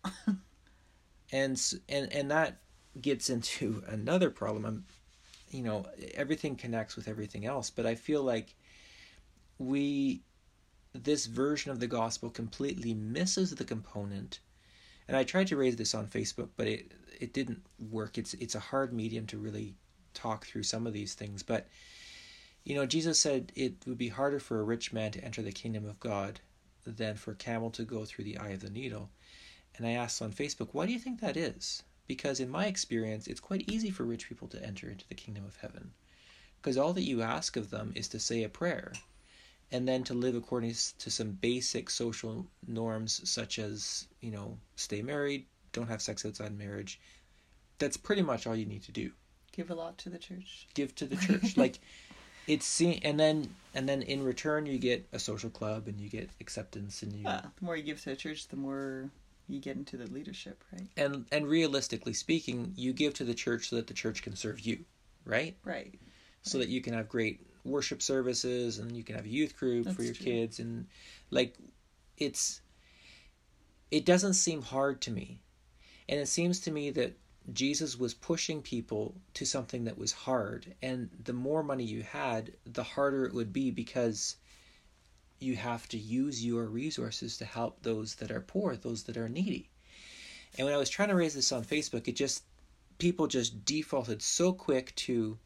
and 1.31 1.61
and 1.89 2.13
and 2.13 2.31
that 2.31 2.57
gets 3.01 3.29
into 3.29 3.83
another 3.87 4.29
problem. 4.29 4.65
I'm 4.65 4.85
you 5.55 5.63
know 5.63 5.85
everything 6.13 6.55
connects 6.55 6.95
with 6.95 7.07
everything 7.07 7.45
else 7.45 7.69
but 7.69 7.85
i 7.85 7.95
feel 7.95 8.21
like 8.23 8.55
we 9.57 10.21
this 10.93 11.25
version 11.25 11.71
of 11.71 11.79
the 11.79 11.87
gospel 11.87 12.29
completely 12.29 12.93
misses 12.93 13.53
the 13.53 13.65
component. 13.65 14.39
And 15.07 15.17
i 15.17 15.23
tried 15.23 15.47
to 15.47 15.57
raise 15.57 15.75
this 15.75 15.93
on 15.93 16.07
facebook 16.07 16.49
but 16.55 16.67
it 16.67 16.91
it 17.19 17.31
didn't 17.31 17.63
work. 17.91 18.17
It's 18.17 18.33
it's 18.35 18.55
a 18.55 18.59
hard 18.59 18.91
medium 18.91 19.25
to 19.27 19.37
really 19.37 19.75
talk 20.13 20.45
through 20.45 20.63
some 20.63 20.87
of 20.87 20.93
these 20.93 21.13
things 21.13 21.43
but 21.43 21.67
you 22.63 22.75
know 22.75 22.85
jesus 22.85 23.19
said 23.19 23.51
it 23.55 23.75
would 23.85 23.97
be 23.97 24.07
harder 24.09 24.39
for 24.39 24.59
a 24.59 24.63
rich 24.63 24.93
man 24.93 25.11
to 25.11 25.23
enter 25.23 25.41
the 25.41 25.51
kingdom 25.51 25.85
of 25.85 25.99
god 25.99 26.39
than 26.85 27.15
for 27.15 27.31
a 27.31 27.35
camel 27.35 27.69
to 27.71 27.83
go 27.83 28.05
through 28.05 28.25
the 28.25 28.37
eye 28.37 28.49
of 28.49 28.61
the 28.61 28.69
needle. 28.69 29.09
And 29.77 29.85
I 29.85 29.91
asked 29.91 30.21
on 30.21 30.31
Facebook, 30.31 30.69
why 30.71 30.85
do 30.85 30.93
you 30.93 30.99
think 30.99 31.19
that 31.19 31.35
is? 31.35 31.83
Because 32.07 32.39
in 32.39 32.49
my 32.49 32.67
experience, 32.67 33.27
it's 33.27 33.39
quite 33.39 33.69
easy 33.69 33.89
for 33.89 34.03
rich 34.03 34.29
people 34.29 34.47
to 34.49 34.63
enter 34.63 34.89
into 34.89 35.07
the 35.07 35.15
kingdom 35.15 35.45
of 35.45 35.57
heaven. 35.57 35.91
Because 36.61 36.77
all 36.77 36.93
that 36.93 37.03
you 37.03 37.21
ask 37.21 37.57
of 37.57 37.69
them 37.69 37.93
is 37.95 38.07
to 38.09 38.19
say 38.19 38.43
a 38.43 38.49
prayer 38.49 38.93
and 39.71 39.87
then 39.87 40.03
to 40.03 40.13
live 40.13 40.35
according 40.35 40.73
to 40.99 41.09
some 41.09 41.31
basic 41.31 41.89
social 41.89 42.45
norms, 42.67 43.27
such 43.29 43.59
as, 43.59 44.07
you 44.21 44.31
know, 44.31 44.57
stay 44.75 45.01
married, 45.01 45.45
don't 45.73 45.87
have 45.87 46.01
sex 46.01 46.25
outside 46.25 46.57
marriage. 46.57 46.99
That's 47.79 47.97
pretty 47.97 48.21
much 48.21 48.47
all 48.47 48.55
you 48.55 48.65
need 48.65 48.83
to 48.83 48.91
do. 48.91 49.11
Give 49.51 49.69
a 49.69 49.75
lot 49.75 49.97
to 49.99 50.09
the 50.09 50.17
church. 50.17 50.67
Give 50.73 50.93
to 50.95 51.05
the 51.05 51.15
church. 51.27 51.57
like, 51.57 51.79
it's 52.47 52.65
seen, 52.65 52.99
and 53.03 53.19
then 53.19 53.49
and 53.73 53.89
then 53.89 54.01
in 54.03 54.23
return 54.23 54.65
you 54.65 54.77
get 54.77 55.07
a 55.11 55.19
social 55.19 55.49
club 55.49 55.87
and 55.87 55.99
you 55.99 56.09
get 56.09 56.29
acceptance 56.39 57.01
and 57.01 57.13
you 57.13 57.23
Well, 57.25 57.41
the 57.41 57.65
more 57.65 57.75
you 57.75 57.83
give 57.83 58.01
to 58.03 58.11
the 58.11 58.15
church, 58.15 58.47
the 58.47 58.55
more 58.55 59.09
you 59.47 59.59
get 59.59 59.77
into 59.77 59.97
the 59.97 60.07
leadership, 60.07 60.63
right? 60.71 60.87
and 60.97 61.25
and 61.31 61.47
realistically 61.47 62.13
speaking, 62.13 62.73
you 62.75 62.93
give 62.93 63.13
to 63.15 63.23
the 63.23 63.33
church 63.33 63.69
so 63.69 63.75
that 63.75 63.87
the 63.87 63.93
church 63.93 64.21
can 64.21 64.35
serve 64.35 64.59
you, 64.59 64.85
right? 65.25 65.55
Right. 65.63 65.99
So 66.41 66.59
that 66.59 66.69
you 66.69 66.81
can 66.81 66.93
have 66.93 67.09
great 67.09 67.41
worship 67.63 68.01
services 68.01 68.77
and 68.77 68.95
you 68.95 69.03
can 69.03 69.15
have 69.15 69.25
a 69.25 69.29
youth 69.29 69.57
group 69.57 69.89
for 69.91 70.03
your 70.03 70.13
true. 70.13 70.25
kids 70.25 70.59
and 70.59 70.85
like 71.31 71.55
it's 72.17 72.61
it 73.91 74.05
doesn't 74.05 74.33
seem 74.33 74.61
hard 74.61 75.01
to 75.01 75.11
me. 75.11 75.41
And 76.07 76.19
it 76.19 76.27
seems 76.27 76.59
to 76.61 76.71
me 76.71 76.91
that 76.91 77.17
Jesus 77.53 77.97
was 77.97 78.13
pushing 78.13 78.61
people 78.61 79.15
to 79.35 79.45
something 79.45 79.85
that 79.85 79.97
was 79.97 80.11
hard 80.11 80.73
and 80.81 81.09
the 81.23 81.33
more 81.33 81.63
money 81.63 81.83
you 81.83 82.03
had, 82.03 82.53
the 82.65 82.83
harder 82.83 83.25
it 83.25 83.33
would 83.33 83.53
be 83.53 83.71
because 83.71 84.35
you 85.39 85.55
have 85.55 85.87
to 85.89 85.97
use 85.97 86.45
your 86.45 86.65
resources 86.65 87.37
to 87.37 87.45
help 87.45 87.81
those 87.81 88.15
that 88.15 88.31
are 88.31 88.41
poor, 88.41 88.75
those 88.75 89.03
that 89.03 89.17
are 89.17 89.29
needy. 89.29 89.69
And 90.57 90.65
when 90.65 90.73
I 90.73 90.77
was 90.77 90.89
trying 90.89 91.09
to 91.09 91.15
raise 91.15 91.33
this 91.33 91.51
on 91.51 91.63
Facebook, 91.63 92.07
it 92.07 92.15
just 92.15 92.43
people 92.97 93.27
just 93.27 93.65
defaulted 93.65 94.21
so 94.21 94.53
quick 94.53 94.95
to 94.95 95.37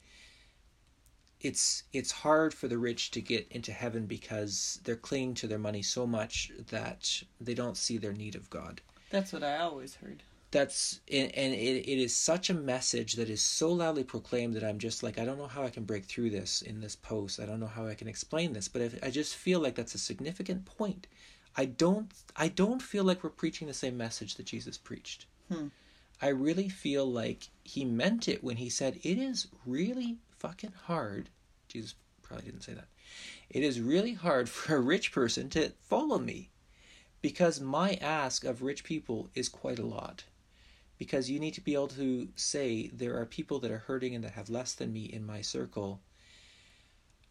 it's 1.42 1.84
it's 1.94 2.12
hard 2.12 2.54
for 2.54 2.68
the 2.68 2.78
rich 2.78 3.12
to 3.12 3.22
get 3.22 3.48
into 3.50 3.72
heaven 3.72 4.06
because 4.06 4.80
they're 4.84 4.96
clinging 4.96 5.34
to 5.36 5.48
their 5.48 5.58
money 5.58 5.82
so 5.82 6.06
much 6.06 6.52
that 6.70 7.24
they 7.40 7.54
don't 7.54 7.78
see 7.78 7.98
their 7.98 8.14
need 8.14 8.36
of 8.36 8.50
God. 8.50 8.82
That's 9.10 9.34
what 9.34 9.44
I 9.44 9.58
always 9.58 9.96
heard. 9.96 10.24
That's 10.52 11.00
and 11.12 11.34
and 11.36 11.54
it, 11.54 11.88
it 11.88 12.00
is 12.00 12.16
such 12.16 12.50
a 12.50 12.56
message 12.56 13.14
that 13.14 13.30
is 13.30 13.42
so 13.42 13.72
loudly 13.72 14.04
proclaimed 14.04 14.56
that 14.56 14.64
I'm 14.64 14.80
just 14.80 15.04
like 15.04 15.20
I 15.20 15.26
don't 15.26 15.38
know 15.38 15.48
how 15.48 15.64
I 15.64 15.70
can 15.70 15.84
break 15.84 16.06
through 16.06 16.32
this 16.32 16.62
in 16.62 16.82
this 16.82 16.96
post. 16.96 17.40
I 17.40 17.46
don't 17.46 17.60
know 17.60 17.68
how 17.68 17.86
I 17.86 17.94
can 17.94 18.08
explain 18.08 18.54
this, 18.54 18.68
but 18.68 18.82
if, 18.82 19.04
I 19.04 19.12
just 19.12 19.36
feel 19.36 19.60
like 19.60 19.76
that's 19.76 19.96
a 19.96 20.00
significant 20.00 20.66
point. 20.66 21.08
I 21.56 21.66
don't 21.66 22.12
I 22.36 22.48
don't 22.48 22.82
feel 22.82 23.04
like 23.04 23.24
we're 23.24 23.30
preaching 23.30 23.68
the 23.68 23.74
same 23.74 23.98
message 23.98 24.36
that 24.36 24.46
Jesus 24.46 24.78
preached. 24.78 25.26
Hmm. 25.52 25.68
I 26.22 26.30
really 26.30 26.68
feel 26.68 27.06
like 27.06 27.50
he 27.64 27.86
meant 27.86 28.28
it 28.28 28.44
when 28.44 28.58
he 28.58 28.70
said 28.70 29.00
it 29.04 29.18
is 29.18 29.48
really 29.66 30.18
fucking 30.38 30.74
hard. 30.86 31.30
Jesus 31.68 31.96
probably 32.24 32.46
didn't 32.46 32.64
say 32.64 32.74
that. 32.74 32.88
It 33.50 33.64
is 33.64 33.82
really 33.82 34.14
hard 34.14 34.50
for 34.58 34.76
a 34.76 34.82
rich 34.82 35.12
person 35.12 35.50
to 35.50 35.74
follow 35.88 36.18
me 36.18 36.50
because 37.22 37.60
my 37.60 37.96
ask 37.96 38.44
of 38.44 38.62
rich 38.62 38.84
people 38.84 39.30
is 39.36 39.50
quite 39.50 39.80
a 39.80 39.86
lot. 39.86 40.24
Because 41.00 41.30
you 41.32 41.40
need 41.40 41.56
to 41.56 41.62
be 41.62 41.74
able 41.74 41.88
to 41.88 42.28
say 42.36 42.90
there 42.94 43.18
are 43.20 43.26
people 43.26 43.60
that 43.60 43.72
are 43.72 43.80
hurting 43.80 44.14
and 44.14 44.24
that 44.24 44.34
have 44.34 44.50
less 44.50 44.74
than 44.76 44.94
me 44.94 45.06
in 45.06 45.26
my 45.26 45.42
circle. 45.42 46.02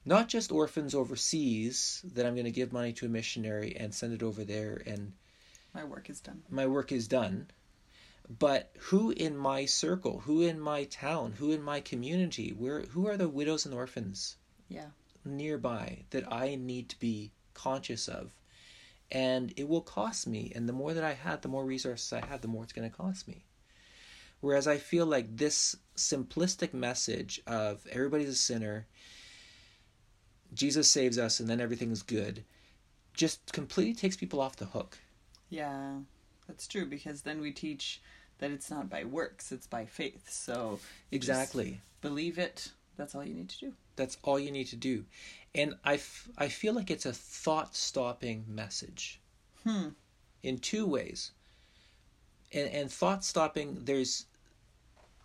not 0.05 0.27
just 0.29 0.51
orphans 0.51 0.95
overseas 0.95 2.01
that 2.15 2.25
I'm 2.25 2.35
going 2.35 2.47
to 2.47 2.51
give 2.51 2.73
money 2.73 2.93
to 2.95 3.07
a 3.07 3.11
missionary 3.11 3.77
and 3.77 3.95
send 3.95 4.15
it 4.15 4.23
over 4.23 4.43
there 4.43 4.81
and 4.87 5.13
My 5.75 5.85
work 5.85 6.09
is 6.09 6.21
done. 6.21 6.43
my 6.49 6.67
work 6.67 6.91
is 6.93 7.07
done, 7.09 7.49
but 8.39 8.71
who 8.89 9.11
in 9.11 9.37
my 9.37 9.67
circle, 9.67 10.21
who 10.21 10.41
in 10.43 10.59
my 10.61 10.85
town, 10.85 11.33
who 11.33 11.53
in 11.53 11.63
my 11.63 11.81
community, 11.83 12.51
where 12.53 12.81
who 12.93 13.07
are 13.07 13.19
the 13.19 13.29
widows 13.29 13.67
and 13.67 13.75
orphans 13.75 14.37
Yeah. 14.69 14.91
nearby 15.25 16.05
that 16.11 16.33
I 16.33 16.55
need 16.55 16.89
to 16.91 16.99
be 16.99 17.33
conscious 17.53 18.09
of? 18.09 18.33
And 19.11 19.53
it 19.57 19.69
will 19.69 19.83
cost 19.83 20.27
me, 20.27 20.53
and 20.55 20.69
the 20.69 20.73
more 20.75 20.95
that 20.95 21.05
I 21.05 21.15
have, 21.15 21.41
the 21.43 21.49
more 21.49 21.65
resources 21.67 22.13
I 22.13 22.25
have, 22.27 22.41
the 22.41 22.49
more 22.49 22.63
it's 22.65 22.73
going 22.73 22.89
to 22.91 22.97
cost 22.97 23.27
me. 23.29 23.45
Whereas 24.41 24.67
I 24.69 24.77
feel 24.79 25.05
like 25.07 25.37
this 25.37 25.77
simplistic 25.97 26.73
message 26.73 27.41
of 27.47 27.87
everybody's 27.91 28.29
a 28.29 28.35
sinner, 28.35 28.87
Jesus 30.55 30.91
saves 30.91 31.19
us, 31.19 31.41
and 31.41 31.49
then 31.49 31.61
everything's 31.61 32.03
good, 32.03 32.45
just 33.15 33.53
completely 33.53 33.95
takes 33.95 34.17
people 34.17 34.41
off 34.41 34.57
the 34.57 34.67
hook. 34.67 34.99
Yeah, 35.51 35.95
that's 36.47 36.67
true 36.69 36.87
because 36.87 37.23
then 37.23 37.41
we 37.41 37.51
teach 37.51 38.01
that 38.39 38.51
it's 38.53 38.71
not 38.71 38.89
by 38.89 39.05
works, 39.05 39.51
it's 39.51 39.67
by 39.67 39.85
faith. 39.85 40.31
So 40.31 40.79
Exactly. 41.11 41.81
believe 42.01 42.39
it. 42.39 42.71
That's 42.97 43.15
all 43.15 43.25
you 43.25 43.35
need 43.35 43.49
to 43.51 43.59
do. 43.59 43.73
That's 43.97 44.19
all 44.23 44.39
you 44.39 44.51
need 44.53 44.69
to 44.69 44.77
do. 44.77 45.05
And 45.55 45.75
I, 45.85 45.95
f- 45.95 46.29
I 46.39 46.49
feel 46.49 46.75
like 46.75 46.91
it's 46.91 47.07
a 47.07 47.13
thought 47.13 47.75
stopping 47.75 48.45
message 48.49 49.21
Hmm. 49.65 49.89
in 50.43 50.59
two 50.59 50.87
ways. 50.87 51.33
And, 52.53 52.69
and 52.71 52.91
thought 52.91 53.25
stopping, 53.25 53.79
there's, 53.85 54.27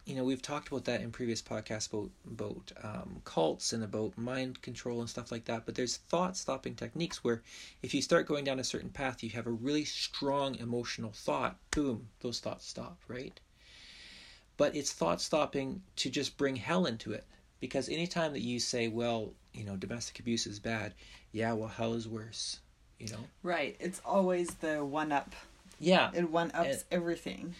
you 0.05 0.15
know, 0.15 0.23
we've 0.23 0.41
talked 0.41 0.67
about 0.67 0.85
that 0.85 1.01
in 1.01 1.11
previous 1.11 1.41
podcasts 1.41 1.91
about, 1.91 2.09
about 2.29 2.71
um, 2.83 3.21
cults 3.23 3.71
and 3.71 3.83
about 3.83 4.17
mind 4.17 4.61
control 4.61 4.99
and 4.99 5.09
stuff 5.09 5.31
like 5.31 5.45
that. 5.45 5.65
But 5.65 5.75
there's 5.75 5.97
thought 5.97 6.35
stopping 6.35 6.75
techniques 6.75 7.23
where 7.23 7.41
if 7.81 7.93
you 7.93 8.01
start 8.01 8.27
going 8.27 8.43
down 8.43 8.59
a 8.59 8.65
certain 8.65 8.89
path, 8.89 9.23
you 9.23 9.29
have 9.31 9.47
a 9.47 9.51
really 9.51 9.85
strong 9.85 10.55
emotional 10.55 11.11
thought, 11.13 11.57
boom, 11.71 12.09
those 12.19 12.41
thoughts 12.41 12.67
stop, 12.67 12.97
right? 13.07 13.39
But 14.57 14.75
it's 14.75 14.91
thought 14.91 15.21
stopping 15.21 15.81
to 15.97 16.09
just 16.09 16.37
bring 16.37 16.57
hell 16.57 16.85
into 16.85 17.13
it. 17.13 17.25
Because 17.61 17.87
anytime 17.87 18.33
that 18.33 18.41
you 18.41 18.59
say, 18.59 18.89
well, 18.89 19.31
you 19.53 19.63
know, 19.63 19.77
domestic 19.77 20.19
abuse 20.19 20.45
is 20.45 20.59
bad, 20.59 20.93
yeah, 21.31 21.53
well, 21.53 21.69
hell 21.69 21.93
is 21.93 22.09
worse, 22.09 22.59
you 22.99 23.07
know? 23.07 23.23
Right. 23.41 23.77
It's 23.79 24.01
always 24.05 24.49
the 24.55 24.83
one 24.83 25.13
up. 25.13 25.33
Yeah. 25.79 26.11
It 26.13 26.29
one 26.29 26.51
ups 26.53 26.83
everything. 26.91 27.55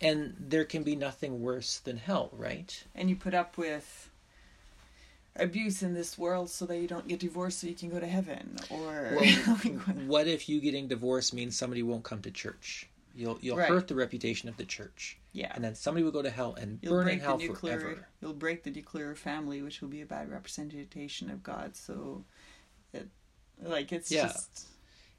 And 0.00 0.34
there 0.38 0.64
can 0.64 0.82
be 0.84 0.94
nothing 0.94 1.40
worse 1.42 1.78
than 1.78 1.96
hell, 1.96 2.30
right? 2.32 2.84
And 2.94 3.10
you 3.10 3.16
put 3.16 3.34
up 3.34 3.56
with 3.58 4.10
abuse 5.36 5.82
in 5.82 5.94
this 5.94 6.16
world 6.18 6.50
so 6.50 6.66
that 6.66 6.78
you 6.78 6.88
don't 6.88 7.06
get 7.08 7.20
divorced 7.20 7.60
so 7.60 7.66
you 7.66 7.74
can 7.74 7.88
go 7.90 8.00
to 8.00 8.06
heaven 8.06 8.56
or 8.70 9.16
Well, 9.16 9.24
what- 10.06 10.26
if 10.28 10.48
you 10.48 10.60
getting 10.60 10.88
divorced 10.88 11.32
means 11.34 11.56
somebody 11.56 11.82
won't 11.82 12.04
come 12.04 12.22
to 12.22 12.30
church? 12.30 12.88
You'll 13.14 13.38
you'll 13.40 13.56
Right. 13.56 13.68
hurt 13.68 13.88
the 13.88 13.96
reputation 13.96 14.48
of 14.48 14.56
the 14.56 14.64
church, 14.64 15.18
yeah. 15.32 15.50
and 15.56 15.64
then 15.64 15.74
somebody 15.74 16.04
will 16.04 16.12
go 16.12 16.22
to 16.22 16.30
hell 16.30 16.54
and 16.54 16.78
You'll 16.82 16.92
burn 16.92 17.00
in 17.00 17.06
break 17.06 17.18
the 17.20 17.24
hell 17.26 17.38
nuclear. 17.38 17.80
forever. 17.80 18.06
You'll 18.20 18.32
break 18.34 18.62
the 18.62 18.70
nuclear 18.70 19.16
family, 19.16 19.60
which 19.62 19.80
will 19.80 19.88
be 19.88 20.02
a 20.02 20.06
bad 20.06 20.30
representation 20.30 21.28
of 21.28 21.42
God. 21.42 21.74
So, 21.74 22.24
it 22.92 23.08
like 23.60 23.90
it's 23.90 24.12
Yeah. 24.12 24.28
just 24.28 24.68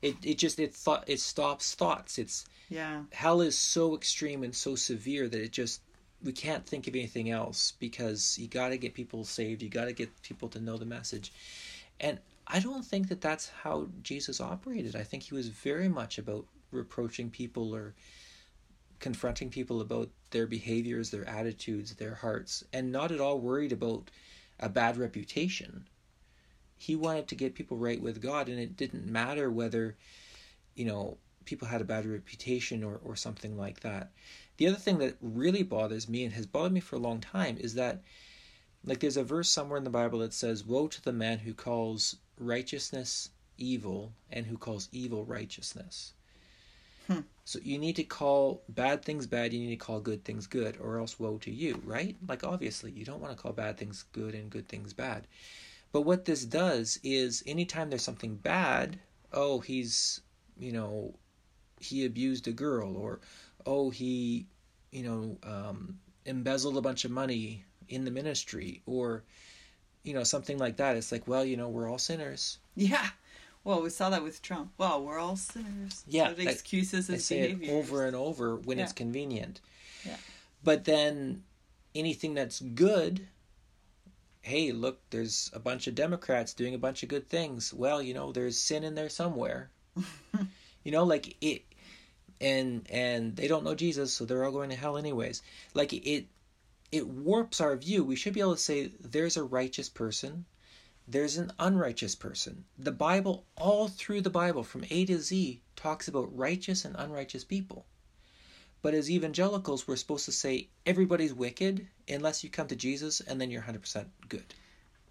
It 0.02 0.16
it 0.24 0.38
just 0.38 0.60
it 0.60 0.74
thought 0.74 1.04
it 1.08 1.20
stops 1.20 1.76
thoughts. 1.76 2.18
It's 2.18 2.46
yeah, 2.70 3.04
hell 3.12 3.42
is 3.42 3.58
so 3.58 3.96
extreme 3.96 4.44
and 4.44 4.56
so 4.56 4.76
severe 4.76 5.28
that 5.28 5.42
it 5.42 5.52
just 5.52 5.82
we 6.24 6.32
can't 6.32 6.66
think 6.66 6.88
of 6.88 6.96
anything 6.96 7.30
else 7.30 7.74
because 7.80 8.38
you 8.38 8.48
got 8.48 8.70
to 8.70 8.78
get 8.78 8.94
people 8.94 9.24
saved. 9.24 9.62
You 9.62 9.70
got 9.70 9.86
to 9.86 9.94
get 9.94 10.22
people 10.22 10.50
to 10.50 10.60
know 10.60 10.78
the 10.78 10.86
message, 10.86 11.34
and 12.00 12.20
I 12.48 12.60
don't 12.60 12.86
think 12.86 13.10
that 13.10 13.22
that's 13.22 13.50
how 13.50 13.90
Jesus 14.02 14.42
operated. 14.42 14.96
I 14.96 15.04
think 15.04 15.24
he 15.24 15.36
was 15.36 15.50
very 15.50 15.88
much 15.88 16.18
about 16.18 16.46
reproaching 16.72 17.30
people 17.30 17.76
or 17.76 17.94
confronting 19.00 19.50
people 19.50 19.82
about 19.82 20.10
their 20.32 20.48
behaviors, 20.48 21.10
their 21.10 21.28
attitudes, 21.28 21.96
their 21.96 22.16
hearts, 22.16 22.64
and 22.74 22.92
not 22.92 23.12
at 23.12 23.22
all 23.22 23.40
worried 23.40 23.72
about 23.72 24.10
a 24.60 24.70
bad 24.70 24.98
reputation. 24.98 25.86
He 26.80 26.96
wanted 26.96 27.28
to 27.28 27.36
get 27.36 27.56
people 27.56 27.78
right 27.78 28.02
with 28.02 28.22
God, 28.22 28.48
and 28.48 28.58
it 28.58 28.78
didn't 28.78 29.06
matter 29.06 29.52
whether, 29.52 29.98
you 30.76 30.86
know, 30.86 31.18
people 31.44 31.68
had 31.68 31.82
a 31.82 31.86
bad 31.86 32.06
reputation 32.06 32.84
or, 32.84 33.02
or 33.04 33.18
something 33.18 33.58
like 33.58 33.82
that. 33.82 34.12
The 34.58 34.68
other 34.68 34.78
thing 34.78 34.98
that 35.00 35.18
really 35.22 35.62
bothers 35.62 36.08
me 36.08 36.24
and 36.24 36.34
has 36.34 36.46
bothered 36.46 36.72
me 36.72 36.80
for 36.80 36.96
a 36.96 37.00
long 37.00 37.20
time 37.20 37.58
is 37.60 37.74
that, 37.76 38.02
like, 38.86 39.02
there's 39.02 39.18
a 39.18 39.24
verse 39.26 39.50
somewhere 39.50 39.78
in 39.78 39.84
the 39.84 39.90
Bible 39.90 40.20
that 40.20 40.34
says, 40.34 40.64
Woe 40.64 40.88
to 40.88 41.02
the 41.02 41.12
man 41.12 41.40
who 41.40 41.54
calls 41.54 42.16
righteousness 42.38 43.32
evil 43.58 44.14
and 44.32 44.46
who 44.46 44.58
calls 44.58 44.88
evil 44.94 45.26
righteousness. 45.26 46.14
Hmm. 47.08 47.22
So 47.44 47.60
you 47.62 47.78
need 47.78 47.98
to 47.98 48.04
call 48.04 48.62
bad 48.70 49.04
things 49.04 49.28
bad, 49.28 49.52
you 49.52 49.60
need 49.60 49.72
to 49.72 49.86
call 49.86 50.00
good 50.00 50.24
things 50.24 50.48
good, 50.48 50.78
or 50.80 51.00
else 51.00 51.20
woe 51.20 51.40
to 51.40 51.52
you, 51.52 51.82
right? 51.84 52.16
Like, 52.26 52.46
obviously, 52.46 52.92
you 52.92 53.04
don't 53.04 53.20
want 53.20 53.36
to 53.36 53.42
call 53.42 53.52
bad 53.52 53.78
things 53.78 54.06
good 54.14 54.34
and 54.34 54.50
good 54.50 54.70
things 54.70 54.94
bad. 54.94 55.28
But 55.92 56.02
what 56.02 56.26
this 56.26 56.46
does 56.46 57.00
is 57.04 57.44
anytime 57.48 57.90
there's 57.90 58.04
something 58.04 58.36
bad, 58.36 59.00
oh, 59.34 59.60
he's, 59.60 60.22
you 60.58 60.72
know, 60.72 61.16
he 61.80 62.06
abused 62.06 62.48
a 62.48 62.52
girl, 62.52 62.96
or 62.96 63.20
oh, 63.66 63.90
he, 63.90 64.46
you 64.92 65.04
know, 65.04 65.38
um, 65.44 66.00
embezzled 66.26 66.78
a 66.78 66.82
bunch 66.82 67.06
of 67.06 67.12
money 67.12 67.64
in 67.88 68.06
the 68.06 68.12
ministry, 68.12 68.82
or, 68.86 69.24
you 70.04 70.14
know, 70.14 70.24
something 70.24 70.58
like 70.58 70.78
that. 70.78 70.96
It's 70.96 71.12
like, 71.12 71.28
well, 71.28 71.44
you 71.44 71.58
know, 71.58 71.70
we're 71.70 71.90
all 71.90 71.98
sinners. 71.98 72.60
yeah. 72.76 73.10
Well, 73.64 73.82
we 73.82 73.90
saw 73.90 74.10
that 74.10 74.24
with 74.24 74.42
Trump. 74.42 74.72
Well, 74.78 75.04
we're 75.04 75.20
all 75.20 75.36
sinners. 75.36 76.04
Yeah, 76.08 76.28
so 76.28 76.42
it 76.42 76.48
I- 76.48 76.52
excuses 76.52 77.26
say 77.26 77.52
it 77.52 77.70
over 77.70 78.06
and 78.06 78.16
over 78.16 78.56
when 78.56 78.80
it's 78.80 78.94
convenient. 78.94 79.60
Yeah. 80.06 80.16
But 80.64 80.86
then 80.86 81.44
anything 81.94 82.34
that's 82.34 82.62
good, 82.62 83.28
hey, 84.42 84.72
look, 84.72 85.02
there's 85.10 85.52
a 85.54 85.60
bunch 85.60 85.88
of 85.88 85.96
Democrats 85.96 86.54
doing 86.54 86.74
a 86.74 86.80
bunch 86.80 87.04
of 87.04 87.10
good 87.10 87.30
things. 87.30 87.74
Well, 87.74 88.02
you 88.02 88.14
know, 88.14 88.32
there's 88.32 88.58
sin 88.58 88.84
in 88.84 88.96
there 88.96 89.10
somewhere. 89.10 89.70
you 90.84 90.92
know, 90.92 91.04
like 91.04 91.36
it 91.42 91.64
and 92.42 92.88
and 92.90 93.36
they 93.36 93.48
don't 93.48 93.64
know 93.64 93.76
Jesus, 93.76 94.14
so 94.14 94.26
they're 94.26 94.46
all 94.46 94.52
going 94.52 94.70
to 94.70 94.76
hell 94.76 94.98
anyways. 94.98 95.42
Like 95.74 95.94
it 95.94 96.28
it 96.92 97.08
warps 97.08 97.62
our 97.62 97.76
view. 97.76 98.04
We 98.04 98.16
should 98.16 98.34
be 98.34 98.40
able 98.40 98.56
to 98.56 98.62
say 98.62 98.92
there's 99.00 99.38
a 99.38 99.44
righteous 99.44 99.90
person, 99.90 100.46
there's 101.08 101.38
an 101.38 101.52
unrighteous 101.60 102.16
person. 102.16 102.66
The 102.78 102.92
Bible, 102.92 103.46
all 103.58 103.88
through 103.88 104.22
the 104.22 104.30
Bible, 104.30 104.64
from 104.64 104.86
A 104.90 105.06
to 105.06 105.20
Z, 105.20 105.62
talks 105.76 106.08
about 106.08 106.36
righteous 106.36 106.86
and 106.86 106.96
unrighteous 106.98 107.44
people. 107.44 107.86
But 108.82 108.94
as 108.94 109.12
evangelicals, 109.12 109.88
we're 109.88 109.96
supposed 109.98 110.26
to 110.26 110.32
say 110.32 110.70
everybody's 110.86 111.34
wicked 111.34 111.88
unless 112.08 112.44
you 112.44 112.50
come 112.50 112.68
to 112.68 112.76
Jesus 112.76 113.20
and 113.20 113.40
then 113.40 113.52
you're 113.52 113.62
100% 113.62 114.06
good. 114.30 114.54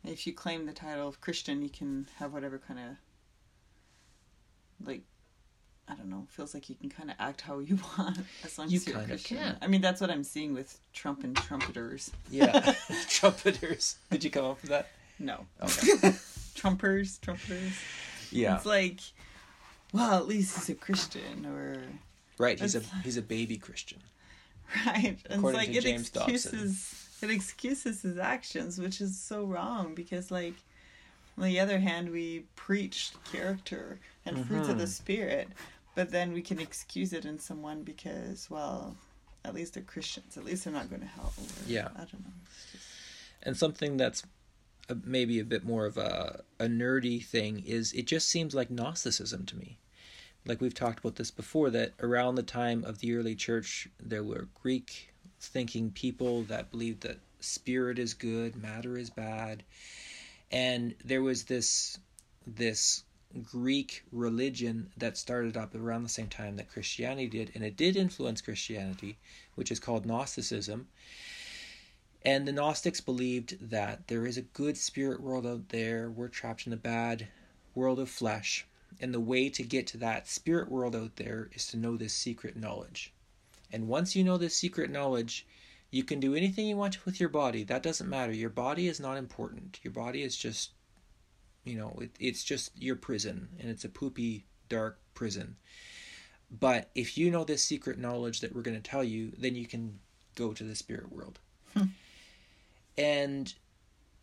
If 0.04 0.26
you 0.26 0.33
claim 0.33 0.64
the 0.64 0.72
title 0.72 1.07
of 1.09 1.20
Christian, 1.20 1.61
you 1.62 1.68
can 1.68 2.07
have 2.16 2.33
whatever 2.33 2.59
kind 2.59 2.81
of 2.81 2.96
like 4.87 5.02
I 5.90 5.94
don't 5.94 6.11
know, 6.11 6.26
feels 6.28 6.52
like 6.52 6.68
you 6.68 6.74
can 6.74 6.90
kind 6.90 7.11
of 7.11 7.16
act 7.18 7.40
how 7.40 7.61
you 7.61 7.78
want 7.98 8.18
as 8.44 8.59
long 8.59 8.68
You 8.68 8.76
as 8.76 8.87
you're 8.87 8.96
a 8.96 8.98
kind 9.00 9.11
of 9.12 9.16
Christian. 9.18 9.38
can. 9.38 9.57
I 9.62 9.66
mean, 9.68 9.81
that's 9.81 10.00
what 10.02 10.11
I'm 10.11 10.22
seeing 10.24 10.52
with 10.52 10.78
Trump 10.92 11.24
and 11.24 11.35
trumpeters. 11.35 12.11
Yeah. 12.31 12.74
Trumpeters. 13.09 13.96
Did 14.11 14.22
you 14.22 14.31
come 14.31 14.44
up 14.44 14.61
with 14.61 14.70
that? 14.70 14.88
No, 15.18 15.46
Okay. 15.62 16.12
trumpers, 16.54 17.18
trumpeters. 17.22 17.72
Yeah. 18.31 18.57
It's 18.57 18.66
like, 18.66 19.00
well, 19.92 20.14
at 20.18 20.28
least 20.28 20.57
he's 20.57 20.68
a 20.68 20.74
Christian, 20.74 21.46
or 21.46 21.83
Right. 22.38 22.59
He's 22.59 22.74
a 22.74 22.79
It's- 22.79 23.05
he's 23.05 23.16
a 23.16 23.22
baby 23.22 23.57
Christian. 23.57 23.98
right. 24.87 25.18
And 25.29 25.38
According 25.38 25.61
it's 25.61 25.66
like 25.66 25.72
to 25.72 25.79
it 25.79 25.83
James 25.83 26.11
Dobson. 26.11 26.35
excuses 26.35 27.05
it 27.20 27.31
excuses 27.31 28.03
his 28.03 28.16
actions, 28.18 28.79
which 28.79 29.01
is 29.01 29.18
so 29.18 29.44
wrong 29.44 29.94
because 29.94 30.31
like 30.31 30.55
on 31.37 31.44
the 31.44 31.59
other 31.61 31.79
hand 31.81 32.11
we 32.11 32.44
preach 32.57 33.12
character 33.33 33.98
and 34.24 34.46
fruits 34.46 34.68
of 34.68 34.79
the 34.79 34.85
Mhm. 34.85 34.88
spirit, 34.88 35.48
but 35.94 36.11
then 36.11 36.33
we 36.33 36.42
can 36.42 36.61
excuse 36.61 37.12
it 37.12 37.24
in 37.24 37.38
someone 37.38 37.83
because 37.83 38.48
well, 38.51 38.96
at 39.44 39.55
least 39.55 39.74
they're 39.74 39.83
Christians. 39.83 40.37
At 40.37 40.44
least 40.44 40.64
they're 40.64 40.72
not 40.72 40.88
going 40.90 41.01
to 41.03 41.07
hell. 41.09 41.33
Or, 41.38 41.44
Yeah. 41.66 41.88
I 41.94 42.01
don't 42.01 42.20
know. 42.24 42.33
Just, 42.72 42.85
And 43.42 43.57
something 43.57 43.96
that's 43.96 44.22
a, 44.88 44.94
maybe 45.05 45.38
a 45.38 45.44
bit 45.44 45.64
more 45.64 45.87
of 45.87 45.96
a, 45.96 46.44
a 46.59 46.64
nerdy 46.66 47.24
thing 47.24 47.61
is 47.64 47.92
it 47.94 48.07
just 48.07 48.29
seems 48.29 48.55
like 48.55 48.70
Gnosticism 48.70 49.46
to 49.46 49.57
me. 49.57 49.79
Like 50.46 50.61
we've 50.61 50.74
talked 50.74 51.01
about 51.01 51.16
this 51.16 51.31
before, 51.31 51.70
that 51.70 51.92
around 52.01 52.37
the 52.37 52.42
time 52.42 52.85
of 52.85 52.98
the 53.01 53.14
early 53.16 53.35
church, 53.35 53.88
there 54.01 54.24
were 54.24 54.48
Greek 54.62 55.12
thinking 55.40 55.90
people 55.90 56.42
that 56.44 56.70
believed 56.70 57.03
that 57.03 57.18
spirit 57.40 57.98
is 57.98 58.14
good, 58.14 58.57
matter 58.57 58.96
is 58.96 59.11
bad. 59.11 59.62
And 60.51 60.94
there 61.05 61.22
was 61.22 61.44
this 61.44 61.98
this 62.46 63.05
Greek 63.42 64.05
religion 64.11 64.90
that 64.96 65.18
started 65.18 65.57
up 65.57 65.74
around 65.74 66.03
the 66.03 66.09
same 66.09 66.29
time 66.29 66.57
that 66.57 66.70
Christianity 66.70 67.29
did, 67.29 67.53
and 67.55 67.62
it 67.62 67.77
did 67.77 67.96
influence 67.96 68.40
Christianity, 68.40 69.18
which 69.55 69.70
is 69.70 69.79
called 69.79 70.07
Gnosticism 70.07 70.88
And 72.22 72.48
the 72.48 72.53
Gnostics 72.53 73.01
believed 73.01 73.70
that 73.70 74.09
there 74.09 74.27
is 74.27 74.37
a 74.38 74.42
good 74.42 74.77
spirit 74.77 75.20
world 75.20 75.46
out 75.46 75.68
there. 75.68 76.11
We're 76.11 76.29
trapped 76.29 76.66
in 76.66 76.70
the 76.70 76.77
bad 76.77 77.29
world 77.74 77.98
of 77.98 78.09
flesh. 78.11 78.66
And 79.01 79.14
the 79.14 79.20
way 79.20 79.48
to 79.51 79.62
get 79.62 79.87
to 79.88 79.98
that 79.98 80.29
spirit 80.29 80.70
world 80.70 80.96
out 80.96 81.16
there 81.16 81.51
is 81.53 81.66
to 81.68 81.77
know 81.77 81.96
this 81.96 82.14
secret 82.14 82.57
knowledge. 82.57 83.12
And 83.70 83.87
once 83.87 84.16
you 84.16 84.24
know 84.24 84.38
this 84.38 84.57
secret 84.57 84.90
knowledge, 84.90 85.46
you 85.90 86.05
can 86.05 86.20
do 86.20 86.35
anything 86.35 86.66
you 86.66 86.77
want 86.77 87.05
with 87.05 87.20
your 87.20 87.29
body. 87.29 87.64
That 87.64 87.83
doesn't 87.83 88.09
matter. 88.09 88.33
Your 88.33 88.51
body 88.51 88.88
is 88.88 89.01
not 89.01 89.16
important. 89.16 89.79
Your 89.83 89.92
body 89.92 90.22
is 90.22 90.37
just, 90.37 90.72
you 91.64 91.77
know, 91.77 91.98
it, 92.01 92.11
it's 92.18 92.44
just 92.44 92.70
your 92.77 92.96
prison, 92.96 93.48
and 93.61 93.70
it's 93.70 93.85
a 93.85 93.88
poopy, 93.88 94.44
dark 94.68 94.98
prison. 95.14 95.57
But 96.51 96.90
if 96.94 97.18
you 97.18 97.31
know 97.31 97.44
this 97.44 97.62
secret 97.62 97.98
knowledge 97.98 98.40
that 98.40 98.55
we're 98.55 98.62
going 98.62 98.81
to 98.81 98.90
tell 98.90 99.05
you, 99.05 99.33
then 99.38 99.55
you 99.55 99.66
can 99.66 99.98
go 100.35 100.53
to 100.53 100.64
the 100.64 100.74
spirit 100.74 101.12
world. 101.12 101.38
Hmm. 101.74 101.85
and 102.96 103.53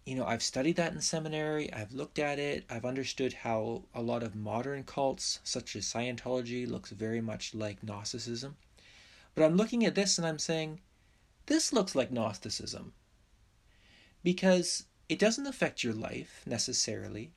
you 0.06 0.16
know, 0.16 0.26
I've 0.26 0.44
studied 0.44 0.76
that 0.76 0.94
in 0.94 1.02
seminary, 1.02 1.74
I've 1.74 1.92
looked 1.92 2.20
at 2.20 2.38
it, 2.38 2.66
I've 2.70 2.86
understood 2.86 3.34
how 3.34 3.86
a 3.94 4.04
lot 4.04 4.22
of 4.22 4.36
modern 4.36 4.84
cults, 4.84 5.40
such 5.44 5.76
as 5.76 5.86
Scientology, 5.86 6.70
looks 6.70 6.92
very 6.92 7.22
much 7.22 7.56
like 7.56 7.84
Gnosticism. 7.84 8.56
But 9.34 9.44
I'm 9.44 9.58
looking 9.58 9.84
at 9.84 9.96
this 9.96 10.20
and 10.20 10.28
I'm 10.28 10.38
saying, 10.38 10.82
this 11.48 11.74
looks 11.74 11.96
like 11.96 12.12
Gnosticism. 12.12 12.94
Because 14.24 14.86
it 15.10 15.18
doesn't 15.18 15.48
affect 15.48 15.84
your 15.84 15.94
life 15.94 16.44
necessarily. 16.46 17.32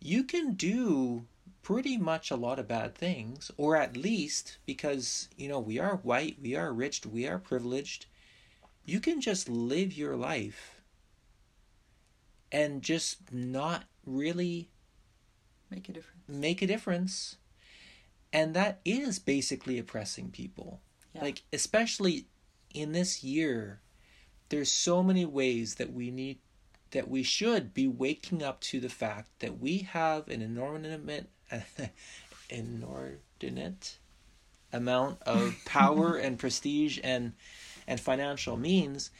You 0.00 0.24
can 0.24 0.54
do 0.54 1.24
pretty 1.62 1.96
much 1.96 2.30
a 2.30 2.36
lot 2.36 2.58
of 2.58 2.66
bad 2.66 2.96
things, 2.96 3.50
or 3.56 3.76
at 3.76 3.96
least 3.96 4.58
because, 4.66 5.28
you 5.36 5.48
know, 5.48 5.60
we 5.60 5.78
are 5.78 5.96
white, 5.98 6.38
we 6.42 6.56
are 6.56 6.72
rich, 6.72 7.06
we 7.06 7.28
are 7.28 7.38
privileged. 7.38 8.06
You 8.84 8.98
can 8.98 9.20
just 9.20 9.48
live 9.48 9.92
your 9.92 10.16
life 10.16 10.77
and 12.50 12.82
just 12.82 13.32
not 13.32 13.84
really 14.04 14.70
make 15.70 15.88
a 15.88 15.92
difference. 15.92 16.22
Make 16.28 16.62
a 16.62 16.66
difference. 16.66 17.36
And 18.32 18.54
that 18.54 18.80
is 18.84 19.18
basically 19.18 19.78
oppressing 19.78 20.30
people. 20.30 20.80
Yeah. 21.14 21.22
Like 21.22 21.42
especially 21.52 22.26
in 22.74 22.92
this 22.92 23.24
year 23.24 23.80
there's 24.48 24.70
so 24.70 25.02
many 25.02 25.26
ways 25.26 25.76
that 25.76 25.92
we 25.92 26.10
need 26.10 26.38
that 26.90 27.08
we 27.08 27.22
should 27.22 27.74
be 27.74 27.86
waking 27.86 28.42
up 28.42 28.60
to 28.60 28.80
the 28.80 28.88
fact 28.88 29.28
that 29.40 29.60
we 29.60 29.78
have 29.78 30.28
an 30.28 30.40
inordinate 30.40 31.28
inordinate 32.50 33.98
amount 34.72 35.22
of 35.22 35.54
power 35.64 36.16
and 36.16 36.38
prestige 36.38 36.98
and 37.02 37.32
and 37.86 38.00
financial 38.00 38.56
means 38.56 39.10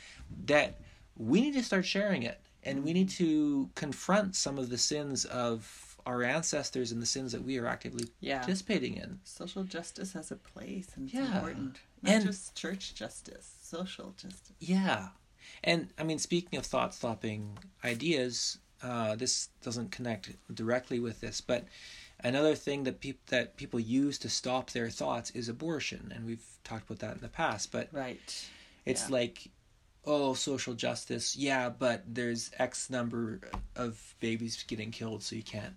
that 0.44 0.80
we 1.16 1.40
need 1.40 1.54
to 1.54 1.62
start 1.62 1.84
sharing 1.84 2.22
it 2.22 2.40
and 2.64 2.84
we 2.84 2.92
need 2.92 3.08
to 3.10 3.70
confront 3.74 4.36
some 4.36 4.58
of 4.58 4.70
the 4.70 4.78
sins 4.78 5.24
of 5.24 5.96
our 6.06 6.22
ancestors 6.22 6.90
and 6.90 7.02
the 7.02 7.06
sins 7.06 7.32
that 7.32 7.44
we 7.44 7.58
are 7.58 7.66
actively 7.66 8.08
yeah. 8.20 8.38
participating 8.38 8.96
in. 8.96 9.20
Social 9.24 9.62
justice 9.62 10.14
has 10.14 10.30
a 10.30 10.36
place 10.36 10.88
and 10.96 11.06
it's 11.06 11.14
yeah. 11.14 11.26
important. 11.26 11.80
Not 12.02 12.14
and, 12.14 12.24
just 12.24 12.54
church 12.54 12.94
justice, 12.94 13.56
social 13.60 14.14
justice. 14.16 14.56
Yeah. 14.58 15.08
And 15.62 15.88
I 15.98 16.04
mean, 16.04 16.18
speaking 16.18 16.58
of 16.58 16.64
thought 16.64 16.94
stopping 16.94 17.58
ideas, 17.84 18.58
uh, 18.82 19.16
this 19.16 19.48
doesn't 19.62 19.90
connect 19.90 20.30
directly 20.54 21.00
with 21.00 21.20
this, 21.20 21.40
but 21.40 21.64
another 22.20 22.54
thing 22.54 22.84
that 22.84 23.00
people 23.00 23.20
that 23.28 23.56
people 23.56 23.80
use 23.80 24.18
to 24.18 24.28
stop 24.28 24.70
their 24.70 24.90
thoughts 24.90 25.30
is 25.30 25.48
abortion, 25.48 26.12
and 26.14 26.26
we've 26.26 26.46
talked 26.64 26.88
about 26.88 27.00
that 27.00 27.16
in 27.16 27.20
the 27.20 27.28
past. 27.28 27.72
But 27.72 27.88
right, 27.92 28.48
it's 28.84 29.08
yeah. 29.08 29.16
like 29.16 29.48
oh, 30.04 30.34
social 30.34 30.74
justice, 30.74 31.36
yeah, 31.36 31.68
but 31.68 32.02
there's 32.06 32.50
X 32.58 32.90
number 32.90 33.40
of 33.76 34.14
babies 34.20 34.62
getting 34.66 34.90
killed, 34.90 35.22
so 35.22 35.36
you 35.36 35.42
can't, 35.42 35.74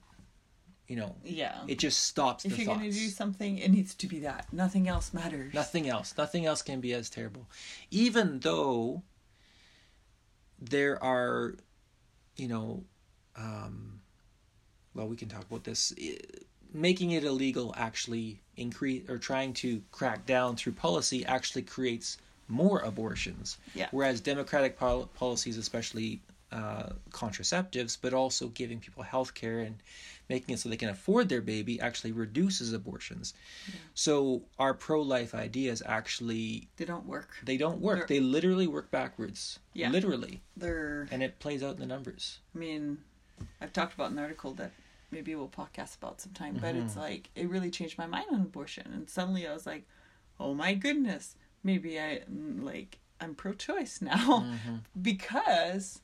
you 0.87 0.95
know. 0.95 1.15
Yeah. 1.23 1.57
It 1.67 1.79
just 1.79 2.05
stops. 2.05 2.45
If 2.45 2.57
you're 2.57 2.67
going 2.67 2.79
to 2.79 2.91
do 2.91 3.07
something, 3.09 3.57
it 3.57 3.69
needs 3.69 3.93
to 3.95 4.07
be 4.07 4.19
that. 4.19 4.51
Nothing 4.51 4.87
else 4.87 5.13
matters. 5.13 5.53
Nothing 5.53 5.89
else. 5.89 6.13
Nothing 6.17 6.45
else 6.45 6.61
can 6.61 6.79
be 6.79 6.93
as 6.93 7.09
terrible, 7.09 7.47
even 7.89 8.39
though 8.39 9.03
there 10.59 11.03
are, 11.03 11.55
you 12.37 12.47
know, 12.47 12.83
um, 13.35 14.01
well, 14.93 15.07
we 15.07 15.15
can 15.15 15.27
talk 15.27 15.43
about 15.43 15.63
this. 15.63 15.93
Making 16.73 17.11
it 17.11 17.23
illegal 17.25 17.73
actually 17.77 18.41
increase 18.55 19.09
or 19.09 19.17
trying 19.17 19.53
to 19.55 19.81
crack 19.91 20.25
down 20.25 20.55
through 20.55 20.73
policy 20.73 21.25
actually 21.25 21.63
creates 21.63 22.17
more 22.51 22.79
abortions. 22.79 23.57
Yeah. 23.73 23.87
Whereas 23.91 24.21
democratic 24.21 24.77
pol- 24.77 25.07
policies, 25.15 25.57
especially 25.57 26.21
uh, 26.51 26.89
contraceptives, 27.11 27.97
but 28.01 28.13
also 28.13 28.49
giving 28.49 28.79
people 28.79 29.03
health 29.03 29.33
care 29.33 29.59
and 29.59 29.75
making 30.29 30.53
it 30.53 30.59
so 30.59 30.69
they 30.69 30.77
can 30.77 30.89
afford 30.89 31.29
their 31.29 31.41
baby 31.41 31.79
actually 31.79 32.11
reduces 32.11 32.73
abortions. 32.73 33.33
Yeah. 33.67 33.79
So 33.93 34.41
our 34.59 34.73
pro-life 34.73 35.33
ideas 35.33 35.81
actually 35.85 36.67
they 36.77 36.85
don't 36.85 37.05
work. 37.05 37.29
They 37.43 37.57
don't 37.57 37.79
work. 37.79 38.07
They're, 38.07 38.17
they 38.17 38.19
literally 38.19 38.67
work 38.67 38.91
backwards. 38.91 39.59
Yeah. 39.73 39.89
Literally. 39.89 40.41
They're 40.57 41.07
and 41.11 41.23
it 41.23 41.39
plays 41.39 41.63
out 41.63 41.75
in 41.75 41.79
the 41.79 41.85
numbers. 41.85 42.39
I 42.55 42.59
mean, 42.59 42.99
I've 43.61 43.73
talked 43.73 43.93
about 43.93 44.11
an 44.11 44.19
article 44.19 44.53
that 44.55 44.71
maybe 45.09 45.35
we'll 45.35 45.49
podcast 45.49 45.97
about 45.97 46.21
sometime, 46.21 46.55
but 46.55 46.75
mm-hmm. 46.75 46.85
it's 46.85 46.95
like 46.95 47.29
it 47.35 47.49
really 47.49 47.71
changed 47.71 47.97
my 47.97 48.07
mind 48.07 48.27
on 48.31 48.41
abortion 48.41 48.87
and 48.93 49.09
suddenly 49.09 49.47
I 49.47 49.53
was 49.53 49.65
like, 49.65 49.83
"Oh 50.39 50.53
my 50.53 50.73
goodness, 50.73 51.35
maybe 51.63 51.99
I 51.99 52.21
mm, 52.31 52.63
like 52.63 52.99
I'm 53.19 53.35
pro-choice 53.35 54.01
now 54.13 54.45
mm-hmm. 54.45 54.75
because 55.01 56.01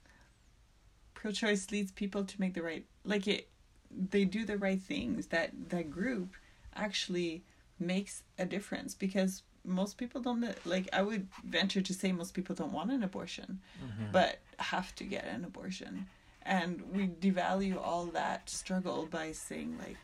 pro-choice 1.13 1.71
leads 1.71 1.91
people 1.91 2.23
to 2.23 2.39
make 2.39 2.53
the 2.53 2.61
right 2.61 2.85
like 3.03 3.27
it 3.27 3.49
they 3.91 4.25
do 4.25 4.45
the 4.45 4.57
right 4.57 4.81
things 4.81 5.27
that 5.27 5.51
that 5.69 5.89
group 5.89 6.35
actually 6.75 7.43
makes 7.79 8.23
a 8.37 8.45
difference 8.45 8.93
because 8.93 9.43
most 9.63 9.97
people 9.97 10.21
don't 10.21 10.43
like 10.65 10.87
i 10.93 11.01
would 11.01 11.27
venture 11.43 11.81
to 11.81 11.93
say 11.93 12.11
most 12.11 12.33
people 12.33 12.55
don't 12.55 12.71
want 12.71 12.91
an 12.91 13.03
abortion 13.03 13.59
mm-hmm. 13.83 14.11
but 14.11 14.39
have 14.59 14.93
to 14.95 15.03
get 15.03 15.25
an 15.25 15.43
abortion 15.43 16.05
and 16.43 16.81
we 16.93 17.07
devalue 17.07 17.77
all 17.81 18.05
that 18.05 18.49
struggle 18.49 19.07
by 19.09 19.31
saying 19.31 19.77
like 19.79 19.97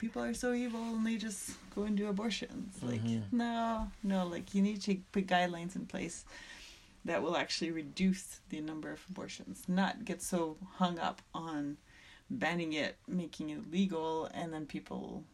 people 0.00 0.22
are 0.22 0.34
so 0.34 0.52
evil 0.54 0.82
and 0.82 1.06
they 1.06 1.16
just 1.16 1.52
go 1.74 1.82
and 1.82 1.96
do 1.96 2.08
abortions. 2.08 2.82
Like, 2.82 3.04
mm-hmm. 3.04 3.36
no, 3.36 3.88
no, 4.02 4.26
like 4.26 4.54
you 4.54 4.62
need 4.62 4.80
to 4.82 4.96
put 5.12 5.26
guidelines 5.26 5.76
in 5.76 5.86
place 5.86 6.24
that 7.04 7.22
will 7.22 7.36
actually 7.36 7.70
reduce 7.70 8.40
the 8.48 8.60
number 8.60 8.90
of 8.90 9.04
abortions, 9.10 9.62
not 9.68 10.04
get 10.04 10.22
so 10.22 10.56
hung 10.76 10.98
up 10.98 11.22
on 11.34 11.76
banning 12.30 12.72
it, 12.72 12.96
making 13.06 13.50
it 13.50 13.70
legal, 13.70 14.28
and 14.34 14.52
then 14.52 14.66
people, 14.66 15.24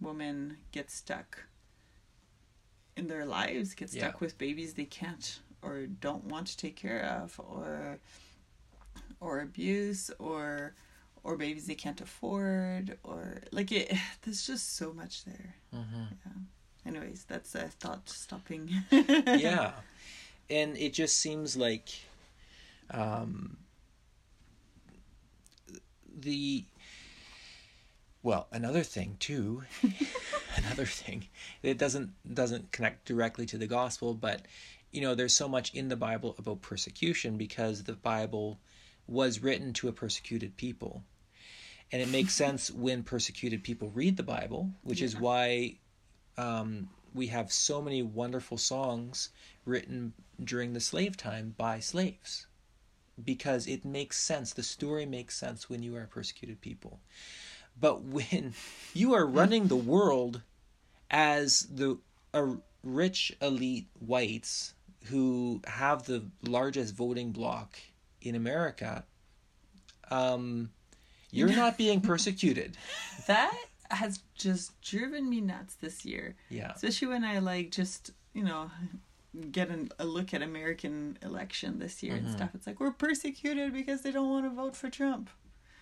women, 0.00 0.56
get 0.72 0.90
stuck 0.90 1.44
in 2.96 3.06
their 3.06 3.24
lives, 3.24 3.74
get 3.74 3.88
stuck 3.88 4.14
yeah. 4.14 4.20
with 4.20 4.36
babies 4.36 4.74
they 4.74 4.84
can't 4.84 5.40
or 5.62 5.86
don't 5.86 6.24
want 6.24 6.48
to 6.48 6.56
take 6.56 6.76
care 6.76 7.04
of, 7.22 7.38
or 7.38 7.98
or 9.20 9.40
abuse, 9.40 10.10
or 10.18 10.74
or 11.24 11.36
babies 11.36 11.66
they 11.66 11.74
can't 11.74 12.00
afford 12.00 12.98
or 13.02 13.38
like 13.52 13.70
it 13.72 13.92
there's 14.22 14.46
just 14.46 14.76
so 14.76 14.92
much 14.92 15.24
there. 15.24 15.54
Mm-hmm. 15.74 16.04
yeah. 16.26 16.32
Anyways 16.86 17.24
that's 17.28 17.54
a 17.54 17.68
thought 17.68 18.08
stopping. 18.08 18.70
Yeah. 18.90 19.72
And 20.50 20.76
it 20.76 20.92
just 20.92 21.18
seems 21.18 21.56
like 21.56 21.88
um 22.90 23.56
the 26.14 26.64
well 28.22 28.48
another 28.52 28.82
thing 28.82 29.16
too. 29.18 29.62
Another 30.56 30.84
thing. 30.84 31.28
It 31.62 31.78
doesn't 31.78 32.10
doesn't 32.34 32.72
connect 32.72 33.06
directly 33.06 33.46
to 33.46 33.58
the 33.58 33.66
gospel 33.66 34.12
but 34.14 34.42
you 34.92 35.00
know 35.00 35.14
there's 35.14 35.34
so 35.34 35.48
much 35.48 35.74
in 35.74 35.88
the 35.88 35.96
bible 35.96 36.34
about 36.38 36.60
persecution 36.60 37.36
because 37.38 37.84
the 37.84 37.94
bible 37.94 38.58
was 39.06 39.42
written 39.42 39.72
to 39.72 39.88
a 39.88 39.92
persecuted 39.92 40.56
people 40.56 41.02
and 41.92 42.00
it 42.00 42.08
makes 42.08 42.34
sense 42.34 42.70
when 42.70 43.02
persecuted 43.02 43.62
people 43.62 43.90
read 43.90 44.16
the 44.16 44.22
Bible, 44.22 44.70
which 44.82 45.00
yeah. 45.00 45.06
is 45.06 45.16
why 45.16 45.76
um, 46.38 46.88
we 47.14 47.26
have 47.26 47.52
so 47.52 47.82
many 47.82 48.02
wonderful 48.02 48.56
songs 48.56 49.28
written 49.66 50.14
during 50.42 50.72
the 50.72 50.80
slave 50.80 51.16
time 51.16 51.54
by 51.58 51.78
slaves, 51.78 52.46
because 53.22 53.66
it 53.66 53.84
makes 53.84 54.18
sense. 54.18 54.54
The 54.54 54.62
story 54.62 55.04
makes 55.04 55.36
sense 55.36 55.68
when 55.68 55.82
you 55.82 55.94
are 55.96 56.04
a 56.04 56.06
persecuted 56.06 56.62
people, 56.62 57.00
but 57.78 58.02
when 58.02 58.54
you 58.94 59.12
are 59.12 59.26
running 59.26 59.68
the 59.68 59.76
world 59.76 60.40
as 61.10 61.68
the 61.70 61.98
a 62.32 62.56
rich 62.82 63.36
elite 63.42 63.88
whites 64.00 64.72
who 65.06 65.60
have 65.66 66.04
the 66.04 66.24
largest 66.42 66.94
voting 66.94 67.32
bloc 67.32 67.78
in 68.22 68.34
America. 68.34 69.04
Um, 70.10 70.70
you're 71.32 71.48
not 71.56 71.76
being 71.76 72.00
persecuted. 72.00 72.76
that 73.26 73.52
has 73.90 74.20
just 74.34 74.80
driven 74.80 75.28
me 75.28 75.40
nuts 75.40 75.74
this 75.74 76.04
year. 76.04 76.34
Yeah. 76.48 76.72
Especially 76.74 77.08
when 77.08 77.24
I 77.24 77.40
like 77.40 77.70
just, 77.72 78.12
you 78.32 78.44
know, 78.44 78.70
get 79.50 79.68
an, 79.70 79.90
a 79.98 80.04
look 80.04 80.32
at 80.34 80.42
American 80.42 81.18
election 81.22 81.78
this 81.78 82.02
year 82.02 82.14
and 82.16 82.26
Mhm. 82.26 82.32
stuff, 82.36 82.50
it's 82.54 82.66
like 82.66 82.80
we're 82.80 82.90
persecuted 82.92 83.72
because 83.72 84.02
they 84.02 84.10
don't 84.12 84.28
want 84.30 84.44
to 84.46 84.50
vote 84.50 84.76
for 84.76 84.88
Trump. 84.90 85.28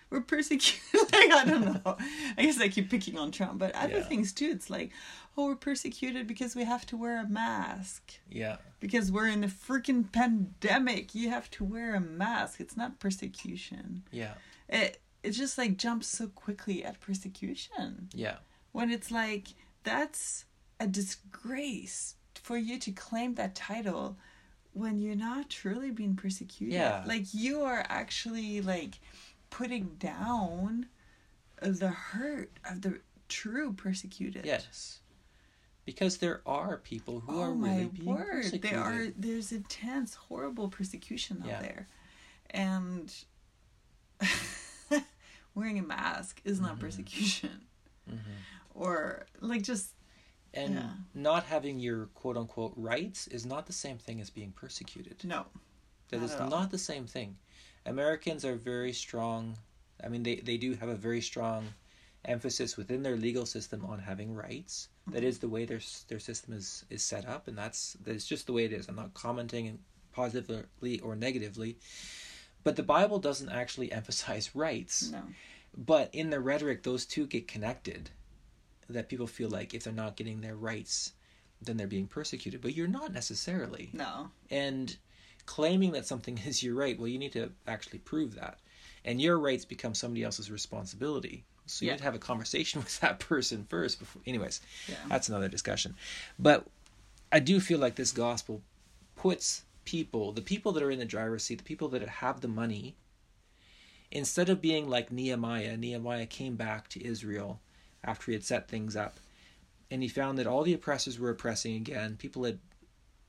We're 0.08 0.22
persecuted. 0.22 0.80
like 1.12 1.30
I 1.32 1.44
don't 1.44 1.84
know. 1.84 1.96
I 2.36 2.42
guess 2.42 2.60
I 2.60 2.68
keep 2.68 2.90
picking 2.90 3.16
on 3.16 3.30
Trump, 3.30 3.58
but 3.60 3.72
other 3.76 3.98
Yeah. 3.98 4.02
things 4.04 4.32
too. 4.32 4.50
It's 4.50 4.68
like, 4.70 4.90
oh, 5.36 5.46
we're 5.46 5.54
persecuted 5.54 6.26
because 6.26 6.56
we 6.56 6.64
have 6.64 6.84
to 6.86 6.96
wear 6.96 7.20
a 7.20 7.28
mask 7.28 8.14
Yeah. 8.28 8.56
because 8.80 9.12
we're 9.12 9.28
in 9.28 9.44
a 9.44 9.48
freaking 9.48 10.10
pandemic. 10.10 11.14
You 11.14 11.30
have 11.30 11.48
to 11.52 11.64
wear 11.64 11.94
a 11.94 12.00
mask. 12.00 12.60
It's 12.60 12.76
not 12.76 12.98
persecution. 12.98 14.02
Yeah. 14.10 14.34
It 14.68 15.00
it 15.22 15.30
just 15.32 15.58
like 15.58 15.76
jumps 15.76 16.06
so 16.06 16.26
quickly 16.28 16.84
at 16.84 17.00
persecution 17.00 18.08
Yeah. 18.14 18.36
when 18.72 18.90
it's 18.90 19.10
like 19.10 19.48
that's 19.84 20.44
a 20.78 20.86
disgrace 20.86 22.14
for 22.34 22.56
you 22.56 22.78
to 22.78 22.90
claim 22.92 23.34
that 23.34 23.54
title 23.54 24.16
when 24.72 24.98
you're 24.98 25.16
not 25.16 25.50
truly 25.50 25.90
being 25.90 26.14
persecuted. 26.16 26.74
Yeah. 26.74 27.02
Like 27.06 27.34
you 27.34 27.62
are 27.62 27.84
actually 27.88 28.60
like 28.60 28.98
putting 29.50 29.96
down 29.98 30.86
the 31.60 31.88
hurt 31.88 32.50
of 32.64 32.82
the 32.82 33.00
true 33.28 33.72
persecuted. 33.72 34.46
Yes. 34.46 35.00
Because 35.84 36.18
there 36.18 36.40
are 36.46 36.76
people 36.78 37.20
who 37.20 37.38
oh 37.38 37.42
are 37.42 37.52
really 37.52 37.86
being 37.86 38.06
word! 38.14 38.26
persecuted. 38.44 38.70
There 38.70 38.80
are 38.80 39.06
there's 39.18 39.50
intense, 39.52 40.14
horrible 40.14 40.68
persecution 40.68 41.40
out 41.42 41.48
Yeah. 41.48 41.62
there, 41.62 41.86
and 42.50 43.12
wearing 45.54 45.78
a 45.78 45.82
mask 45.82 46.40
is 46.44 46.60
not 46.60 46.76
Mhm. 46.76 46.80
persecution, 46.80 47.66
Mhm. 48.08 48.20
or 48.74 49.26
like 49.40 49.62
just 49.62 49.94
And 50.52 50.74
Yeah. 50.74 50.96
not 51.14 51.44
having 51.44 51.78
your 51.78 52.06
quote 52.06 52.36
unquote 52.36 52.72
rights 52.76 53.28
is 53.28 53.46
not 53.46 53.66
the 53.66 53.72
same 53.72 53.98
thing 53.98 54.20
as 54.20 54.30
being 54.30 54.50
persecuted. 54.52 55.22
no. 55.24 55.46
That 56.08 56.16
Not 56.18 56.24
is 56.24 56.32
at 56.32 56.40
all. 56.40 56.50
not 56.50 56.70
the 56.72 56.78
same 56.78 57.06
thing. 57.06 57.38
Americans 57.86 58.44
are 58.44 58.56
very 58.56 58.92
strong. 58.92 59.56
I 60.02 60.08
mean, 60.08 60.24
they, 60.24 60.36
they 60.36 60.56
do 60.56 60.74
have 60.74 60.88
a 60.88 60.96
very 60.96 61.20
strong 61.20 61.72
emphasis 62.24 62.76
within 62.76 63.04
their 63.04 63.16
legal 63.16 63.46
system 63.46 63.84
on 63.84 64.00
having 64.00 64.34
rights. 64.34 64.88
That 65.06 65.22
is 65.22 65.38
the 65.38 65.48
way 65.48 65.66
their 65.66 65.80
their 66.08 66.18
system 66.18 66.52
is, 66.52 66.84
is 66.90 67.04
set 67.04 67.26
up, 67.26 67.46
and 67.46 67.56
that's 67.56 67.92
that's 68.04 68.26
just 68.26 68.46
the 68.46 68.52
way 68.52 68.64
it 68.64 68.72
is. 68.72 68.88
I'm 68.88 68.96
not 68.96 69.14
commenting 69.14 69.78
positively 70.10 70.98
or 70.98 71.14
negatively, 71.14 71.78
but 72.64 72.76
the 72.76 72.82
Bible 72.82 73.18
doesn't 73.18 73.48
actually 73.50 73.90
emphasize 74.00 74.54
rights. 74.54 75.10
No. 75.10 75.22
But 75.76 76.14
in 76.14 76.30
the 76.30 76.40
rhetoric, 76.40 76.82
those 76.82 77.06
two 77.06 77.26
get 77.26 77.46
connected. 77.48 78.10
That 78.88 79.08
people 79.08 79.28
feel 79.28 79.48
like 79.50 79.72
if 79.72 79.84
they're 79.84 79.92
not 79.92 80.16
getting 80.16 80.40
their 80.40 80.56
rights, 80.56 81.12
then 81.62 81.76
they're 81.76 81.86
being 81.86 82.08
persecuted. 82.08 82.60
But 82.60 82.74
you're 82.74 82.88
not 82.88 83.12
necessarily 83.12 83.90
No. 83.92 84.30
and 84.50 84.96
claiming 85.46 85.92
that 85.92 86.06
something 86.06 86.38
is 86.46 86.62
your 86.62 86.74
right 86.74 86.98
well 86.98 87.08
you 87.08 87.18
need 87.18 87.32
to 87.32 87.50
actually 87.66 87.98
prove 88.00 88.34
that 88.34 88.58
and 89.04 89.20
your 89.20 89.38
rights 89.38 89.64
become 89.64 89.94
somebody 89.94 90.22
else's 90.22 90.50
responsibility 90.50 91.44
so 91.66 91.84
you 91.84 91.86
Yeah. 91.88 91.94
need 91.94 91.98
to 91.98 92.04
have 92.04 92.14
a 92.14 92.18
conversation 92.20 92.80
with 92.84 93.00
that 93.00 93.18
person 93.20 93.66
first 93.68 93.98
before 93.98 94.22
anyways 94.26 94.60
Yeah. 94.88 94.96
that's 95.08 95.28
another 95.28 95.48
discussion 95.48 95.94
but 96.38 96.66
i 97.32 97.40
do 97.40 97.58
feel 97.58 97.78
like 97.78 97.94
this 97.96 98.12
gospel 98.12 98.60
puts 99.16 99.62
people 99.84 100.32
the 100.32 100.42
people 100.42 100.72
that 100.72 100.82
are 100.82 100.90
in 100.90 100.98
the 100.98 101.04
driver's 101.04 101.44
seat 101.44 101.58
the 101.58 101.64
people 101.64 101.88
that 101.88 102.02
have 102.06 102.40
the 102.40 102.48
money 102.48 102.96
instead 104.10 104.48
of 104.48 104.60
being 104.60 104.88
like 104.88 105.10
nehemiah 105.10 105.76
nehemiah 105.76 106.26
came 106.26 106.56
back 106.56 106.88
to 106.88 107.04
israel 107.04 107.60
after 108.04 108.26
he 108.26 108.32
had 108.32 108.44
set 108.44 108.68
things 108.68 108.96
up 108.96 109.18
and 109.90 110.02
he 110.02 110.08
found 110.08 110.38
that 110.38 110.46
all 110.46 110.62
the 110.62 110.74
oppressors 110.74 111.18
were 111.18 111.30
oppressing 111.30 111.74
again. 111.74 112.16
People 112.16 112.44
had 112.44 112.58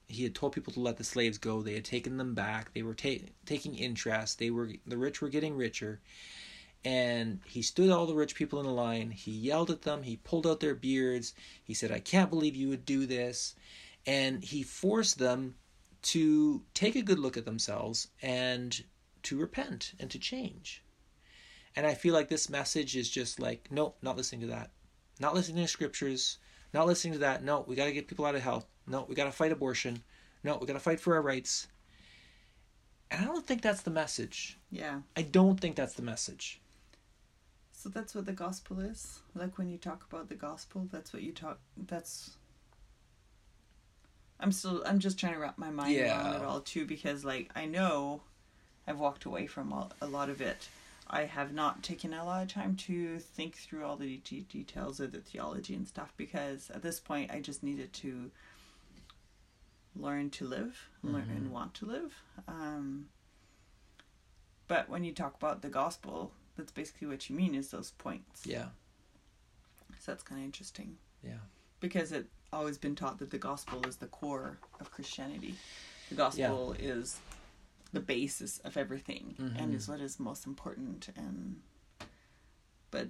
he 0.08 0.24
had 0.24 0.36
told 0.36 0.52
people 0.52 0.74
to 0.74 0.82
let 0.82 0.98
the 0.98 1.06
slaves 1.06 1.38
go. 1.38 1.62
They 1.62 1.74
had 1.74 1.86
taken 1.86 2.18
them 2.18 2.34
back. 2.34 2.74
They 2.74 2.84
were 2.84 2.94
ta- 2.94 3.26
taking 3.46 3.76
interest. 3.76 4.40
They 4.40 4.50
were 4.50 4.70
the 4.86 4.98
rich 4.98 5.22
were 5.22 5.30
getting 5.30 5.56
richer. 5.56 6.02
And 6.84 7.40
he 7.46 7.62
stood 7.62 7.90
all 7.90 8.08
the 8.08 8.16
rich 8.16 8.36
people 8.36 8.60
in 8.60 8.66
a 8.66 8.74
line. 8.74 9.12
He 9.12 9.32
yelled 9.32 9.70
at 9.72 9.84
them. 9.84 10.04
He 10.04 10.18
pulled 10.18 10.46
out 10.46 10.60
their 10.60 10.76
beards. 10.76 11.34
He 11.64 11.74
said 11.74 11.92
i 11.92 12.00
can't 12.00 12.30
believe 12.30 12.56
you 12.56 12.70
would 12.70 12.86
do 12.86 13.06
this. 13.06 13.56
And 14.06 14.44
he 14.44 14.64
forced 14.64 15.18
them 15.18 15.56
to 16.04 16.64
take 16.74 16.96
a 16.96 17.02
good 17.02 17.20
look 17.20 17.38
at 17.38 17.46
themselves 17.46 18.08
and 18.22 18.84
to 19.24 19.38
repent 19.38 19.94
and 20.00 20.10
to 20.10 20.18
change 20.20 20.84
and 21.76 21.86
i 21.86 21.94
feel 21.94 22.14
like 22.14 22.28
this 22.30 22.50
message 22.50 22.96
is 22.96 23.10
just 23.10 23.40
like 23.40 23.68
nope 23.72 23.98
not 24.02 24.18
listening 24.18 24.42
to 24.42 24.48
that 24.48 24.72
not 25.20 25.34
listening 25.36 25.64
to 25.64 25.68
scriptures 25.68 26.40
not 26.74 26.88
listening 26.88 27.14
to 27.14 27.20
that 27.20 27.44
no 27.44 27.64
we 27.68 27.76
got 27.76 27.86
to 27.86 27.92
get 27.92 28.08
people 28.08 28.26
out 28.26 28.36
of 28.36 28.42
hell 28.42 28.68
no 28.88 29.06
we 29.08 29.16
got 29.16 29.26
to 29.26 29.32
fight 29.32 29.52
abortion 29.52 30.02
no 30.44 30.58
we 30.60 30.66
got 30.68 30.74
to 30.74 30.80
fight 30.80 31.00
for 31.00 31.14
our 31.16 31.22
rights 31.22 31.68
and 33.12 33.22
i 33.22 33.26
don't 33.26 33.46
think 33.46 33.62
that's 33.62 33.82
the 33.84 33.92
message 33.92 34.58
Yeah. 34.72 35.02
i 35.16 35.22
don't 35.22 35.60
think 35.60 35.76
that's 35.76 35.94
the 35.94 36.02
message 36.02 36.60
So 37.72 37.90
that's 37.90 38.14
what 38.14 38.26
the 38.28 38.34
gospel 38.34 38.80
is. 38.80 39.22
Like 39.34 39.58
when 39.58 39.68
you 39.70 39.78
talk 39.80 40.06
about 40.08 40.30
the 40.30 40.36
gospel, 40.36 40.88
that's 40.92 41.12
what 41.14 41.24
you 41.24 41.32
talk. 41.34 41.58
That's. 41.88 42.38
I'm 44.42 44.52
still. 44.52 44.84
I'm 44.86 45.00
just 45.00 45.18
trying 45.20 45.34
to 45.34 45.40
wrap 45.40 45.58
my 45.58 45.70
mind 45.70 45.96
around 46.12 46.36
it 46.36 46.42
all 46.44 46.62
too, 46.62 46.86
because 46.86 47.24
like 47.24 47.50
I 47.56 47.66
know, 47.66 48.22
I've 48.88 49.00
walked 49.00 49.26
away 49.26 49.46
from 49.48 49.72
all, 49.72 49.92
a 50.02 50.08
lot 50.08 50.30
of 50.30 50.42
it. 50.42 50.68
I 51.08 51.26
have 51.26 51.54
not 51.54 51.84
taken 51.84 52.14
a 52.14 52.24
lot 52.26 52.42
of 52.42 52.48
time 52.48 52.76
to 52.88 53.20
think 53.20 53.56
through 53.58 53.84
all 53.86 53.98
the 53.98 54.18
de- 54.24 54.42
details 54.50 55.00
of 55.02 55.12
the 55.12 55.20
theology 55.20 55.76
and 55.76 55.86
stuff 55.88 56.14
because 56.18 56.70
at 56.72 56.82
this 56.82 57.00
point 57.02 57.32
I 57.32 57.40
just 57.42 57.64
needed 57.64 57.92
to 57.94 58.32
learn 59.96 60.30
to 60.32 60.48
live, 60.48 60.88
learn 61.04 61.26
Mhm. 61.28 61.36
and 61.38 61.52
want 61.52 61.74
to 61.76 61.86
live. 61.86 62.24
Um, 62.48 63.10
but 64.68 64.88
when 64.90 65.04
you 65.04 65.14
talk 65.14 65.36
about 65.36 65.62
the 65.62 65.70
gospel, 65.70 66.32
that's 66.56 66.72
basically 66.72 67.08
what 67.10 67.30
you 67.30 67.36
mean 67.36 67.56
is 67.56 67.72
those 67.72 67.92
points. 67.92 68.46
yeah 68.46 68.70
So 70.00 70.12
that's 70.14 70.24
kind 70.24 70.40
of 70.42 70.46
interesting 70.46 70.98
yeah 71.24 71.40
because 71.82 72.12
it 72.12 72.28
always 72.54 72.78
been 72.78 72.96
taught 72.96 73.20
that 73.20 73.30
the 73.30 73.38
gospel 73.38 73.86
is 73.88 73.98
the 73.98 74.08
core 74.08 74.58
of 74.80 74.92
Christianity. 74.92 75.56
The 76.10 76.16
gospel 76.16 76.74
is 76.78 77.20
the 77.94 78.02
basis 78.02 78.60
of 78.60 78.76
everything 78.78 79.36
and 79.38 79.72
Mhm. 79.72 79.76
is 79.76 79.88
what 79.88 80.02
is 80.02 80.20
most 80.20 80.46
important 80.46 81.10
and 81.16 81.62
but 82.90 83.08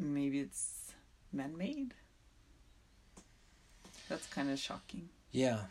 maybe 0.00 0.40
it's 0.40 0.92
man-made. 1.32 1.94
That's 4.08 4.26
kind 4.26 4.50
of 4.50 4.58
shocking. 4.58 5.08
yeah 5.32 5.66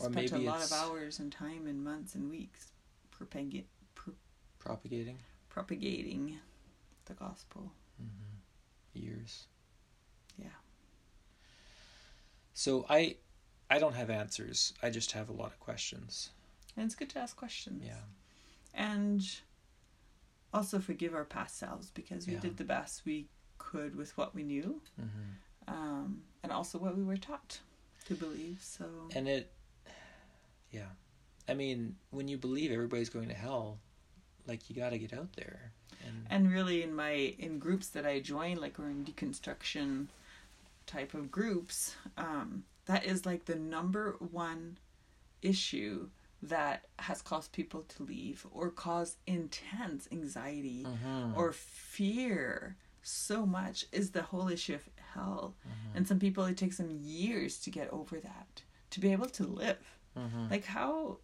I 0.00 0.04
Or 0.04 0.12
spent 0.12 0.32
a 0.32 0.38
lot 0.38 0.62
of 0.62 0.70
hours 0.72 1.18
and 1.18 1.32
time 1.32 1.66
and 1.66 1.82
months 1.82 2.14
and 2.14 2.28
weeks 2.30 2.70
propag- 3.10 3.64
pro- 3.94 4.14
propagating 4.60 5.18
propagating 5.48 6.38
the 7.06 7.14
gospel. 7.14 7.72
years 8.94 9.46
Yeah. 10.36 10.50
So 12.64 12.84
i 12.88 13.00
i 13.70 13.78
don't 13.78 13.94
have 13.94 14.10
answers. 14.10 14.72
I 14.82 14.88
just 14.90 15.12
have 15.12 15.28
a 15.28 15.32
lot 15.42 15.50
of 15.54 15.58
questions. 15.68 16.30
And 16.76 16.84
it's 16.86 16.94
good 17.00 17.10
to 17.14 17.18
ask 17.24 17.36
questions. 17.36 17.82
yeah. 17.84 18.04
And 18.74 19.20
also 20.52 20.78
forgive 20.80 21.14
our 21.14 21.24
past 21.24 21.58
selves 21.58 21.90
because 22.00 22.26
we 22.26 22.32
Yeah. 22.34 22.40
did 22.46 22.56
the 22.56 22.64
best 22.64 22.94
we 23.04 23.26
could 23.58 23.94
with 24.00 24.16
what 24.18 24.34
we 24.34 24.42
knew 24.42 24.80
hmm 24.96 25.28
um, 25.74 26.22
and 26.42 26.50
also 26.50 26.78
what 26.78 26.96
we 26.96 27.04
were 27.04 27.18
taught 27.30 27.60
to 28.06 28.14
believe 28.14 28.60
so. 28.62 28.86
And 29.14 29.28
it 29.28 29.44
yeah. 30.78 30.90
I 31.50 31.54
mean 31.54 31.96
when 32.10 32.26
you 32.28 32.38
believe 32.38 32.70
everybody's 32.72 33.10
going 33.10 33.28
to 33.28 33.34
hell 33.46 33.78
like 34.46 34.60
you 34.70 34.74
got 34.84 34.90
to 34.90 34.98
get 34.98 35.12
out 35.12 35.32
there. 35.36 35.72
And 36.06 36.16
and 36.30 36.42
really 36.56 36.82
in 36.82 36.92
my 37.04 37.12
in 37.46 37.58
groups 37.58 37.88
that 37.94 38.06
i 38.06 38.14
join 38.34 38.54
like 38.64 38.78
we're 38.78 38.90
in 38.96 39.04
deconstruction 39.04 40.06
type 40.88 41.14
of 41.14 41.30
groups 41.30 41.94
um, 42.16 42.64
that 42.86 43.04
is 43.04 43.24
like 43.24 43.44
the 43.44 43.54
number 43.54 44.16
one 44.32 44.78
issue 45.42 46.08
that 46.42 46.86
has 46.98 47.20
caused 47.22 47.52
people 47.52 47.82
to 47.82 48.02
leave 48.02 48.46
or 48.50 48.70
caused 48.70 49.18
intense 49.26 50.08
anxiety 50.10 50.84
Mhm. 50.84 51.36
or 51.36 51.52
fear 51.52 52.76
so 53.02 53.44
much 53.46 53.86
is 53.92 54.10
the 54.12 54.22
whole 54.22 54.48
issue 54.48 54.74
of 54.74 54.88
hell. 55.14 55.54
Mhm. 55.66 55.96
And 55.96 56.08
some 56.08 56.18
people, 56.18 56.44
it 56.44 56.56
takes 56.56 56.76
them 56.78 56.90
years 56.90 57.58
to 57.60 57.70
get 57.70 57.88
over 57.90 58.20
that, 58.20 58.62
to 58.90 59.00
be 59.00 59.12
able 59.12 59.28
to 59.30 59.44
live. 59.46 59.98
Mhm. 60.16 60.50
Like, 60.50 60.64
how 60.64 61.20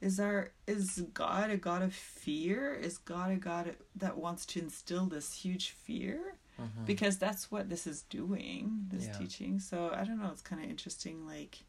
is 0.00 0.18
our 0.18 0.52
is 0.66 1.02
God 1.14 1.50
a 1.50 1.56
God 1.56 1.82
of 1.82 1.94
fear? 1.94 2.74
Is 2.74 2.98
God 2.98 3.30
a 3.30 3.36
God 3.36 3.76
that 3.94 4.16
wants 4.18 4.44
to 4.46 4.58
instill 4.60 5.06
this 5.06 5.32
huge 5.34 5.70
fear? 5.70 6.36
Mhm. 6.62 6.86
Because 6.86 7.18
that's 7.18 7.50
what 7.50 7.68
this 7.68 7.86
is 7.86 8.02
doing, 8.02 8.86
this 8.88 9.06
Yeah. 9.06 9.12
teaching. 9.18 9.58
So 9.60 9.90
I 9.90 10.04
don't 10.04 10.18
know. 10.20 10.30
It's 10.30 10.42
kind 10.42 10.62
of 10.64 10.70
interesting. 10.70 11.26
Like, 11.26 11.64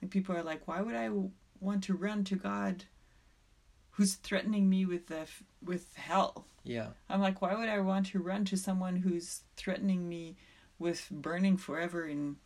like 0.00 0.10
people 0.10 0.36
are 0.36 0.42
like, 0.42 0.66
why 0.68 0.80
would 0.80 0.94
I 0.94 1.06
w- 1.08 1.30
want 1.60 1.84
to 1.84 1.94
run 1.94 2.24
to 2.24 2.36
God, 2.36 2.84
who's 3.92 4.14
threatening 4.14 4.68
me 4.68 4.84
with 4.86 5.06
the 5.06 5.20
f- 5.20 5.42
with 5.62 5.94
hell? 5.94 6.46
yeah 6.66 6.88
I'm 7.10 7.20
like, 7.20 7.42
why 7.42 7.54
would 7.54 7.68
I 7.68 7.80
want 7.80 8.06
to 8.06 8.18
run 8.18 8.44
to 8.46 8.56
someone 8.56 8.96
who's 8.96 9.42
threatening 9.56 10.08
me 10.08 10.36
with 10.78 11.08
burning 11.10 11.56
forever 11.58 12.06
in 12.06 12.36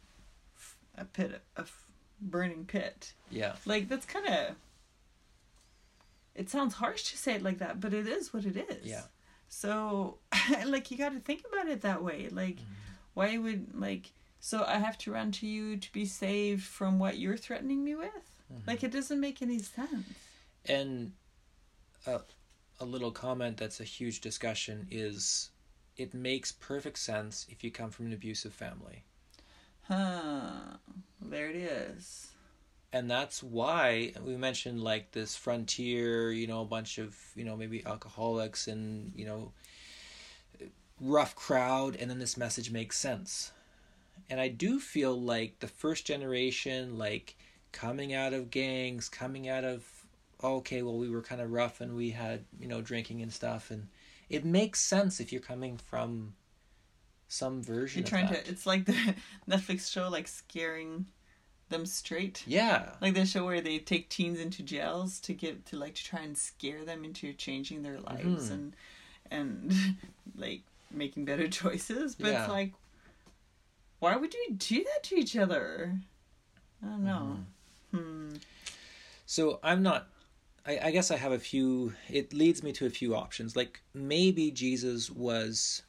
f- 0.56 0.76
a 0.96 1.04
pit 1.04 1.40
of 1.56 1.86
burning 2.20 2.66
pit. 2.66 3.14
Yeah. 3.30 3.54
Like 3.64 3.88
that's 3.88 4.04
kind 4.06 4.26
of. 4.26 4.56
It 6.34 6.48
sounds 6.50 6.74
harsh 6.74 7.04
to 7.10 7.16
say 7.18 7.34
it 7.34 7.42
like 7.42 7.58
that, 7.58 7.80
but 7.80 7.92
it 7.94 8.06
is 8.06 8.32
what 8.32 8.44
it 8.44 8.56
is. 8.56 8.86
Yeah. 8.86 9.02
So, 9.48 10.18
like, 10.66 10.90
you 10.90 10.98
got 10.98 11.12
to 11.12 11.20
think 11.20 11.42
about 11.50 11.68
it 11.68 11.82
that 11.82 12.02
way. 12.02 12.28
Like, 12.30 12.56
Mm-hmm. 12.56 12.72
why 13.14 13.38
would 13.38 13.74
like? 13.80 14.12
So 14.40 14.64
I 14.64 14.78
have 14.78 14.96
to 14.98 15.12
run 15.12 15.32
to 15.32 15.46
you 15.46 15.76
to 15.76 15.92
be 15.92 16.04
saved 16.04 16.62
from 16.62 16.98
what 16.98 17.18
you're 17.18 17.36
threatening 17.36 17.82
me 17.84 17.94
with. 17.96 18.08
Mm-hmm. 18.52 18.68
Like, 18.68 18.84
it 18.84 18.92
doesn't 18.92 19.20
make 19.20 19.42
any 19.42 19.58
sense. 19.58 20.06
And 20.66 21.12
a, 22.06 22.20
a 22.80 22.84
little 22.84 23.10
comment 23.10 23.56
that's 23.56 23.80
a 23.80 23.84
huge 23.84 24.20
discussion 24.20 24.86
is 24.90 25.50
it 25.96 26.14
makes 26.14 26.52
perfect 26.52 26.98
sense 26.98 27.46
if 27.50 27.64
you 27.64 27.70
come 27.72 27.90
from 27.90 28.06
an 28.06 28.12
abusive 28.12 28.52
family. 28.54 29.02
Huh. 29.88 30.76
There 31.20 31.48
it 31.50 31.56
is. 31.56 32.28
And 32.92 33.10
that's 33.10 33.42
why 33.42 34.12
we 34.24 34.36
mentioned 34.36 34.82
like 34.82 35.12
this 35.12 35.36
frontier, 35.36 36.32
you 36.32 36.46
know, 36.46 36.62
a 36.62 36.64
bunch 36.64 36.98
of, 36.98 37.14
you 37.34 37.44
know, 37.44 37.56
maybe 37.56 37.84
alcoholics 37.84 38.66
and, 38.66 39.12
you 39.14 39.26
know, 39.26 39.52
rough 41.00 41.34
crowd, 41.34 41.96
and 41.96 42.10
then 42.10 42.18
this 42.18 42.36
message 42.36 42.70
makes 42.70 42.98
sense. 42.98 43.52
And 44.30 44.40
I 44.40 44.48
do 44.48 44.80
feel 44.80 45.18
like 45.20 45.60
the 45.60 45.68
first 45.68 46.06
generation, 46.06 46.98
like 46.98 47.36
coming 47.72 48.14
out 48.14 48.32
of 48.32 48.50
gangs, 48.50 49.08
coming 49.08 49.48
out 49.48 49.64
of, 49.64 49.84
okay, 50.42 50.82
well, 50.82 50.96
we 50.96 51.10
were 51.10 51.22
kind 51.22 51.40
of 51.40 51.50
rough 51.50 51.80
and 51.80 51.94
we 51.94 52.10
had, 52.10 52.44
you 52.58 52.68
know, 52.68 52.80
drinking 52.80 53.22
and 53.22 53.32
stuff. 53.32 53.70
And 53.70 53.88
it 54.28 54.44
makes 54.44 54.80
sense 54.80 55.20
if 55.20 55.32
you're 55.32 55.40
coming 55.40 55.76
from 55.76 56.34
some 57.28 57.62
version 57.62 58.00
You're 58.00 58.06
of 58.06 58.10
trying 58.10 58.26
that. 58.28 58.44
to. 58.44 58.50
It's 58.50 58.66
like 58.66 58.86
the 58.86 59.14
Netflix 59.48 59.90
show, 59.90 60.08
like 60.08 60.28
scaring 60.28 61.06
them 61.68 61.86
straight. 61.86 62.42
Yeah. 62.46 62.90
Like 63.00 63.14
the 63.14 63.26
show 63.26 63.44
where 63.44 63.60
they 63.60 63.78
take 63.78 64.08
teens 64.08 64.40
into 64.40 64.62
jails 64.62 65.20
to 65.20 65.34
get 65.34 65.66
to 65.66 65.76
like 65.76 65.94
to 65.96 66.04
try 66.04 66.20
and 66.20 66.36
scare 66.36 66.84
them 66.84 67.04
into 67.04 67.32
changing 67.32 67.82
their 67.82 68.00
lives 68.00 68.48
Mhm. 68.50 68.52
and 68.52 68.76
and 69.30 69.74
like 70.36 70.62
making 70.90 71.24
better 71.24 71.48
choices. 71.60 72.14
But 72.14 72.28
Yeah. 72.32 72.42
it's 72.44 72.50
like, 72.50 72.72
why 74.00 74.16
would 74.16 74.32
you 74.32 74.54
do 74.56 74.84
that 74.84 75.02
to 75.04 75.16
each 75.16 75.36
other? 75.36 75.98
I 76.82 76.86
don't 76.86 77.04
know. 77.04 77.38
Hmm. 77.90 78.34
So 79.26 79.58
I'm 79.62 79.82
not. 79.82 80.08
I, 80.66 80.78
I 80.84 80.90
guess 80.90 81.10
I 81.10 81.16
have 81.16 81.32
a 81.32 81.38
few. 81.38 81.94
It 82.08 82.32
leads 82.32 82.62
me 82.62 82.72
to 82.72 82.86
a 82.86 82.90
few 82.90 83.14
options. 83.14 83.56
Like 83.56 83.80
maybe 83.94 84.50
Jesus 84.50 85.10
was 85.10 85.82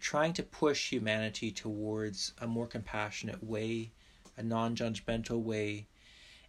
trying 0.00 0.32
to 0.34 0.42
push 0.42 0.90
humanity 0.90 1.50
towards 1.50 2.32
a 2.40 2.46
more 2.46 2.66
compassionate 2.66 3.42
way, 3.42 3.90
a 4.36 4.42
non-judgmental 4.42 5.42
way, 5.42 5.86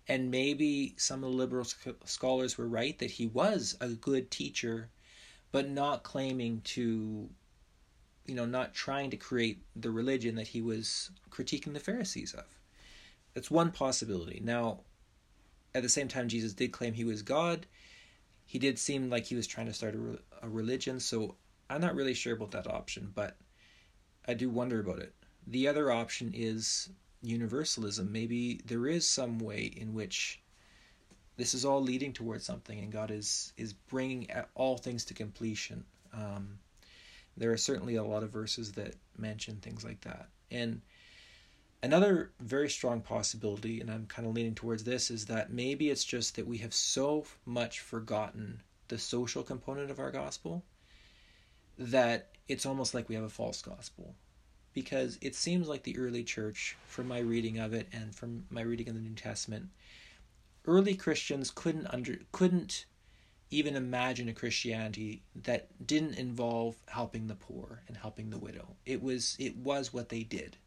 and 0.08 0.32
maybe 0.32 0.94
some 0.98 1.24
of 1.24 1.32
the 1.32 1.36
liberal 1.36 1.66
sc- 1.66 1.90
scholars 2.06 2.58
were 2.58 2.68
right 2.68 2.98
that 3.00 3.12
he 3.12 3.26
was 3.28 3.78
a 3.82 3.90
good 3.90 4.30
teacher, 4.30 4.90
but 5.52 5.70
not 5.70 6.04
claiming 6.04 6.62
to, 6.64 7.30
you 8.26 8.36
know, 8.36 8.46
not 8.46 8.74
trying 8.74 9.10
to 9.10 9.18
create 9.18 9.64
the 9.76 9.92
religion 9.92 10.36
that 10.36 10.48
he 10.48 10.62
was 10.62 11.12
critiquing 11.30 11.74
the 11.74 11.80
Pharisees 11.80 12.34
of. 12.34 12.46
That's 13.34 13.52
one 13.52 13.72
possibility. 13.72 14.42
Now, 14.44 14.82
at 15.74 15.84
the 15.84 15.90
same 15.90 16.08
time, 16.08 16.30
Jesus 16.30 16.54
did 16.54 16.72
claim 16.72 16.94
he 16.94 17.04
was 17.04 17.22
God. 17.22 17.66
He 18.46 18.60
did 18.60 18.80
seem 18.80 19.10
like 19.10 19.26
he 19.26 19.36
was 19.36 19.48
trying 19.48 19.66
to 19.66 19.74
start 19.74 19.96
a, 19.96 20.46
a 20.46 20.50
religion, 20.50 21.00
so 21.00 21.36
I'm 21.70 21.82
not 21.82 21.96
really 21.96 22.14
sure 22.14 22.34
about 22.34 22.52
that 22.52 22.68
option, 22.68 23.12
but 23.14 23.36
I 24.28 24.36
do 24.36 24.50
wonder 24.50 24.80
about 24.80 25.00
it. 25.00 25.14
The 25.48 25.68
other 25.68 25.92
option 25.92 26.32
is 26.34 26.90
universalism. 27.26 28.12
Maybe 28.12 28.62
there 28.66 28.88
is 28.88 29.10
some 29.10 29.40
way 29.40 29.72
in 29.76 29.94
which 29.94 30.42
this 31.38 31.54
is 31.54 31.66
all 31.66 31.82
leading 31.82 32.14
towards 32.14 32.46
something, 32.46 32.80
and 32.80 32.92
God 32.92 33.12
is 33.12 33.54
is 33.58 33.74
bringing 33.74 34.28
all 34.54 34.78
things 34.78 35.06
to 35.06 35.14
completion. 35.14 35.84
Um, 36.14 36.60
there 37.38 37.52
are 37.52 37.58
certainly 37.58 37.96
a 37.96 38.04
lot 38.04 38.24
of 38.24 38.32
verses 38.32 38.72
that 38.74 38.96
mention 39.18 39.58
things 39.58 39.84
like 39.84 40.02
that, 40.02 40.30
and 40.50 40.82
Another 41.86 42.32
very 42.40 42.68
strong 42.68 43.02
possibility, 43.02 43.80
and 43.80 43.92
I'm 43.92 44.08
kind 44.08 44.28
of 44.28 44.34
leaning 44.34 44.56
towards 44.56 44.86
this, 44.86 45.12
is 45.12 45.26
that 45.26 45.52
maybe 45.52 45.92
it's 45.92 46.04
just 46.04 46.36
that 46.36 46.48
we 46.48 46.58
have 46.58 46.74
so 46.74 47.26
much 47.46 47.80
forgotten 47.80 48.62
the 48.88 48.98
social 48.98 49.44
component 49.44 49.92
of 49.92 50.00
our 50.00 50.10
gospel 50.10 50.64
that 51.78 52.30
it's 52.48 52.66
almost 52.66 52.96
like 52.96 53.08
we 53.08 53.14
have 53.14 53.24
a 53.24 53.30
false 53.30 53.62
gospel. 53.62 54.16
Because 54.76 55.18
it 55.22 55.34
seems 55.34 55.68
like 55.68 55.84
the 55.84 55.98
early 55.98 56.24
church, 56.24 56.78
from 56.86 57.08
my 57.08 57.20
reading 57.20 57.58
of 57.58 57.74
it 57.74 57.88
and 57.92 58.14
from 58.14 58.46
my 58.52 58.62
reading 58.62 58.88
of 58.90 58.94
the 58.94 59.02
New 59.02 59.16
Testament, 59.16 59.70
early 60.66 60.96
Christians 60.96 61.50
couldn't 61.50 61.88
under 61.88 62.20
couldn't 62.32 62.86
even 63.52 63.76
imagine 63.76 64.28
a 64.28 64.34
Christianity 64.34 65.22
that 65.44 65.88
didn't 65.88 66.16
involve 66.16 66.76
helping 66.88 67.28
the 67.28 67.36
poor 67.36 67.82
and 67.88 67.96
helping 67.96 68.30
the 68.30 68.38
widow. 68.38 68.76
It 68.86 69.02
was 69.02 69.36
it 69.40 69.56
was 69.56 69.94
what 69.94 70.10
they 70.10 70.24
did. 70.24 70.58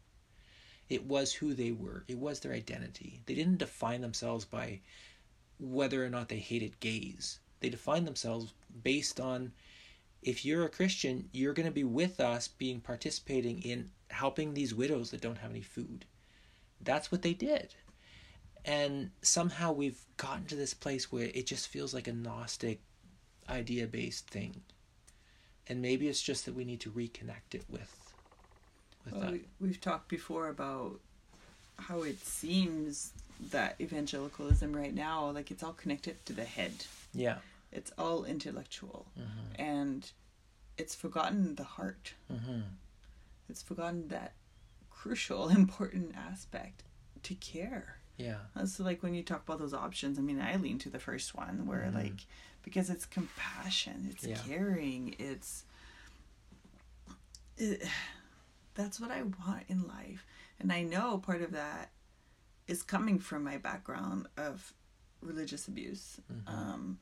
It 0.89 1.05
was 1.05 1.33
who 1.33 1.53
they 1.53 1.71
were. 1.71 2.03
It 2.07 2.17
was 2.17 2.39
their 2.39 2.53
identity. 2.53 3.21
They 3.27 3.35
didn't 3.35 3.59
define 3.59 4.01
themselves 4.01 4.43
by 4.43 4.81
whether 5.59 6.03
or 6.03 6.09
not 6.09 6.29
they 6.29 6.39
hated 6.39 6.79
gays. 6.79 7.39
They 7.59 7.69
defined 7.69 8.07
themselves 8.07 8.53
based 8.83 9.19
on 9.19 9.51
if 10.21 10.43
you're 10.43 10.65
a 10.65 10.69
Christian, 10.69 11.29
you're 11.31 11.53
going 11.53 11.67
to 11.67 11.71
be 11.71 11.83
with 11.83 12.19
us 12.19 12.47
being 12.47 12.81
participating 12.81 13.61
in 13.61 13.91
helping 14.09 14.53
these 14.53 14.73
widows 14.73 15.11
that 15.11 15.21
don't 15.21 15.37
have 15.39 15.51
any 15.51 15.61
food. 15.61 16.05
That's 16.81 17.11
what 17.11 17.21
they 17.21 17.33
did. 17.33 17.75
And 18.65 19.11
somehow 19.21 19.71
we've 19.71 20.01
gotten 20.17 20.45
to 20.45 20.55
this 20.55 20.73
place 20.73 21.11
where 21.11 21.29
it 21.33 21.45
just 21.47 21.67
feels 21.67 21.93
like 21.93 22.07
a 22.07 22.13
Gnostic 22.13 22.79
idea 23.49 23.87
based 23.87 24.27
thing. 24.29 24.61
And 25.67 25.81
maybe 25.81 26.07
it's 26.07 26.21
just 26.21 26.45
that 26.45 26.55
we 26.55 26.65
need 26.65 26.79
to 26.81 26.91
reconnect 26.91 27.53
it 27.53 27.63
with 27.69 27.95
with 29.05 29.13
Well, 29.13 29.21
that. 29.23 29.31
we, 29.31 29.41
we've 29.61 29.79
talked 29.79 30.09
before 30.09 30.49
about 30.49 30.99
how 31.77 32.01
it 32.01 32.19
seems 32.19 33.13
that 33.51 33.75
evangelicalism 33.79 34.75
right 34.75 34.93
now, 34.93 35.29
like 35.31 35.51
it's 35.51 35.63
all 35.63 35.71
connected 35.73 36.23
to 36.25 36.33
the 36.33 36.43
head. 36.43 36.73
Yeah. 37.13 37.37
It's 37.71 37.91
all 37.97 38.25
intellectual, 38.25 39.05
Mm-hmm. 39.17 39.61
and 39.61 40.11
it's 40.77 40.95
forgotten 40.95 41.55
the 41.55 41.63
heart. 41.63 42.13
Mm-hmm. 42.33 42.61
It's 43.49 43.61
forgotten 43.63 44.07
that 44.09 44.33
crucial, 44.89 45.49
important 45.63 46.15
aspect 46.15 46.83
to 47.23 47.35
care. 47.35 47.97
Yeah. 48.17 48.37
And 48.55 48.67
so, 48.69 48.83
like 48.83 49.01
when 49.01 49.13
you 49.13 49.23
talk 49.23 49.43
about 49.45 49.59
those 49.59 49.73
options, 49.73 50.19
I 50.19 50.21
mean, 50.21 50.41
I 50.41 50.55
lean 50.57 50.77
to 50.79 50.89
the 50.89 50.99
first 50.99 51.35
one 51.35 51.65
where, 51.65 51.89
Mhm. 51.89 51.95
like, 51.95 52.25
because 52.63 52.89
it's 52.89 53.05
compassion, 53.05 54.07
it's 54.11 54.25
Yeah. 54.25 54.37
caring, 54.37 55.15
it's. 55.19 55.63
It, 57.57 57.83
that's 58.75 58.99
what 58.99 59.11
I 59.11 59.23
want 59.23 59.63
in 59.67 59.87
life. 59.87 60.25
And 60.59 60.71
I 60.71 60.83
know 60.83 61.17
part 61.17 61.41
of 61.41 61.51
that 61.51 61.91
is 62.67 62.83
coming 62.83 63.19
from 63.19 63.43
my 63.43 63.57
background 63.57 64.27
of 64.37 64.73
religious 65.21 65.67
abuse. 65.67 66.19
Mhm. 66.31 66.47
Um, 66.47 66.99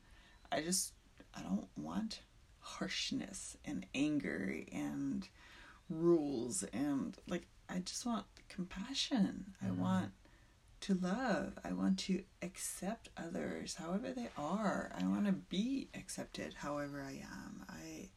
I 0.51 0.61
just, 0.61 0.93
I 1.35 1.41
don't 1.41 1.67
want 1.75 2.21
harshness 2.59 3.57
and 3.65 3.85
anger 3.93 4.63
and 4.71 5.27
rules 5.89 6.63
and 6.73 7.17
like 7.27 7.47
I 7.69 7.79
just 7.79 8.05
want 8.05 8.25
compassion. 8.49 9.53
I 9.61 9.67
Mhm. 9.67 9.77
want 9.77 10.11
to 10.81 10.93
love. 10.93 11.57
I 11.63 11.73
want 11.73 11.97
to 11.99 12.23
accept 12.41 13.09
others 13.17 13.75
however 13.75 14.13
they 14.13 14.29
are. 14.37 14.91
I 14.95 15.05
want 15.07 15.25
to 15.25 15.31
be 15.33 15.89
accepted 15.93 16.53
however 16.55 17.01
I 17.01 17.13
am. 17.23 17.65
I 17.67 18.09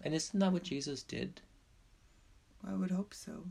And 0.00 0.14
isn't 0.14 0.38
that 0.40 0.52
what 0.52 0.64
Jesus 0.64 1.02
did? 1.02 1.42
I 2.64 2.74
would 2.74 2.90
hope 2.90 3.14
so. 3.14 3.46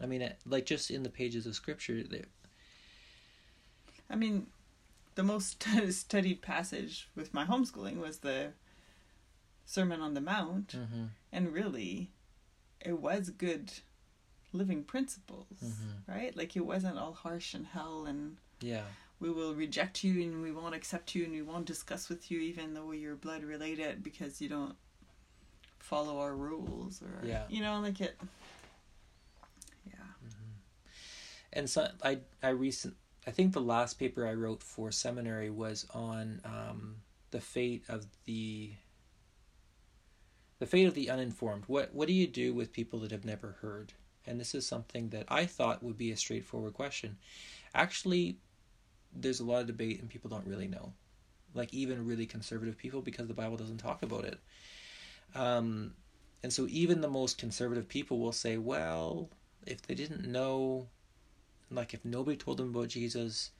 I 0.00 0.06
mean, 0.06 0.32
like 0.46 0.66
just 0.66 0.90
in 0.90 1.02
the 1.02 1.10
pages 1.10 1.46
of 1.46 1.54
Scripture, 1.54 2.02
there. 2.02 2.26
I 4.10 4.16
mean, 4.16 4.46
the 5.14 5.22
most 5.22 5.62
studied 5.90 6.42
passage 6.42 7.08
with 7.14 7.32
my 7.34 7.44
homeschooling 7.44 7.96
was 7.98 8.18
the 8.18 8.52
Sermon 9.64 10.00
on 10.00 10.14
the 10.14 10.20
Mount, 10.20 10.68
Mm-hmm. 10.76 11.04
and 11.32 11.52
really, 11.52 12.10
it 12.84 12.98
was 13.00 13.30
good 13.30 13.72
living 14.52 14.84
principles, 14.84 15.46
Mhm. 15.62 16.06
right? 16.06 16.36
Like 16.36 16.56
it 16.56 16.66
wasn't 16.66 16.98
all 16.98 17.12
harsh 17.14 17.54
and 17.54 17.66
hell, 17.66 18.04
and 18.06 18.36
Yeah. 18.60 18.86
we 19.18 19.30
will 19.30 19.54
reject 19.54 20.04
you, 20.04 20.22
and 20.22 20.42
we 20.42 20.52
won't 20.52 20.74
accept 20.74 21.14
you, 21.14 21.24
and 21.24 21.32
we 21.32 21.42
won't 21.42 21.66
discuss 21.66 22.08
with 22.08 22.30
you, 22.30 22.38
even 22.40 22.74
though 22.74 22.92
you're 22.92 23.16
blood 23.16 23.42
related, 23.44 24.02
because 24.02 24.40
you 24.40 24.48
don't 24.48 24.76
follow 25.78 26.18
our 26.20 26.34
rules, 26.36 27.02
or 27.02 27.20
Yeah. 27.24 27.46
you 27.48 27.60
know, 27.60 27.80
like 27.80 28.00
it. 28.00 28.20
Yeah. 29.86 29.94
And 31.52 31.68
so 31.68 31.88
I 32.02 32.20
I 32.42 32.50
recent 32.50 32.96
I 33.26 33.30
think 33.30 33.52
the 33.52 33.60
last 33.60 33.98
paper 33.98 34.26
I 34.26 34.34
wrote 34.34 34.62
for 34.62 34.90
seminary 34.90 35.48
was 35.50 35.86
on 35.94 36.40
um, 36.44 37.02
the 37.30 37.40
fate 37.40 37.84
of 37.88 38.06
the 38.24 38.72
the 40.62 40.66
fate 40.66 40.86
of 40.86 40.94
the 40.94 41.10
uninformed. 41.10 41.64
What 41.66 41.92
what 41.92 42.06
do 42.06 42.14
you 42.14 42.28
do 42.28 42.54
with 42.54 42.72
people 42.72 43.00
that 43.00 43.10
have 43.10 43.24
never 43.24 43.56
heard? 43.60 43.92
and 44.26 44.40
this 44.40 44.54
is 44.54 44.66
something 44.66 45.08
that 45.10 45.24
I 45.28 45.46
thought 45.46 45.82
would 45.82 45.98
be 45.98 46.12
a 46.12 46.16
straightforward 46.16 46.74
question. 46.74 47.18
Actually, 47.74 48.36
there's 49.14 49.40
a 49.40 49.44
lot 49.44 49.60
of 49.60 49.66
debate 49.66 50.00
and 50.00 50.08
people 50.08 50.30
don't 50.30 50.46
really 50.46 50.68
know. 50.68 50.92
Like 51.54 51.74
even 51.74 52.06
really 52.06 52.26
conservative 52.26 52.78
people 52.78 53.02
because 53.02 53.28
the 53.28 53.34
Bible 53.34 53.56
doesn't 53.56 53.78
talk 53.78 54.02
about 54.02 54.24
it. 54.24 54.38
Um, 55.34 55.94
and 56.42 56.52
so 56.52 56.66
even 56.70 57.00
the 57.00 57.08
most 57.08 57.38
conservative 57.38 57.88
people 57.88 58.18
will 58.18 58.32
say, 58.32 58.56
well, 58.56 59.28
if 59.66 59.82
they 59.82 59.94
didn't 59.94 60.26
know, 60.26 60.88
like 61.70 61.94
if 61.94 62.04
nobody 62.04 62.36
told 62.36 62.58
them 62.58 62.70
about 62.70 62.88
Jesus, 62.88 63.50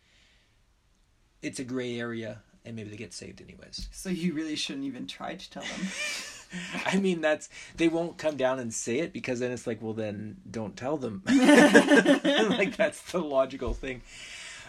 it's 1.43 1.59
a 1.59 1.65
gray 1.65 1.99
area 1.99 2.43
and 2.65 2.77
maybe 2.77 2.91
they 2.91 2.97
get 2.97 3.13
saved 3.13 3.43
anyways. 3.43 3.89
So 3.93 4.09
you 4.09 4.33
really 4.33 4.57
shouldn't 4.57 4.85
even 4.85 5.07
try 5.07 5.35
to 5.35 5.51
tell 5.51 5.63
them. 5.63 5.89
I 6.87 6.99
mean, 6.99 7.21
that's 7.21 7.49
they 7.77 7.89
won't 7.89 8.19
come 8.19 8.37
down 8.37 8.59
and 8.59 8.73
say 8.73 8.99
it 8.99 9.13
because 9.13 9.41
then 9.41 9.53
it's 9.53 9.67
like, 9.67 9.83
well, 9.83 9.95
then 9.95 10.37
don't 10.51 10.77
tell 10.77 10.97
them. 10.97 11.23
like 11.27 12.77
that's 12.77 13.13
the 13.13 13.21
logical 13.21 13.75
thing. 13.75 14.03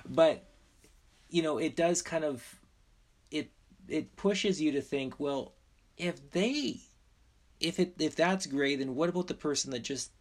But 0.08 0.46
you 1.30 1.42
know, 1.42 1.58
it 1.58 1.76
does 1.76 2.02
kind 2.02 2.24
of 2.24 2.60
it 3.32 3.52
it 3.88 4.16
pushes 4.16 4.62
you 4.62 4.72
to 4.74 4.82
think, 4.82 5.20
well, 5.20 5.54
if 5.98 6.32
they 6.32 6.80
if 7.60 7.80
it 7.80 7.96
if 8.00 8.16
that's 8.16 8.46
great, 8.46 8.80
then 8.80 8.96
what 8.96 9.10
about 9.10 9.28
the 9.28 9.34
person 9.34 9.72
that 9.72 9.84
just 9.84 10.12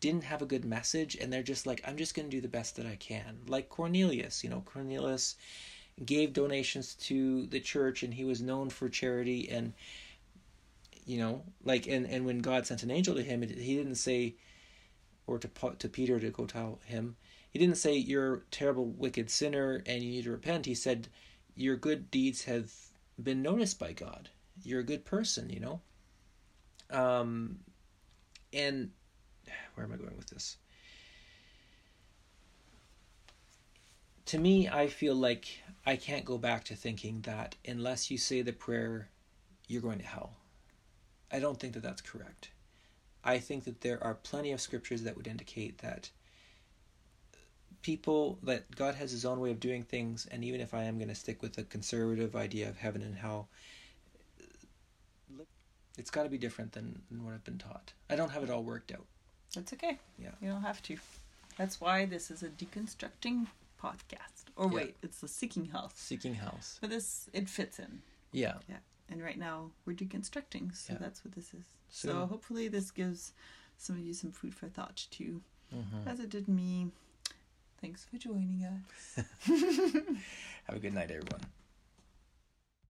didn't 0.00 0.24
have 0.24 0.42
a 0.42 0.46
good 0.46 0.64
message 0.64 1.16
and 1.16 1.32
they're 1.32 1.42
just 1.42 1.66
like, 1.66 1.82
I'm 1.86 1.96
just 1.96 2.14
going 2.14 2.28
to 2.28 2.36
do 2.36 2.40
the 2.40 2.48
best 2.48 2.76
that 2.76 2.86
I 2.86 2.96
can. 2.96 3.38
Like 3.46 3.68
Cornelius, 3.68 4.42
you 4.42 4.50
know, 4.50 4.62
Cornelius 4.64 5.36
gave 6.04 6.32
donations 6.32 6.94
to 6.94 7.46
the 7.46 7.60
church 7.60 8.02
and 8.02 8.14
he 8.14 8.24
was 8.24 8.40
known 8.42 8.70
for 8.70 8.88
charity 8.88 9.48
and 9.50 9.72
you 11.04 11.18
know 11.18 11.42
like 11.64 11.86
and 11.86 12.06
and 12.06 12.24
when 12.24 12.38
god 12.38 12.66
sent 12.66 12.82
an 12.82 12.90
angel 12.90 13.14
to 13.14 13.22
him 13.22 13.42
he 13.42 13.76
didn't 13.76 13.96
say 13.96 14.34
or 15.26 15.38
to 15.38 15.48
to 15.78 15.88
peter 15.88 16.18
to 16.18 16.30
go 16.30 16.46
tell 16.46 16.80
him 16.84 17.16
he 17.54 17.60
didn't 17.60 17.76
say 17.76 17.96
you're 17.96 18.34
a 18.34 18.40
terrible 18.50 18.86
wicked 18.86 19.30
sinner 19.30 19.80
and 19.86 20.02
you 20.02 20.10
need 20.10 20.24
to 20.24 20.32
repent. 20.32 20.66
He 20.66 20.74
said 20.74 21.06
your 21.54 21.76
good 21.76 22.10
deeds 22.10 22.42
have 22.44 22.72
been 23.22 23.42
noticed 23.42 23.78
by 23.78 23.92
god. 23.92 24.28
You're 24.64 24.80
a 24.80 24.84
good 24.84 25.04
person 25.04 25.48
you 25.48 25.60
know? 25.60 25.80
Um 26.90 27.60
and 28.52 28.90
where 29.74 29.86
am 29.86 29.92
i 29.92 29.96
going 29.96 30.16
with 30.16 30.30
this? 30.30 30.56
To 34.26 34.38
me 34.38 34.68
i 34.68 34.88
feel 34.88 35.14
like 35.14 35.60
i 35.86 35.94
can't 35.94 36.24
go 36.24 36.38
back 36.38 36.64
to 36.64 36.74
thinking 36.74 37.20
that 37.20 37.54
unless 37.68 38.10
you 38.10 38.18
say 38.18 38.42
the 38.42 38.52
prayer 38.52 39.10
you're 39.68 39.82
going 39.82 39.98
to 40.00 40.04
hell 40.04 40.34
I 41.34 41.40
don't 41.40 41.58
think 41.58 41.74
that 41.74 41.82
that's 41.82 42.00
correct. 42.00 42.50
I 43.24 43.38
think 43.38 43.64
that 43.64 43.80
there 43.80 44.02
are 44.04 44.14
plenty 44.14 44.52
of 44.52 44.60
scriptures 44.60 45.02
that 45.02 45.16
would 45.16 45.26
indicate 45.26 45.78
that 45.78 46.10
people 47.82 48.38
that 48.42 48.74
God 48.76 48.94
has 48.94 49.10
his 49.10 49.24
own 49.24 49.40
way 49.40 49.50
of 49.50 49.58
doing 49.58 49.82
things 49.82 50.26
and 50.30 50.44
even 50.44 50.60
if 50.60 50.72
I 50.72 50.84
am 50.84 50.96
going 50.96 51.08
to 51.08 51.14
stick 51.14 51.42
with 51.42 51.54
the 51.54 51.64
conservative 51.64 52.36
idea 52.36 52.68
of 52.68 52.76
heaven 52.78 53.02
and 53.02 53.16
hell 53.16 53.48
it's 55.98 56.10
got 56.10 56.22
to 56.24 56.28
be 56.28 56.38
different 56.38 56.72
than, 56.72 57.02
than 57.10 57.24
what 57.24 57.34
I've 57.34 57.44
been 57.44 57.58
taught. 57.58 57.92
I 58.10 58.16
don't 58.16 58.30
have 58.30 58.42
it 58.42 58.50
all 58.50 58.62
worked 58.62 58.92
out. 58.92 59.06
That's 59.54 59.72
okay. 59.72 59.98
Yeah. 60.18 60.30
You 60.40 60.50
don't 60.50 60.62
have 60.62 60.82
to. 60.84 60.96
That's 61.58 61.80
why 61.80 62.04
this 62.04 62.30
is 62.30 62.42
a 62.42 62.48
deconstructing 62.48 63.46
podcast. 63.82 64.44
Or 64.56 64.66
Yeah. 64.66 64.74
wait, 64.74 64.96
it's 65.02 65.20
the 65.20 65.28
seeking 65.28 65.66
health. 65.66 65.94
Seeking 65.96 66.34
house. 66.34 66.78
But 66.80 66.90
this 66.90 67.28
it 67.32 67.48
fits 67.48 67.78
in. 67.78 68.02
Yeah. 68.32 68.54
Yeah. 68.68 68.78
And 69.10 69.22
right 69.22 69.38
now 69.38 69.70
we're 69.84 69.94
deconstructing, 69.96 70.74
so 70.74 70.94
Yeah. 70.94 70.98
that's 70.98 71.24
what 71.24 71.34
this 71.34 71.52
is. 71.54 71.64
So- 71.90 72.08
So, 72.08 72.26
hopefully 72.26 72.68
this 72.68 72.90
gives 72.90 73.32
some 73.76 73.96
of 73.96 74.02
you 74.04 74.14
some 74.14 74.32
food 74.32 74.54
for 74.54 74.68
thought 74.68 75.06
too, 75.10 75.42
Mhm. 75.72 76.06
as 76.06 76.20
it 76.20 76.30
did 76.30 76.48
me. 76.48 76.90
Thanks 77.80 78.04
for 78.04 78.16
joining 78.18 78.64
us. 78.64 79.16
Have 80.64 80.76
a 80.76 80.78
good 80.78 80.94
night 80.94 81.10
everyone. 81.10 81.40